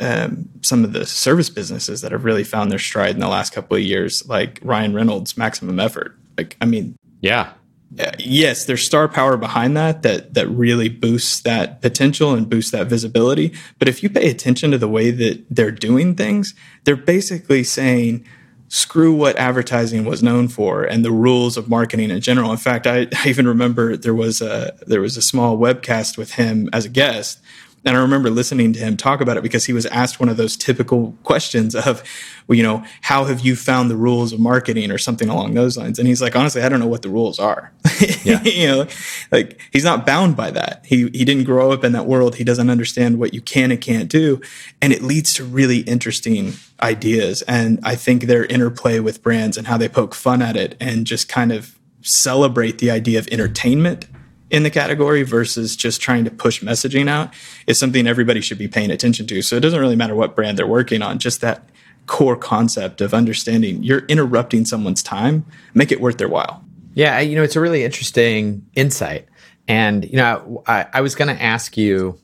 um, 0.00 0.48
some 0.62 0.84
of 0.84 0.92
the 0.92 1.04
service 1.04 1.50
businesses 1.50 2.00
that 2.00 2.12
have 2.12 2.24
really 2.24 2.44
found 2.44 2.70
their 2.70 2.78
stride 2.78 3.14
in 3.14 3.20
the 3.20 3.28
last 3.28 3.52
couple 3.52 3.76
of 3.76 3.82
years, 3.82 4.26
like 4.28 4.58
Ryan 4.62 4.94
Reynolds, 4.94 5.36
Maximum 5.36 5.80
Effort. 5.80 6.16
Like, 6.38 6.56
I 6.60 6.66
mean, 6.66 6.96
yeah, 7.20 7.52
uh, 7.98 8.12
yes, 8.18 8.64
there's 8.64 8.84
star 8.84 9.08
power 9.08 9.36
behind 9.36 9.76
that 9.76 10.02
that 10.02 10.34
that 10.34 10.48
really 10.48 10.88
boosts 10.88 11.40
that 11.40 11.80
potential 11.80 12.34
and 12.34 12.50
boosts 12.50 12.72
that 12.72 12.88
visibility. 12.88 13.54
But 13.78 13.88
if 13.88 14.02
you 14.02 14.10
pay 14.10 14.28
attention 14.28 14.70
to 14.72 14.78
the 14.78 14.88
way 14.88 15.10
that 15.10 15.44
they're 15.48 15.70
doing 15.70 16.14
things, 16.14 16.54
they're 16.84 16.96
basically 16.96 17.64
saying 17.64 18.26
screw 18.68 19.14
what 19.14 19.36
advertising 19.36 20.04
was 20.04 20.24
known 20.24 20.48
for 20.48 20.82
and 20.82 21.04
the 21.04 21.12
rules 21.12 21.56
of 21.56 21.68
marketing 21.68 22.10
in 22.10 22.20
general. 22.20 22.50
In 22.50 22.56
fact, 22.56 22.86
I, 22.86 23.06
I 23.24 23.28
even 23.28 23.46
remember 23.46 23.96
there 23.96 24.14
was 24.14 24.42
a 24.42 24.76
there 24.86 25.00
was 25.00 25.16
a 25.16 25.22
small 25.22 25.56
webcast 25.56 26.18
with 26.18 26.32
him 26.32 26.68
as 26.72 26.84
a 26.84 26.90
guest 26.90 27.40
and 27.84 27.96
I 27.96 28.00
remember 28.00 28.30
listening 28.30 28.72
to 28.72 28.80
him 28.80 28.96
talk 28.96 29.20
about 29.20 29.36
it 29.36 29.44
because 29.44 29.64
he 29.64 29.72
was 29.72 29.86
asked 29.86 30.18
one 30.18 30.28
of 30.28 30.36
those 30.36 30.56
typical 30.56 31.16
questions 31.22 31.74
of, 31.76 32.02
well, 32.48 32.56
you 32.56 32.62
know, 32.62 32.84
how 33.02 33.24
have 33.24 33.40
you 33.40 33.54
found 33.54 33.90
the 33.90 33.96
rules 33.96 34.32
of 34.32 34.40
marketing 34.40 34.90
or 34.90 34.98
something 34.98 35.28
along 35.28 35.54
those 35.54 35.76
lines? 35.76 35.98
And 35.98 36.08
he's 36.08 36.20
like, 36.20 36.34
honestly, 36.34 36.62
I 36.62 36.68
don't 36.68 36.80
know 36.80 36.88
what 36.88 37.02
the 37.02 37.08
rules 37.08 37.38
are. 37.38 37.72
Yeah. 38.24 38.42
you 38.42 38.66
know, 38.66 38.86
like 39.30 39.60
he's 39.72 39.84
not 39.84 40.04
bound 40.04 40.36
by 40.36 40.50
that. 40.50 40.84
He 40.84 41.08
he 41.14 41.24
didn't 41.24 41.44
grow 41.44 41.70
up 41.70 41.84
in 41.84 41.92
that 41.92 42.06
world. 42.06 42.34
He 42.34 42.44
doesn't 42.44 42.68
understand 42.68 43.18
what 43.20 43.32
you 43.32 43.40
can 43.40 43.70
and 43.70 43.80
can't 43.80 44.10
do, 44.10 44.40
and 44.82 44.92
it 44.92 45.00
leads 45.00 45.32
to 45.34 45.44
really 45.44 45.78
interesting 45.80 46.54
ideas. 46.82 47.42
And 47.42 47.78
I 47.84 47.94
think 47.94 48.24
their 48.24 48.44
interplay 48.46 48.98
with 48.98 49.22
brands 49.22 49.56
and 49.56 49.68
how 49.68 49.78
they 49.78 49.88
poke 49.88 50.14
fun 50.14 50.42
at 50.42 50.56
it 50.56 50.76
and 50.80 51.06
just 51.06 51.28
kind 51.28 51.52
of 51.52 51.78
celebrate 52.02 52.78
the 52.78 52.90
idea 52.90 53.18
of 53.18 53.28
entertainment 53.28 54.06
in 54.50 54.62
the 54.62 54.70
category 54.70 55.22
versus 55.22 55.74
just 55.74 56.00
trying 56.00 56.24
to 56.24 56.30
push 56.30 56.62
messaging 56.62 57.08
out 57.08 57.34
is 57.66 57.78
something 57.78 58.06
everybody 58.06 58.40
should 58.40 58.58
be 58.58 58.68
paying 58.68 58.90
attention 58.90 59.26
to. 59.26 59.42
So 59.42 59.56
it 59.56 59.60
doesn't 59.60 59.80
really 59.80 59.96
matter 59.96 60.14
what 60.14 60.36
brand 60.36 60.58
they're 60.58 60.66
working 60.66 61.02
on, 61.02 61.18
just 61.18 61.40
that 61.40 61.68
core 62.06 62.36
concept 62.36 63.00
of 63.00 63.12
understanding 63.12 63.82
you're 63.82 64.06
interrupting 64.06 64.64
someone's 64.64 65.02
time, 65.02 65.44
make 65.74 65.90
it 65.90 66.00
worth 66.00 66.18
their 66.18 66.28
while. 66.28 66.64
Yeah, 66.94 67.18
you 67.20 67.36
know, 67.36 67.42
it's 67.42 67.56
a 67.56 67.60
really 67.60 67.84
interesting 67.84 68.64
insight. 68.74 69.26
And, 69.68 70.04
you 70.04 70.16
know, 70.16 70.62
I, 70.66 70.86
I 70.92 71.00
was 71.00 71.14
going 71.14 71.34
to 71.34 71.42
ask 71.42 71.76
you 71.76 72.18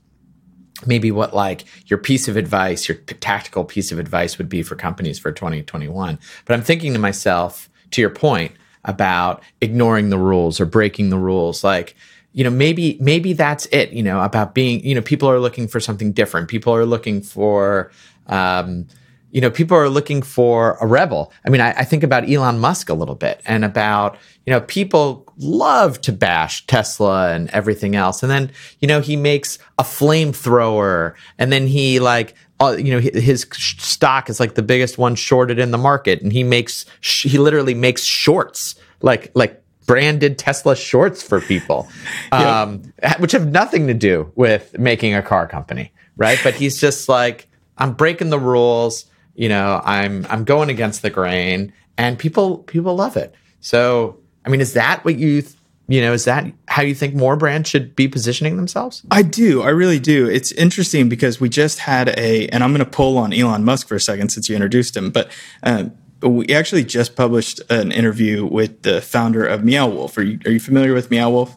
maybe 0.86 1.10
what 1.10 1.34
like 1.34 1.64
your 1.86 1.98
piece 1.98 2.28
of 2.28 2.36
advice, 2.36 2.88
your 2.88 2.98
tactical 2.98 3.64
piece 3.64 3.92
of 3.92 3.98
advice 3.98 4.38
would 4.38 4.48
be 4.48 4.62
for 4.62 4.76
companies 4.76 5.18
for 5.18 5.32
2021. 5.32 6.18
But 6.44 6.54
I'm 6.54 6.62
thinking 6.62 6.92
to 6.92 6.98
myself, 6.98 7.68
to 7.90 8.00
your 8.00 8.10
point 8.10 8.52
about 8.84 9.42
ignoring 9.60 10.10
the 10.10 10.18
rules 10.18 10.60
or 10.60 10.66
breaking 10.66 11.10
the 11.10 11.18
rules, 11.18 11.62
like, 11.62 11.94
you 12.32 12.44
know 12.44 12.50
maybe 12.50 12.96
maybe 13.00 13.32
that's 13.32 13.66
it 13.66 13.92
you 13.92 14.02
know 14.02 14.22
about 14.22 14.54
being 14.54 14.84
you 14.84 14.94
know 14.94 15.02
people 15.02 15.28
are 15.28 15.38
looking 15.38 15.68
for 15.68 15.80
something 15.80 16.12
different. 16.12 16.48
People 16.48 16.74
are 16.74 16.86
looking 16.86 17.20
for 17.20 17.90
um, 18.26 18.86
you 19.30 19.40
know 19.40 19.50
people 19.50 19.76
are 19.76 19.88
looking 19.88 20.22
for 20.22 20.76
a 20.80 20.86
rebel. 20.86 21.32
I 21.44 21.50
mean 21.50 21.60
I, 21.60 21.70
I, 21.72 21.84
think 21.84 22.02
about 22.02 22.28
elon 22.28 22.58
musk 22.58 22.88
a 22.88 22.94
little 22.94 23.14
bit 23.14 23.40
and 23.46 23.64
about 23.64 24.16
you 24.46 24.52
know 24.52 24.60
people 24.60 25.26
love 25.36 26.00
to 26.02 26.12
bash 26.12 26.66
tesla 26.66 27.32
and 27.32 27.50
everything 27.50 27.96
else. 27.96 28.22
And 28.22 28.30
then 28.30 28.50
you 28.80 28.88
know 28.88 29.00
he 29.00 29.16
makes 29.16 29.58
a 29.78 29.82
flamethrower 29.82 31.14
and 31.38 31.52
then 31.52 31.66
he 31.66 32.00
like 32.00 32.34
uh, 32.62 32.76
you 32.76 32.92
know 32.92 33.00
his 33.00 33.46
stock 33.52 34.30
is 34.30 34.38
like 34.38 34.54
the 34.54 34.62
biggest 34.62 34.98
one 34.98 35.14
shorted 35.14 35.58
in 35.58 35.70
the 35.70 35.78
market 35.78 36.22
and 36.22 36.32
he 36.32 36.44
makes 36.44 36.86
he 37.00 37.38
literally 37.38 37.74
makes 37.74 38.04
shorts 38.04 38.74
like 39.00 39.30
like 39.34 39.62
branded 39.86 40.38
Tesla 40.38 40.76
shorts 40.76 41.22
for 41.22 41.40
people, 41.40 41.88
um, 42.32 42.82
which 43.18 43.32
have 43.32 43.50
nothing 43.50 43.86
to 43.88 43.94
do 43.94 44.30
with 44.34 44.78
making 44.78 45.14
a 45.14 45.22
car 45.22 45.46
company, 45.46 45.92
right? 46.16 46.38
But 46.42 46.54
he's 46.54 46.80
just 46.80 47.08
like, 47.08 47.48
I'm 47.78 47.92
breaking 47.92 48.30
the 48.30 48.38
rules. 48.38 49.06
You 49.34 49.48
know, 49.48 49.80
I'm 49.84 50.26
I'm 50.28 50.44
going 50.44 50.70
against 50.70 51.02
the 51.02 51.10
grain, 51.10 51.72
and 51.96 52.18
people 52.18 52.58
people 52.58 52.94
love 52.94 53.16
it. 53.16 53.34
So, 53.60 54.18
I 54.44 54.50
mean, 54.50 54.60
is 54.60 54.74
that 54.74 55.04
what 55.04 55.18
you 55.18 55.42
th- 55.42 55.54
You 55.88 56.00
know, 56.00 56.12
is 56.12 56.24
that 56.24 56.46
how 56.68 56.82
you 56.82 56.94
think 56.94 57.14
more 57.14 57.36
brands 57.36 57.68
should 57.68 57.96
be 57.96 58.08
positioning 58.08 58.56
themselves? 58.56 59.02
I 59.10 59.22
do. 59.22 59.62
I 59.62 59.70
really 59.70 59.98
do. 59.98 60.28
It's 60.28 60.52
interesting 60.52 61.08
because 61.08 61.40
we 61.40 61.48
just 61.48 61.80
had 61.80 62.08
a, 62.18 62.48
and 62.48 62.62
I'm 62.62 62.72
going 62.72 62.84
to 62.84 62.90
pull 62.90 63.18
on 63.18 63.32
Elon 63.32 63.64
Musk 63.64 63.88
for 63.88 63.96
a 63.96 64.00
second 64.00 64.30
since 64.30 64.48
you 64.48 64.54
introduced 64.54 64.96
him, 64.96 65.10
but 65.10 65.30
um, 65.64 65.92
we 66.22 66.46
actually 66.48 66.84
just 66.84 67.16
published 67.16 67.60
an 67.68 67.90
interview 67.90 68.46
with 68.46 68.82
the 68.82 69.00
founder 69.00 69.44
of 69.44 69.64
Meow 69.64 69.88
Wolf. 69.88 70.16
Are 70.16 70.22
you, 70.22 70.38
are 70.46 70.52
you 70.52 70.60
familiar 70.60 70.94
with 70.94 71.10
Meow 71.10 71.30
Wolf? 71.30 71.56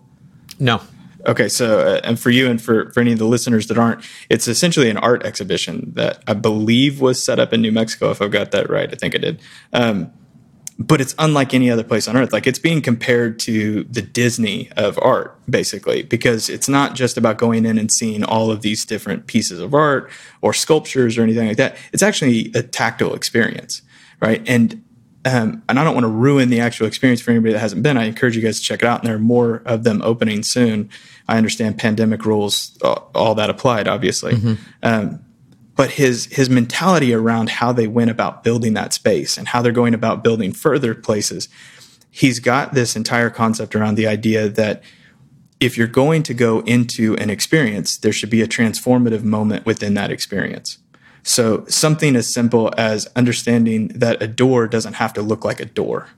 No. 0.59 0.81
Okay, 1.27 1.47
so 1.47 1.79
uh, 1.79 2.01
and 2.03 2.19
for 2.19 2.29
you 2.29 2.49
and 2.49 2.61
for 2.61 2.91
for 2.91 2.99
any 2.99 3.11
of 3.11 3.17
the 3.17 3.25
listeners 3.25 3.67
that 3.67 3.79
aren't, 3.79 4.05
it's 4.29 4.47
essentially 4.47 4.89
an 4.91 4.97
art 4.97 5.25
exhibition 5.25 5.91
that 5.95 6.23
I 6.27 6.33
believe 6.33 7.01
was 7.01 7.23
set 7.23 7.39
up 7.39 7.51
in 7.51 7.61
New 7.61 7.71
Mexico. 7.71 8.11
If 8.11 8.21
I've 8.21 8.31
got 8.31 8.51
that 8.51 8.69
right, 8.69 8.91
I 8.91 8.95
think 8.95 9.15
I 9.15 9.17
did. 9.17 9.41
Um, 9.73 10.13
but 10.77 10.99
it's 10.99 11.15
unlike 11.17 11.53
any 11.53 11.71
other 11.71 11.83
place 11.83 12.07
on 12.07 12.17
earth. 12.17 12.33
Like 12.33 12.47
it's 12.47 12.59
being 12.59 12.81
compared 12.81 13.39
to 13.39 13.85
the 13.85 14.01
Disney 14.01 14.69
of 14.75 14.99
art, 15.01 15.39
basically, 15.49 16.03
because 16.03 16.49
it's 16.49 16.67
not 16.67 16.95
just 16.95 17.17
about 17.17 17.37
going 17.37 17.65
in 17.65 17.77
and 17.77 17.91
seeing 17.91 18.23
all 18.23 18.51
of 18.51 18.61
these 18.61 18.83
different 18.83 19.27
pieces 19.27 19.59
of 19.59 19.73
art 19.73 20.11
or 20.41 20.53
sculptures 20.53 21.17
or 21.17 21.23
anything 21.23 21.47
like 21.47 21.57
that. 21.57 21.77
It's 21.93 22.03
actually 22.03 22.51
a 22.53 22.61
tactile 22.61 23.13
experience, 23.13 23.81
right? 24.19 24.41
And 24.47 24.81
um, 25.23 25.63
and 25.67 25.79
I 25.79 25.83
don't 25.83 25.95
want 25.95 26.03
to 26.03 26.09
ruin 26.11 26.49
the 26.49 26.59
actual 26.59 26.85
experience 26.85 27.19
for 27.19 27.31
anybody 27.31 27.53
that 27.53 27.59
hasn't 27.59 27.81
been. 27.81 27.97
I 27.97 28.03
encourage 28.03 28.35
you 28.35 28.43
guys 28.43 28.59
to 28.59 28.63
check 28.63 28.83
it 28.83 28.85
out, 28.85 28.99
and 28.99 29.07
there 29.07 29.15
are 29.15 29.19
more 29.19 29.63
of 29.65 29.83
them 29.83 30.01
opening 30.03 30.43
soon. 30.43 30.89
I 31.27 31.37
understand 31.37 31.79
pandemic 31.79 32.25
rules, 32.25 32.77
all, 32.83 33.09
all 33.15 33.33
that 33.35 33.49
applied, 33.49 33.87
obviously. 33.87 34.33
Mm-hmm. 34.33 34.53
Um, 34.83 35.24
but 35.75 35.91
his 35.91 36.25
his 36.27 36.49
mentality 36.49 37.13
around 37.13 37.49
how 37.49 37.71
they 37.71 37.87
went 37.87 38.09
about 38.09 38.43
building 38.43 38.73
that 38.73 38.93
space 38.93 39.37
and 39.37 39.47
how 39.49 39.61
they're 39.61 39.71
going 39.71 39.93
about 39.93 40.23
building 40.23 40.53
further 40.53 40.95
places, 40.95 41.49
he's 42.11 42.39
got 42.39 42.73
this 42.73 42.95
entire 42.95 43.29
concept 43.29 43.75
around 43.75 43.95
the 43.95 44.07
idea 44.07 44.47
that 44.47 44.83
if 45.59 45.77
you're 45.77 45.87
going 45.87 46.23
to 46.23 46.33
go 46.33 46.59
into 46.61 47.15
an 47.17 47.29
experience, 47.29 47.97
there 47.97 48.11
should 48.11 48.29
be 48.29 48.41
a 48.41 48.47
transformative 48.47 49.23
moment 49.23 49.65
within 49.65 49.93
that 49.93 50.11
experience. 50.11 50.79
So 51.23 51.65
something 51.67 52.15
as 52.15 52.31
simple 52.31 52.71
as 52.77 53.07
understanding 53.15 53.87
that 53.89 54.21
a 54.21 54.27
door 54.27 54.67
doesn't 54.67 54.93
have 54.93 55.11
to 55.13 55.21
look 55.21 55.43
like 55.43 55.59
a 55.59 55.65
door, 55.65 56.09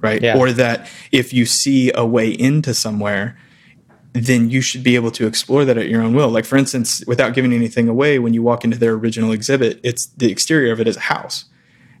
right? 0.00 0.22
Yeah. 0.22 0.38
Or 0.38 0.50
that 0.52 0.88
if 1.12 1.32
you 1.32 1.44
see 1.44 1.92
a 1.94 2.06
way 2.06 2.30
into 2.30 2.72
somewhere, 2.72 3.36
then 4.24 4.50
you 4.50 4.60
should 4.60 4.82
be 4.82 4.94
able 4.94 5.10
to 5.12 5.26
explore 5.26 5.64
that 5.64 5.76
at 5.76 5.88
your 5.88 6.02
own 6.02 6.14
will. 6.14 6.28
Like 6.28 6.44
for 6.44 6.56
instance, 6.56 7.04
without 7.06 7.34
giving 7.34 7.52
anything 7.52 7.88
away, 7.88 8.18
when 8.18 8.34
you 8.34 8.42
walk 8.42 8.64
into 8.64 8.78
their 8.78 8.92
original 8.92 9.32
exhibit, 9.32 9.80
it's 9.82 10.06
the 10.06 10.30
exterior 10.30 10.72
of 10.72 10.80
it 10.80 10.88
is 10.88 10.96
a 10.96 11.00
house. 11.00 11.46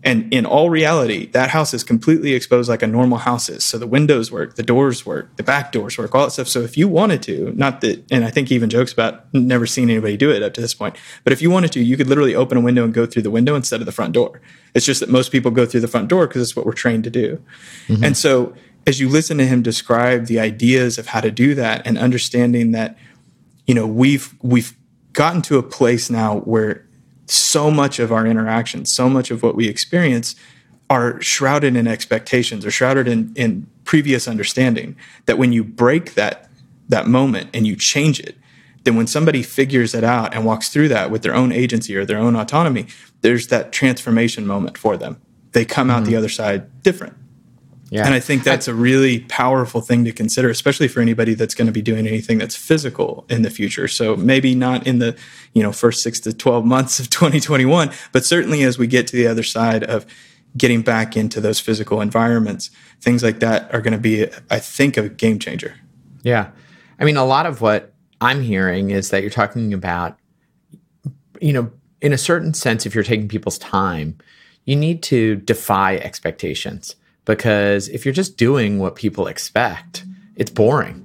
And 0.06 0.32
in 0.32 0.46
all 0.46 0.70
reality, 0.70 1.26
that 1.32 1.50
house 1.50 1.74
is 1.74 1.82
completely 1.82 2.32
exposed 2.34 2.68
like 2.68 2.82
a 2.82 2.86
normal 2.86 3.18
house 3.18 3.48
is. 3.48 3.64
So 3.64 3.76
the 3.76 3.88
windows 3.88 4.30
work, 4.30 4.54
the 4.54 4.62
doors 4.62 5.04
work, 5.04 5.34
the 5.34 5.42
back 5.42 5.72
doors 5.72 5.98
work, 5.98 6.14
all 6.14 6.26
that 6.26 6.30
stuff. 6.30 6.46
So 6.46 6.60
if 6.60 6.76
you 6.76 6.86
wanted 6.86 7.22
to, 7.24 7.52
not 7.56 7.80
that, 7.80 8.04
and 8.12 8.24
I 8.24 8.30
think 8.30 8.48
he 8.48 8.54
even 8.54 8.70
jokes 8.70 8.92
about 8.92 9.34
never 9.34 9.66
seen 9.66 9.90
anybody 9.90 10.16
do 10.16 10.30
it 10.30 10.44
up 10.44 10.54
to 10.54 10.60
this 10.60 10.74
point, 10.74 10.96
but 11.24 11.32
if 11.32 11.42
you 11.42 11.50
wanted 11.50 11.72
to, 11.72 11.82
you 11.82 11.96
could 11.96 12.06
literally 12.06 12.36
open 12.36 12.56
a 12.56 12.60
window 12.60 12.84
and 12.84 12.94
go 12.94 13.04
through 13.04 13.22
the 13.22 13.32
window 13.32 13.56
instead 13.56 13.80
of 13.80 13.86
the 13.86 13.92
front 13.92 14.12
door. 14.12 14.40
It's 14.74 14.86
just 14.86 15.00
that 15.00 15.08
most 15.08 15.32
people 15.32 15.50
go 15.50 15.66
through 15.66 15.80
the 15.80 15.88
front 15.88 16.06
door 16.06 16.28
because 16.28 16.40
it's 16.42 16.54
what 16.54 16.66
we're 16.66 16.72
trained 16.72 17.02
to 17.02 17.10
do. 17.10 17.42
Mm-hmm. 17.88 18.04
And 18.04 18.16
so 18.16 18.54
as 18.86 19.00
you 19.00 19.08
listen 19.08 19.38
to 19.38 19.46
him 19.46 19.62
describe 19.62 20.26
the 20.26 20.38
ideas 20.38 20.96
of 20.98 21.08
how 21.08 21.20
to 21.20 21.30
do 21.30 21.54
that 21.54 21.86
and 21.86 21.98
understanding 21.98 22.72
that, 22.72 22.96
you 23.66 23.74
know, 23.74 23.86
we've, 23.86 24.34
we've 24.42 24.76
gotten 25.12 25.42
to 25.42 25.58
a 25.58 25.62
place 25.62 26.08
now 26.08 26.38
where 26.40 26.86
so 27.26 27.70
much 27.70 27.98
of 27.98 28.12
our 28.12 28.26
interactions, 28.26 28.92
so 28.92 29.08
much 29.08 29.30
of 29.30 29.42
what 29.42 29.56
we 29.56 29.68
experience 29.68 30.36
are 30.88 31.20
shrouded 31.20 31.74
in 31.74 31.88
expectations 31.88 32.64
or 32.64 32.70
shrouded 32.70 33.08
in, 33.08 33.32
in 33.34 33.66
previous 33.84 34.28
understanding 34.28 34.96
that 35.26 35.38
when 35.38 35.52
you 35.52 35.64
break 35.64 36.14
that 36.14 36.48
that 36.88 37.08
moment 37.08 37.50
and 37.52 37.66
you 37.66 37.74
change 37.74 38.20
it 38.20 38.36
then 38.84 38.94
when 38.94 39.08
somebody 39.08 39.42
figures 39.42 39.94
it 39.94 40.04
out 40.04 40.32
and 40.32 40.44
walks 40.44 40.68
through 40.68 40.86
that 40.86 41.10
with 41.10 41.22
their 41.22 41.34
own 41.34 41.50
agency 41.50 41.96
or 41.96 42.04
their 42.04 42.18
own 42.18 42.36
autonomy 42.36 42.86
there's 43.22 43.48
that 43.48 43.72
transformation 43.72 44.46
moment 44.46 44.78
for 44.78 44.96
them 44.96 45.20
they 45.52 45.64
come 45.64 45.90
out 45.90 46.02
mm-hmm. 46.02 46.10
the 46.10 46.16
other 46.16 46.28
side 46.28 46.82
different 46.82 47.16
yeah. 47.90 48.04
And 48.04 48.14
I 48.14 48.20
think 48.20 48.42
that's 48.42 48.66
a 48.66 48.74
really 48.74 49.20
powerful 49.20 49.80
thing 49.80 50.04
to 50.06 50.12
consider, 50.12 50.50
especially 50.50 50.88
for 50.88 51.00
anybody 51.00 51.34
that's 51.34 51.54
going 51.54 51.66
to 51.66 51.72
be 51.72 51.82
doing 51.82 52.06
anything 52.06 52.38
that's 52.38 52.56
physical 52.56 53.24
in 53.28 53.42
the 53.42 53.50
future. 53.50 53.86
So 53.86 54.16
maybe 54.16 54.56
not 54.56 54.86
in 54.86 54.98
the, 54.98 55.16
you 55.52 55.62
know, 55.62 55.70
first 55.70 56.02
six 56.02 56.18
to 56.20 56.32
12 56.32 56.64
months 56.64 56.98
of 56.98 57.10
2021, 57.10 57.92
but 58.10 58.24
certainly 58.24 58.64
as 58.64 58.76
we 58.76 58.88
get 58.88 59.06
to 59.08 59.16
the 59.16 59.28
other 59.28 59.44
side 59.44 59.84
of 59.84 60.04
getting 60.56 60.82
back 60.82 61.16
into 61.16 61.40
those 61.40 61.60
physical 61.60 62.00
environments, 62.00 62.70
things 63.00 63.22
like 63.22 63.38
that 63.40 63.72
are 63.72 63.80
going 63.80 63.92
to 63.92 64.00
be, 64.00 64.26
I 64.50 64.58
think, 64.58 64.96
a 64.96 65.08
game 65.08 65.38
changer. 65.38 65.74
Yeah. 66.22 66.50
I 66.98 67.04
mean, 67.04 67.16
a 67.16 67.24
lot 67.24 67.46
of 67.46 67.60
what 67.60 67.92
I'm 68.20 68.42
hearing 68.42 68.90
is 68.90 69.10
that 69.10 69.20
you're 69.20 69.30
talking 69.30 69.72
about, 69.72 70.18
you 71.40 71.52
know, 71.52 71.70
in 72.00 72.12
a 72.12 72.18
certain 72.18 72.52
sense, 72.52 72.84
if 72.84 72.94
you're 72.94 73.04
taking 73.04 73.28
people's 73.28 73.58
time, 73.58 74.18
you 74.64 74.74
need 74.74 75.04
to 75.04 75.36
defy 75.36 75.96
expectations 75.96 76.96
because 77.26 77.88
if 77.88 78.06
you're 78.06 78.14
just 78.14 78.38
doing 78.38 78.78
what 78.78 78.96
people 78.96 79.26
expect, 79.26 80.06
it's 80.36 80.50
boring. 80.50 81.02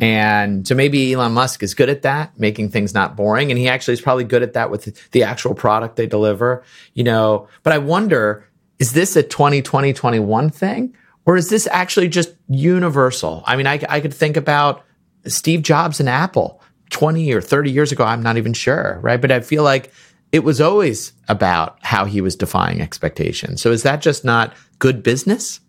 And 0.00 0.66
so 0.66 0.74
maybe 0.74 1.12
Elon 1.12 1.32
Musk 1.32 1.62
is 1.62 1.74
good 1.74 1.88
at 1.88 2.02
that, 2.02 2.38
making 2.38 2.70
things 2.70 2.94
not 2.94 3.16
boring. 3.16 3.50
And 3.50 3.58
he 3.58 3.68
actually 3.68 3.94
is 3.94 4.00
probably 4.00 4.24
good 4.24 4.42
at 4.42 4.52
that 4.52 4.70
with 4.70 5.10
the 5.10 5.22
actual 5.24 5.54
product 5.54 5.96
they 5.96 6.06
deliver, 6.06 6.62
you 6.94 7.04
know. 7.04 7.48
But 7.62 7.72
I 7.72 7.78
wonder, 7.78 8.48
is 8.78 8.92
this 8.92 9.16
a 9.16 9.22
2020, 9.22 9.92
21 9.92 10.50
thing? 10.50 10.96
Or 11.26 11.36
is 11.36 11.50
this 11.50 11.66
actually 11.70 12.08
just 12.08 12.34
universal? 12.48 13.42
I 13.46 13.56
mean, 13.56 13.66
I, 13.66 13.80
I 13.88 14.00
could 14.00 14.14
think 14.14 14.36
about 14.36 14.84
Steve 15.26 15.62
Jobs 15.62 16.00
and 16.00 16.08
Apple 16.08 16.62
20 16.90 17.32
or 17.32 17.42
30 17.42 17.70
years 17.70 17.92
ago. 17.92 18.04
I'm 18.04 18.22
not 18.22 18.36
even 18.38 18.54
sure, 18.54 18.98
right? 19.02 19.20
But 19.20 19.32
I 19.32 19.40
feel 19.40 19.62
like 19.62 19.92
it 20.32 20.44
was 20.44 20.60
always 20.60 21.12
about 21.28 21.76
how 21.82 22.04
he 22.04 22.20
was 22.20 22.36
defying 22.36 22.80
expectations. 22.80 23.60
So 23.60 23.72
is 23.72 23.82
that 23.82 24.00
just 24.00 24.24
not 24.24 24.54
good 24.78 25.02
business? 25.02 25.60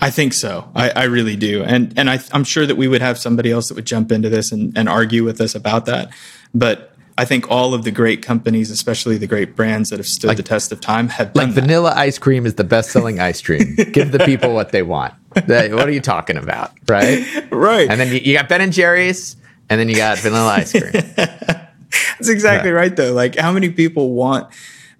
I 0.00 0.10
think 0.10 0.32
so. 0.32 0.70
I, 0.74 0.90
I 0.90 1.04
really 1.04 1.36
do. 1.36 1.64
And 1.64 1.92
and 1.98 2.08
I, 2.08 2.20
am 2.32 2.44
sure 2.44 2.64
that 2.64 2.76
we 2.76 2.86
would 2.86 3.02
have 3.02 3.18
somebody 3.18 3.50
else 3.50 3.68
that 3.68 3.74
would 3.74 3.86
jump 3.86 4.12
into 4.12 4.28
this 4.28 4.52
and, 4.52 4.76
and 4.76 4.88
argue 4.88 5.24
with 5.24 5.40
us 5.40 5.54
about 5.54 5.86
that. 5.86 6.10
But 6.54 6.94
I 7.18 7.24
think 7.24 7.50
all 7.50 7.74
of 7.74 7.84
the 7.84 7.90
great 7.90 8.22
companies, 8.22 8.70
especially 8.70 9.18
the 9.18 9.26
great 9.26 9.56
brands 9.56 9.90
that 9.90 9.98
have 9.98 10.06
stood 10.06 10.28
like, 10.28 10.36
the 10.36 10.42
test 10.42 10.70
of 10.70 10.80
time, 10.80 11.08
have 11.08 11.34
like 11.34 11.48
vanilla 11.48 11.92
ice 11.94 12.18
cream 12.18 12.46
is 12.46 12.54
the 12.54 12.64
best 12.64 12.90
selling 12.92 13.18
ice 13.18 13.42
cream. 13.42 13.74
Give 13.92 14.12
the 14.12 14.20
people 14.20 14.54
what 14.54 14.70
they 14.70 14.82
want. 14.82 15.12
what 15.34 15.50
are 15.50 15.90
you 15.90 16.00
talking 16.00 16.36
about, 16.36 16.72
right? 16.88 17.26
Right. 17.50 17.90
And 17.90 18.00
then 18.00 18.08
you, 18.08 18.20
you 18.20 18.34
got 18.34 18.48
Ben 18.48 18.60
and 18.60 18.72
Jerry's, 18.72 19.36
and 19.68 19.78
then 19.78 19.88
you 19.88 19.96
got 19.96 20.18
vanilla 20.18 20.48
ice 20.48 20.72
cream. 20.72 20.92
That's 21.16 22.28
exactly 22.28 22.70
yeah. 22.70 22.76
right, 22.76 22.94
though. 22.94 23.12
Like, 23.12 23.36
how 23.36 23.52
many 23.52 23.70
people 23.70 24.12
want? 24.12 24.52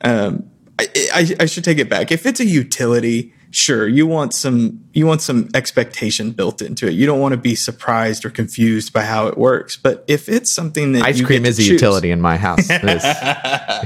Um, 0.03 0.51
I, 0.79 0.89
I, 1.15 1.37
I 1.41 1.47
should 1.47 1.65
take 1.65 1.79
it 1.79 1.89
back. 1.89 2.11
If 2.11 2.27
it's 2.27 2.41
a 2.41 2.45
utility 2.45 3.33
sure 3.51 3.89
you 3.89 4.07
want 4.07 4.33
some 4.33 4.85
you 4.93 5.07
want 5.07 5.21
some 5.21 5.49
expectation 5.55 6.31
built 6.33 6.63
into 6.63 6.87
it. 6.87 6.93
You 6.93 7.07
don't 7.07 7.21
want 7.21 7.33
to 7.33 7.37
be 7.37 7.55
surprised 7.55 8.25
or 8.25 8.31
confused 8.31 8.93
by 8.93 9.03
how 9.03 9.27
it 9.27 9.37
works 9.37 9.77
but 9.77 10.05
if 10.07 10.29
it's 10.29 10.53
something 10.53 10.93
that 10.93 11.03
ice 11.03 11.21
cream 11.21 11.45
is 11.45 11.59
a 11.59 11.63
choose, 11.63 11.71
utility 11.71 12.11
in 12.11 12.21
my 12.21 12.37
house. 12.37 12.69
It's, 12.83 13.05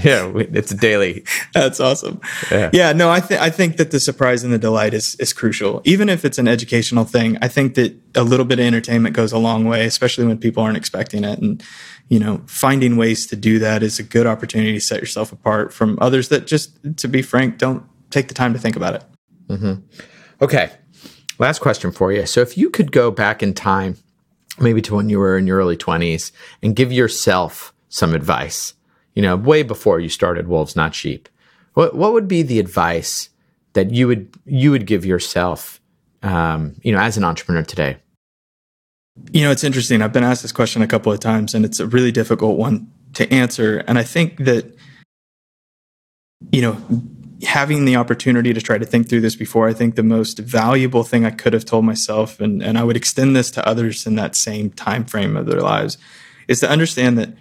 yeah 0.05 0.33
it's 0.35 0.73
a 0.73 0.77
daily. 0.77 1.25
That's 1.53 1.81
awesome. 1.81 2.21
Yeah, 2.51 2.71
yeah 2.73 2.93
no 2.93 3.11
i 3.11 3.21
think 3.21 3.41
i 3.41 3.51
think 3.51 3.77
that 3.79 3.91
the 3.91 4.01
surprise 4.01 4.45
and 4.45 4.53
the 4.53 4.59
delight 4.59 4.95
is 4.95 5.15
is 5.17 5.33
crucial. 5.33 5.81
Even 5.85 6.09
if 6.09 6.25
it's 6.25 6.39
an 6.39 6.49
educational 6.49 7.05
thing 7.05 7.39
i 7.41 7.49
think 7.49 7.75
that 7.75 7.97
a 8.15 8.23
little 8.23 8.47
bit 8.47 8.59
of 8.59 8.67
entertainment 8.67 9.17
goes 9.17 9.33
a 9.33 9.39
long 9.39 9.65
way 9.65 9.87
especially 9.87 10.27
when 10.27 10.39
people 10.39 10.63
aren't 10.63 10.77
expecting 10.77 11.25
it. 11.25 11.39
And 11.39 11.63
you 12.09 12.19
know 12.19 12.43
finding 12.47 12.97
ways 12.97 13.27
to 13.29 13.37
do 13.37 13.59
that 13.59 13.83
is 13.83 13.99
a 13.99 14.03
good 14.03 14.27
opportunity 14.27 14.75
to 14.75 14.81
set 14.81 15.01
yourself 15.01 15.33
apart 15.33 15.73
from 15.73 15.99
others 16.01 16.29
that 16.29 16.47
just 16.47 16.77
to 16.99 17.09
be 17.09 17.23
frank 17.23 17.59
don't 17.59 17.85
take 18.11 18.29
the 18.29 18.35
time 18.35 18.53
to 18.53 18.59
think 18.59 18.77
about 18.77 18.95
it 18.95 19.05
Mm-hmm. 19.49 19.75
Okay. 20.43 20.71
Last 21.39 21.61
question 21.61 21.91
for 21.91 22.13
you. 22.13 22.27
So, 22.27 22.41
if 22.41 22.57
you 22.57 22.71
could 22.71 22.93
go 22.93 23.11
back 23.11 23.43
in 23.43 23.55
time, 23.55 23.97
maybe 24.59 24.81
to 24.83 24.95
when 24.95 25.09
you 25.09 25.19
were 25.19 25.37
in 25.37 25.47
your 25.47 25.59
early 25.59 25.77
20s, 25.77 26.33
and 26.63 26.77
give 26.77 26.93
yourself 26.93 27.75
some 27.89 28.15
advice, 28.15 28.75
you 29.15 29.23
know, 29.23 29.37
way 29.37 29.63
before 29.63 30.01
you 30.01 30.09
started 30.09 30.49
Wolves 30.49 30.77
Not 30.77 30.95
Sheep, 30.95 31.29
what, 31.75 31.95
what 31.95 32.13
would 32.13 32.29
be 32.29 32.43
the 32.43 32.61
advice 32.61 33.31
that 33.73 33.91
you 33.91 34.07
would 34.07 34.33
you 34.47 34.71
would 34.71 34.87
give 34.87 35.05
yourself, 35.05 35.81
um, 36.23 36.77
you 36.83 36.93
know, 36.93 37.01
as 37.01 37.17
an 37.17 37.25
entrepreneur 37.25 37.65
today? 37.65 37.99
You 39.33 39.43
know, 39.43 39.51
it's 39.51 39.65
interesting. 39.65 40.03
I've 40.03 40.13
been 40.13 40.25
asked 40.25 40.43
this 40.43 40.53
question 40.53 40.83
a 40.83 40.87
couple 40.87 41.13
of 41.13 41.21
times, 41.21 41.55
and 41.55 41.65
it's 41.65 41.81
a 41.81 41.87
really 41.87 42.13
difficult 42.13 42.59
one 42.59 42.91
to 43.15 43.33
answer. 43.33 43.79
And 43.87 43.99
I 43.99 44.03
think 44.03 44.39
that, 44.39 44.77
you 46.51 46.63
know, 46.63 46.77
having 47.45 47.85
the 47.85 47.97
opportunity 47.97 48.53
to 48.53 48.61
try 48.61 48.79
to 48.79 48.85
think 48.85 49.09
through 49.09 49.21
this 49.21 49.37
before, 49.37 49.69
I 49.69 49.73
think 49.73 49.95
the 49.95 50.03
most 50.03 50.39
valuable 50.39 51.05
thing 51.05 51.25
I 51.25 51.31
could 51.31 51.53
have 51.53 51.65
told 51.65 51.85
myself, 51.85 52.41
and, 52.41 52.63
and 52.63 52.79
I 52.79 52.85
would 52.85 52.97
extend 52.97 53.35
this 53.35 53.51
to 53.53 53.67
others 53.67 54.07
in 54.07 54.17
that 54.17 54.37
same 54.37 54.71
time 54.71 55.05
frame 55.05 55.37
of 55.37 55.47
their 55.47 55.61
lives, 55.61 55.99
is 56.49 56.61
to 56.61 56.69
understand 56.69 57.19
that 57.19 57.35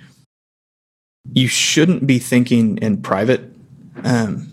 you 1.31 1.47
shouldn't 1.47 2.05
be 2.05 2.19
thinking 2.19 2.77
in 2.77 3.01
private. 3.01 3.41
Um, 4.03 4.51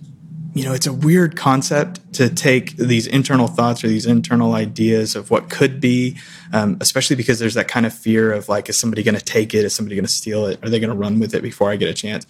you 0.55 0.65
know, 0.65 0.73
it's 0.73 0.87
a 0.87 0.93
weird 0.93 1.37
concept 1.37 2.13
to 2.15 2.29
take 2.29 2.77
these 2.77 3.07
internal 3.07 3.47
thoughts 3.47 3.85
or 3.85 3.89
these 3.89 4.07
internal 4.07 4.55
ideas 4.55 5.15
of 5.15 5.31
what 5.31 5.49
could 5.49 5.81
be, 5.81 6.17
um, 6.53 6.77
especially 6.81 7.17
because 7.17 7.39
there's 7.39 7.55
that 7.55 7.69
kind 7.69 7.87
of 7.87 7.95
fear 7.95 8.33
of 8.33 8.49
like, 8.49 8.69
is 8.69 8.79
somebody 8.79 9.03
going 9.03 9.15
to 9.15 9.25
take 9.25 9.55
it? 9.55 9.65
Is 9.65 9.75
somebody 9.75 9.95
going 9.95 10.07
to 10.07 10.13
steal 10.13 10.47
it? 10.47 10.63
Are 10.65 10.69
they 10.69 10.81
going 10.81 10.91
to 10.91 10.97
run 10.97 11.21
with 11.21 11.35
it 11.35 11.43
before 11.43 11.71
I 11.71 11.77
get 11.77 11.89
a 11.89 11.95
chance? 11.95 12.27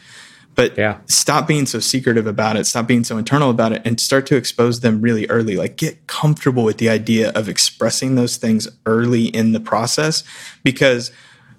But 0.61 0.77
yeah. 0.77 0.99
stop 1.07 1.49
being 1.49 1.65
so 1.65 1.81
secretive 1.81 2.27
about 2.27 2.59
it, 2.59 2.67
stop 2.67 2.87
being 2.87 3.03
so 3.03 3.17
internal 3.17 3.49
about 3.49 3.73
it, 3.73 3.81
and 3.87 3.99
start 3.99 4.27
to 4.27 4.37
expose 4.37 4.81
them 4.81 5.01
really 5.01 5.27
early. 5.29 5.57
Like 5.57 5.79
get 5.79 6.07
comfortable 6.07 6.65
with 6.65 6.77
the 6.77 6.91
idea 6.91 7.31
of 7.31 7.49
expressing 7.49 8.15
those 8.15 8.37
things 8.37 8.69
early 8.85 9.25
in 9.25 9.53
the 9.53 9.61
process 9.61 10.23
because 10.63 11.13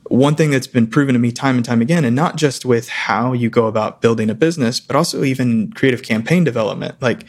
one 0.04 0.36
thing 0.36 0.52
that's 0.52 0.68
been 0.68 0.86
proven 0.86 1.14
to 1.14 1.20
me 1.20 1.32
time 1.32 1.56
and 1.56 1.66
time 1.66 1.82
again, 1.82 2.06
and 2.06 2.16
not 2.16 2.36
just 2.36 2.64
with 2.64 2.90
how 2.90 3.34
you 3.34 3.50
go 3.50 3.66
about 3.66 4.02
building 4.02 4.30
a 4.30 4.36
business, 4.36 4.80
but 4.80 4.96
also 4.96 5.24
even 5.24 5.74
creative 5.74 6.04
campaign 6.04 6.44
development. 6.44 7.02
Like 7.02 7.26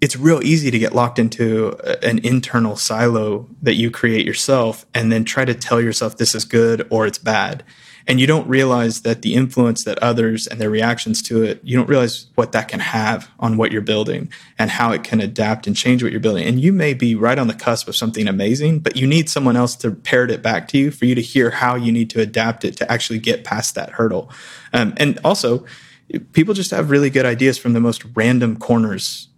it's 0.00 0.16
real 0.16 0.42
easy 0.42 0.72
to 0.72 0.78
get 0.80 0.92
locked 0.92 1.20
into 1.20 1.76
an 2.02 2.18
internal 2.24 2.74
silo 2.74 3.48
that 3.62 3.74
you 3.74 3.92
create 3.92 4.26
yourself 4.26 4.86
and 4.92 5.12
then 5.12 5.22
try 5.22 5.44
to 5.44 5.54
tell 5.54 5.80
yourself 5.80 6.16
this 6.16 6.34
is 6.34 6.44
good 6.44 6.84
or 6.90 7.06
it's 7.06 7.18
bad 7.18 7.62
and 8.06 8.20
you 8.20 8.26
don't 8.26 8.46
realize 8.48 9.02
that 9.02 9.22
the 9.22 9.34
influence 9.34 9.84
that 9.84 9.98
others 9.98 10.46
and 10.46 10.60
their 10.60 10.70
reactions 10.70 11.22
to 11.22 11.42
it 11.42 11.60
you 11.62 11.76
don't 11.76 11.88
realize 11.88 12.26
what 12.34 12.52
that 12.52 12.68
can 12.68 12.80
have 12.80 13.30
on 13.38 13.56
what 13.56 13.72
you're 13.72 13.80
building 13.82 14.30
and 14.58 14.70
how 14.70 14.92
it 14.92 15.04
can 15.04 15.20
adapt 15.20 15.66
and 15.66 15.76
change 15.76 16.02
what 16.02 16.12
you're 16.12 16.20
building. 16.20 16.46
And 16.46 16.60
you 16.60 16.72
may 16.72 16.94
be 16.94 17.14
right 17.14 17.38
on 17.38 17.46
the 17.46 17.54
cusp 17.54 17.88
of 17.88 17.96
something 17.96 18.28
amazing 18.28 18.80
but 18.80 18.96
you 18.96 19.06
need 19.06 19.28
someone 19.28 19.56
else 19.56 19.76
to 19.76 19.90
parrot 19.90 20.30
it 20.30 20.42
back 20.42 20.68
to 20.68 20.78
you 20.78 20.90
for 20.90 21.04
you 21.04 21.14
to 21.14 21.22
hear 21.22 21.50
how 21.50 21.74
you 21.74 21.92
need 21.92 22.10
to 22.10 22.20
adapt 22.20 22.64
it 22.64 22.76
to 22.76 22.90
actually 22.90 23.18
get 23.18 23.44
past 23.44 23.74
that 23.74 23.90
hurdle. 23.90 24.30
Um, 24.72 24.94
and 24.96 25.18
also 25.24 25.64
people 26.32 26.54
just 26.54 26.70
have 26.70 26.90
really 26.90 27.10
good 27.10 27.26
ideas 27.26 27.58
from 27.58 27.72
the 27.72 27.80
most 27.80 28.04
random 28.14 28.56
corners 28.56 29.28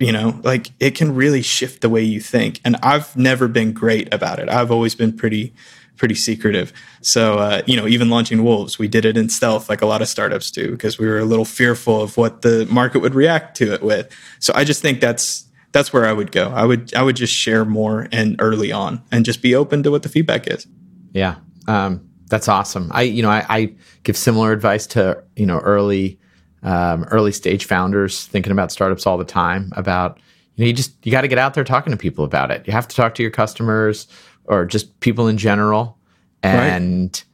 you 0.00 0.12
know? 0.12 0.40
Like 0.42 0.68
it 0.78 0.94
can 0.94 1.14
really 1.14 1.42
shift 1.42 1.80
the 1.80 1.88
way 1.88 2.02
you 2.02 2.20
think. 2.20 2.60
And 2.64 2.76
i've 2.82 3.16
never 3.16 3.48
been 3.48 3.72
great 3.72 4.12
about 4.12 4.38
it. 4.38 4.48
I've 4.48 4.70
always 4.70 4.94
been 4.94 5.16
pretty 5.16 5.54
pretty 5.98 6.14
secretive. 6.14 6.72
So, 7.02 7.38
uh, 7.38 7.62
you 7.66 7.76
know, 7.76 7.86
even 7.86 8.08
launching 8.08 8.42
Wolves, 8.42 8.78
we 8.78 8.88
did 8.88 9.04
it 9.04 9.16
in 9.16 9.28
stealth, 9.28 9.68
like 9.68 9.82
a 9.82 9.86
lot 9.86 10.00
of 10.00 10.08
startups 10.08 10.50
do, 10.50 10.70
because 10.70 10.98
we 10.98 11.06
were 11.06 11.18
a 11.18 11.24
little 11.24 11.44
fearful 11.44 12.00
of 12.00 12.16
what 12.16 12.42
the 12.42 12.66
market 12.70 13.00
would 13.00 13.14
react 13.14 13.56
to 13.58 13.74
it 13.74 13.82
with. 13.82 14.10
So, 14.38 14.52
I 14.54 14.64
just 14.64 14.80
think 14.80 15.00
that's 15.00 15.48
that's 15.72 15.92
where 15.92 16.06
I 16.06 16.12
would 16.12 16.32
go. 16.32 16.48
I 16.50 16.64
would 16.64 16.94
I 16.94 17.02
would 17.02 17.16
just 17.16 17.34
share 17.34 17.64
more 17.64 18.08
and 18.12 18.36
early 18.38 18.72
on, 18.72 19.02
and 19.10 19.24
just 19.24 19.42
be 19.42 19.54
open 19.54 19.82
to 19.82 19.90
what 19.90 20.02
the 20.02 20.08
feedback 20.08 20.46
is. 20.46 20.66
Yeah, 21.12 21.36
um, 21.66 22.08
that's 22.28 22.48
awesome. 22.48 22.90
I 22.92 23.02
you 23.02 23.22
know 23.22 23.30
I, 23.30 23.44
I, 23.48 23.74
give 24.04 24.16
similar 24.16 24.52
advice 24.52 24.86
to 24.88 25.22
you 25.36 25.46
know 25.46 25.58
early 25.58 26.18
um, 26.62 27.04
early 27.04 27.32
stage 27.32 27.66
founders 27.66 28.26
thinking 28.26 28.52
about 28.52 28.72
startups 28.72 29.06
all 29.06 29.18
the 29.18 29.24
time 29.24 29.72
about 29.76 30.18
you 30.56 30.64
know 30.64 30.68
you 30.68 30.72
just 30.72 30.94
you 31.04 31.12
got 31.12 31.22
to 31.22 31.28
get 31.28 31.38
out 31.38 31.54
there 31.54 31.64
talking 31.64 31.90
to 31.90 31.96
people 31.96 32.24
about 32.24 32.50
it. 32.50 32.66
You 32.66 32.72
have 32.72 32.88
to 32.88 32.96
talk 32.96 33.14
to 33.16 33.22
your 33.22 33.30
customers 33.30 34.06
or 34.48 34.64
just 34.64 34.98
people 35.00 35.28
in 35.28 35.38
general. 35.38 35.96
And 36.42 37.10
right. 37.10 37.24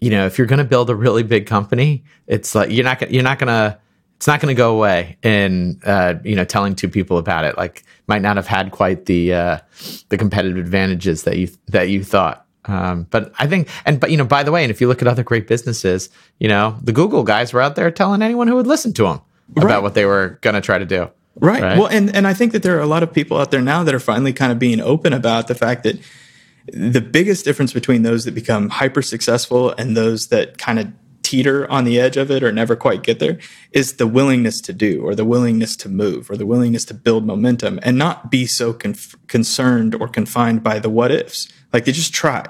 you 0.00 0.10
know, 0.10 0.26
if 0.26 0.38
you're 0.38 0.46
going 0.46 0.58
to 0.58 0.64
build 0.64 0.90
a 0.90 0.94
really 0.94 1.22
big 1.22 1.46
company, 1.46 2.04
it's 2.26 2.54
like 2.54 2.70
you're 2.70 2.84
not 2.84 3.10
you're 3.10 3.22
not 3.22 3.38
going 3.38 3.48
to 3.48 3.78
it's 4.16 4.26
not 4.26 4.40
going 4.40 4.54
to 4.54 4.58
go 4.58 4.74
away 4.74 5.18
in 5.22 5.80
uh, 5.84 6.14
you 6.24 6.34
know 6.34 6.44
telling 6.44 6.74
two 6.74 6.88
people 6.88 7.18
about 7.18 7.44
it. 7.44 7.56
Like 7.56 7.84
might 8.06 8.22
not 8.22 8.36
have 8.36 8.46
had 8.46 8.72
quite 8.72 9.06
the 9.06 9.34
uh, 9.34 9.58
the 10.08 10.18
competitive 10.18 10.56
advantages 10.56 11.24
that 11.24 11.36
you 11.36 11.48
that 11.68 11.90
you 11.90 12.02
thought. 12.02 12.46
Um, 12.64 13.06
but 13.10 13.32
I 13.38 13.46
think, 13.46 13.68
and 13.84 14.00
but 14.00 14.10
you 14.10 14.16
know, 14.16 14.24
by 14.24 14.42
the 14.42 14.50
way, 14.50 14.64
and 14.64 14.70
if 14.70 14.80
you 14.80 14.88
look 14.88 15.02
at 15.02 15.08
other 15.08 15.22
great 15.22 15.46
businesses, 15.46 16.10
you 16.38 16.48
know, 16.48 16.78
the 16.82 16.92
Google 16.92 17.22
guys 17.22 17.52
were 17.52 17.60
out 17.60 17.76
there 17.76 17.90
telling 17.90 18.22
anyone 18.22 18.48
who 18.48 18.56
would 18.56 18.66
listen 18.66 18.92
to 18.94 19.04
them 19.04 19.20
right. 19.54 19.64
about 19.64 19.82
what 19.82 19.94
they 19.94 20.04
were 20.04 20.38
going 20.40 20.54
to 20.54 20.60
try 20.60 20.78
to 20.78 20.86
do. 20.86 21.08
Right. 21.38 21.62
right. 21.62 21.78
Well, 21.78 21.88
and 21.88 22.14
and 22.16 22.26
I 22.26 22.32
think 22.32 22.52
that 22.52 22.62
there 22.62 22.76
are 22.78 22.82
a 22.82 22.86
lot 22.86 23.02
of 23.02 23.12
people 23.12 23.38
out 23.38 23.50
there 23.50 23.60
now 23.60 23.84
that 23.84 23.94
are 23.94 24.00
finally 24.00 24.32
kind 24.32 24.50
of 24.50 24.58
being 24.58 24.80
open 24.80 25.12
about 25.12 25.48
the 25.48 25.54
fact 25.54 25.82
that 25.84 25.98
the 26.72 27.00
biggest 27.00 27.44
difference 27.44 27.72
between 27.72 28.02
those 28.02 28.24
that 28.24 28.34
become 28.34 28.68
hyper 28.68 29.02
successful 29.02 29.70
and 29.72 29.96
those 29.96 30.28
that 30.28 30.58
kind 30.58 30.78
of 30.78 30.88
teeter 31.22 31.68
on 31.68 31.84
the 31.84 31.98
edge 31.98 32.16
of 32.16 32.30
it 32.30 32.44
or 32.44 32.52
never 32.52 32.76
quite 32.76 33.02
get 33.02 33.18
there 33.18 33.36
is 33.72 33.94
the 33.94 34.06
willingness 34.06 34.60
to 34.60 34.72
do 34.72 35.02
or 35.02 35.12
the 35.14 35.24
willingness 35.24 35.74
to 35.74 35.88
move 35.88 36.30
or 36.30 36.36
the 36.36 36.46
willingness 36.46 36.84
to 36.84 36.94
build 36.94 37.26
momentum 37.26 37.80
and 37.82 37.98
not 37.98 38.30
be 38.30 38.46
so 38.46 38.72
conf- 38.72 39.16
concerned 39.26 39.92
or 39.96 40.06
confined 40.06 40.62
by 40.62 40.78
the 40.78 40.88
what 40.88 41.10
ifs. 41.10 41.48
Like 41.72 41.84
they 41.84 41.92
just 41.92 42.14
try. 42.14 42.44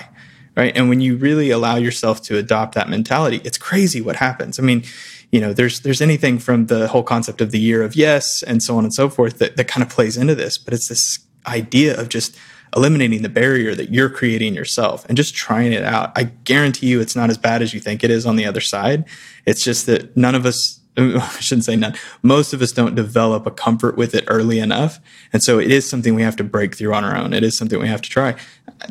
Right. 0.55 0.75
And 0.77 0.89
when 0.89 1.01
you 1.01 1.17
really 1.17 1.51
allow 1.51 1.77
yourself 1.77 2.23
to 2.25 2.39
adopt 2.39 2.75
that 2.75 2.89
mentality, 2.89 3.43
it's 3.45 3.59
crazy 3.59 4.01
what 4.01 4.17
happens. 4.17 4.59
I 4.59 4.63
mean, 4.63 4.85
you 5.31 5.41
know, 5.41 5.53
there's 5.53 5.81
there's 5.81 6.01
anything 6.01 6.39
from 6.39 6.67
the 6.67 6.89
whole 6.89 7.03
concept 7.03 7.41
of 7.41 7.51
the 7.51 7.59
year 7.59 7.83
of 7.83 7.95
yes 7.95 8.43
and 8.43 8.63
so 8.63 8.79
on 8.79 8.85
and 8.85 8.93
so 8.93 9.11
forth 9.11 9.39
that, 9.39 9.57
that 9.57 9.69
kind 9.69 9.83
of 9.83 9.91
plays 9.91 10.17
into 10.17 10.35
this, 10.35 10.57
but 10.57 10.73
it's 10.73 10.89
this 10.89 11.19
idea 11.47 11.99
of 11.99 12.09
just 12.09 12.37
eliminating 12.75 13.23
the 13.23 13.29
barrier 13.29 13.75
that 13.75 13.93
you're 13.93 14.11
creating 14.11 14.55
yourself 14.55 15.05
and 15.07 15.17
just 15.17 15.35
trying 15.35 15.73
it 15.73 15.85
out. 15.85 16.13
I 16.17 16.25
guarantee 16.25 16.87
you 16.87 17.01
it's 17.01 17.17
not 17.17 17.31
as 17.31 17.39
bad 17.39 17.63
as 17.63 17.73
you 17.75 17.81
think 17.81 18.03
it 18.03 18.11
is 18.11 18.27
on 18.27 18.37
the 18.37 18.47
other 18.47 18.61
side. 18.61 19.05
It's 19.45 19.63
just 19.63 19.87
that 19.87 20.17
none 20.17 20.35
of 20.35 20.47
us 20.47 20.81
I 20.99 21.29
shouldn't 21.41 21.65
say 21.65 21.77
none. 21.77 21.95
Most 22.23 22.55
of 22.55 22.63
us 22.63 22.73
don't 22.73 22.95
develop 22.95 23.47
a 23.47 23.51
comfort 23.51 23.97
with 23.97 24.15
it 24.15 24.25
early 24.29 24.59
enough. 24.59 24.99
And 25.33 25.43
so 25.43 25.59
it 25.59 25.71
is 25.71 25.89
something 25.89 26.15
we 26.15 26.23
have 26.23 26.37
to 26.37 26.45
break 26.45 26.75
through 26.75 26.95
on 26.95 27.05
our 27.05 27.15
own. 27.17 27.35
It 27.35 27.45
is 27.45 27.57
something 27.57 27.79
we 27.79 27.89
have 27.89 28.01
to 28.01 28.09
try. 28.09 28.35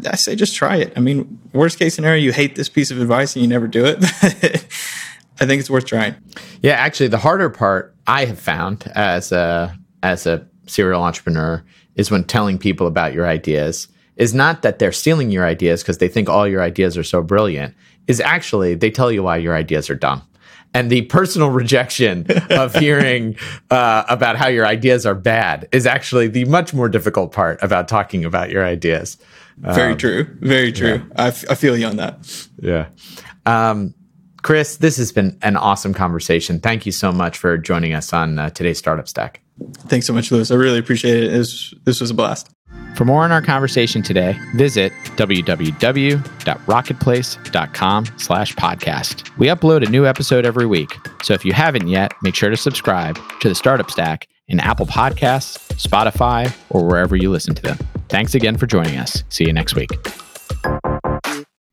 I 0.08 0.16
say 0.16 0.36
just 0.36 0.56
try 0.56 0.78
it. 0.78 0.94
I 0.96 1.00
mean, 1.00 1.40
worst 1.52 1.80
case 1.80 1.96
scenario, 1.96 2.22
you 2.22 2.32
hate 2.32 2.56
this 2.56 2.70
piece 2.70 2.92
of 2.92 3.02
advice 3.02 3.36
and 3.36 3.42
you 3.42 3.50
never 3.50 3.68
do 3.68 3.86
it. 3.86 3.98
I 5.40 5.46
think 5.46 5.60
it's 5.60 5.70
worth 5.70 5.86
trying. 5.86 6.16
Yeah, 6.62 6.74
actually 6.74 7.08
the 7.08 7.18
harder 7.18 7.50
part 7.50 7.96
I 8.08 8.26
have 8.26 8.40
found 8.40 8.90
as 8.96 9.32
a 9.32 9.76
as 10.04 10.28
a 10.28 10.48
serial 10.68 11.04
entrepreneur 11.04 11.64
is 11.96 12.12
when 12.12 12.24
telling 12.24 12.58
people 12.58 12.88
about 12.88 13.14
your 13.14 13.28
ideas 13.28 13.88
is 14.16 14.34
not 14.34 14.62
that 14.62 14.80
they're 14.80 14.92
stealing 14.92 15.32
your 15.32 15.46
ideas 15.46 15.82
because 15.82 15.98
they 15.98 16.08
think 16.08 16.30
all 16.30 16.48
your 16.48 16.62
ideas 16.62 16.98
are 16.98 17.04
so 17.04 17.22
brilliant. 17.22 17.76
Is 18.08 18.22
actually 18.22 18.76
they 18.76 18.92
tell 18.92 19.12
you 19.12 19.24
why 19.24 19.38
your 19.38 19.56
ideas 19.56 19.90
are 19.90 19.96
dumb. 19.96 20.22
And 20.74 20.90
the 20.90 21.04
personal 21.04 21.50
rejection 21.62 22.28
of 22.50 22.76
hearing 22.76 23.38
uh, 23.72 24.04
about 24.10 24.36
how 24.36 24.48
your 24.48 24.66
ideas 24.66 25.06
are 25.06 25.16
bad 25.16 25.68
is 25.72 25.86
actually 25.86 26.28
the 26.28 26.46
much 26.46 26.74
more 26.74 26.90
difficult 26.90 27.32
part 27.32 27.62
about 27.64 27.88
talking 27.88 28.26
about 28.26 28.50
your 28.52 28.66
ideas. 28.66 29.18
Very 29.58 29.94
um, 29.94 29.98
true. 29.98 30.28
Very 30.42 30.72
true. 30.72 30.96
Yeah. 30.96 31.24
I, 31.24 31.28
f- 31.28 31.50
I 31.50 31.56
feel 31.56 31.78
you 31.78 31.88
on 31.88 31.96
that. 31.98 32.48
Yeah. 32.60 32.88
Um, 33.46 33.94
chris 34.44 34.78
this 34.78 34.98
has 34.98 35.12
been 35.12 35.38
an 35.42 35.58
awesome 35.58 35.94
conversation. 35.94 36.60
Thank 36.60 36.86
you 36.86 36.92
so 36.92 37.12
much 37.12 37.38
for 37.38 37.58
joining 37.58 37.94
us 37.94 38.14
on 38.14 38.38
uh, 38.38 38.50
today's 38.52 38.78
startup 38.78 39.08
stack 39.08 39.42
Thanks 39.88 40.06
so 40.06 40.14
much, 40.14 40.32
Louis. 40.32 40.52
I 40.52 40.56
really 40.56 40.80
appreciate 40.80 41.24
it. 41.24 41.34
it 41.34 41.38
was, 41.38 41.74
this 41.86 42.02
was 42.02 42.12
a 42.12 42.14
blast. 42.14 42.50
For 42.96 43.06
more 43.06 43.24
on 43.24 43.32
our 43.32 43.42
conversation 43.42 44.02
today, 44.02 44.38
visit 44.56 44.92
www.rocketplace.com 45.18 48.06
slash 48.18 48.56
podcast. 48.56 49.38
We 49.38 49.48
upload 49.48 49.86
a 49.86 49.90
new 49.90 50.06
episode 50.06 50.46
every 50.46 50.66
week, 50.66 50.98
so 51.22 51.34
if 51.34 51.46
you 51.46 51.54
haven't 51.54 51.88
yet, 51.88 52.14
make 52.22 52.36
sure 52.36 52.50
to 52.50 52.58
subscribe 52.58 53.18
to 53.42 53.50
the 53.50 53.56
Startup 53.56 53.90
Stack 53.92 54.28
in 54.48 54.60
Apple 54.60 54.86
Podcasts, 54.86 55.58
Spotify, 55.76 56.54
or 56.70 56.86
wherever 56.86 57.16
you 57.16 57.32
listen 57.32 57.56
to 57.56 57.62
them. 57.62 57.78
Thanks 58.10 58.36
again 58.36 58.58
for 58.58 58.68
joining 58.68 58.98
us. 58.98 59.24
See 59.30 59.46
you 59.46 59.54
next 59.54 59.76
week. 59.76 59.90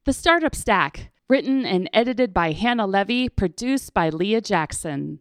The 0.04 0.12
Startup 0.12 0.54
Stack, 0.54 1.12
written 1.28 1.64
and 1.64 1.88
edited 1.92 2.34
by 2.34 2.52
Hannah 2.52 2.86
Levy, 2.86 3.28
produced 3.28 3.94
by 3.94 4.08
Leah 4.08 4.40
Jackson. 4.40 5.20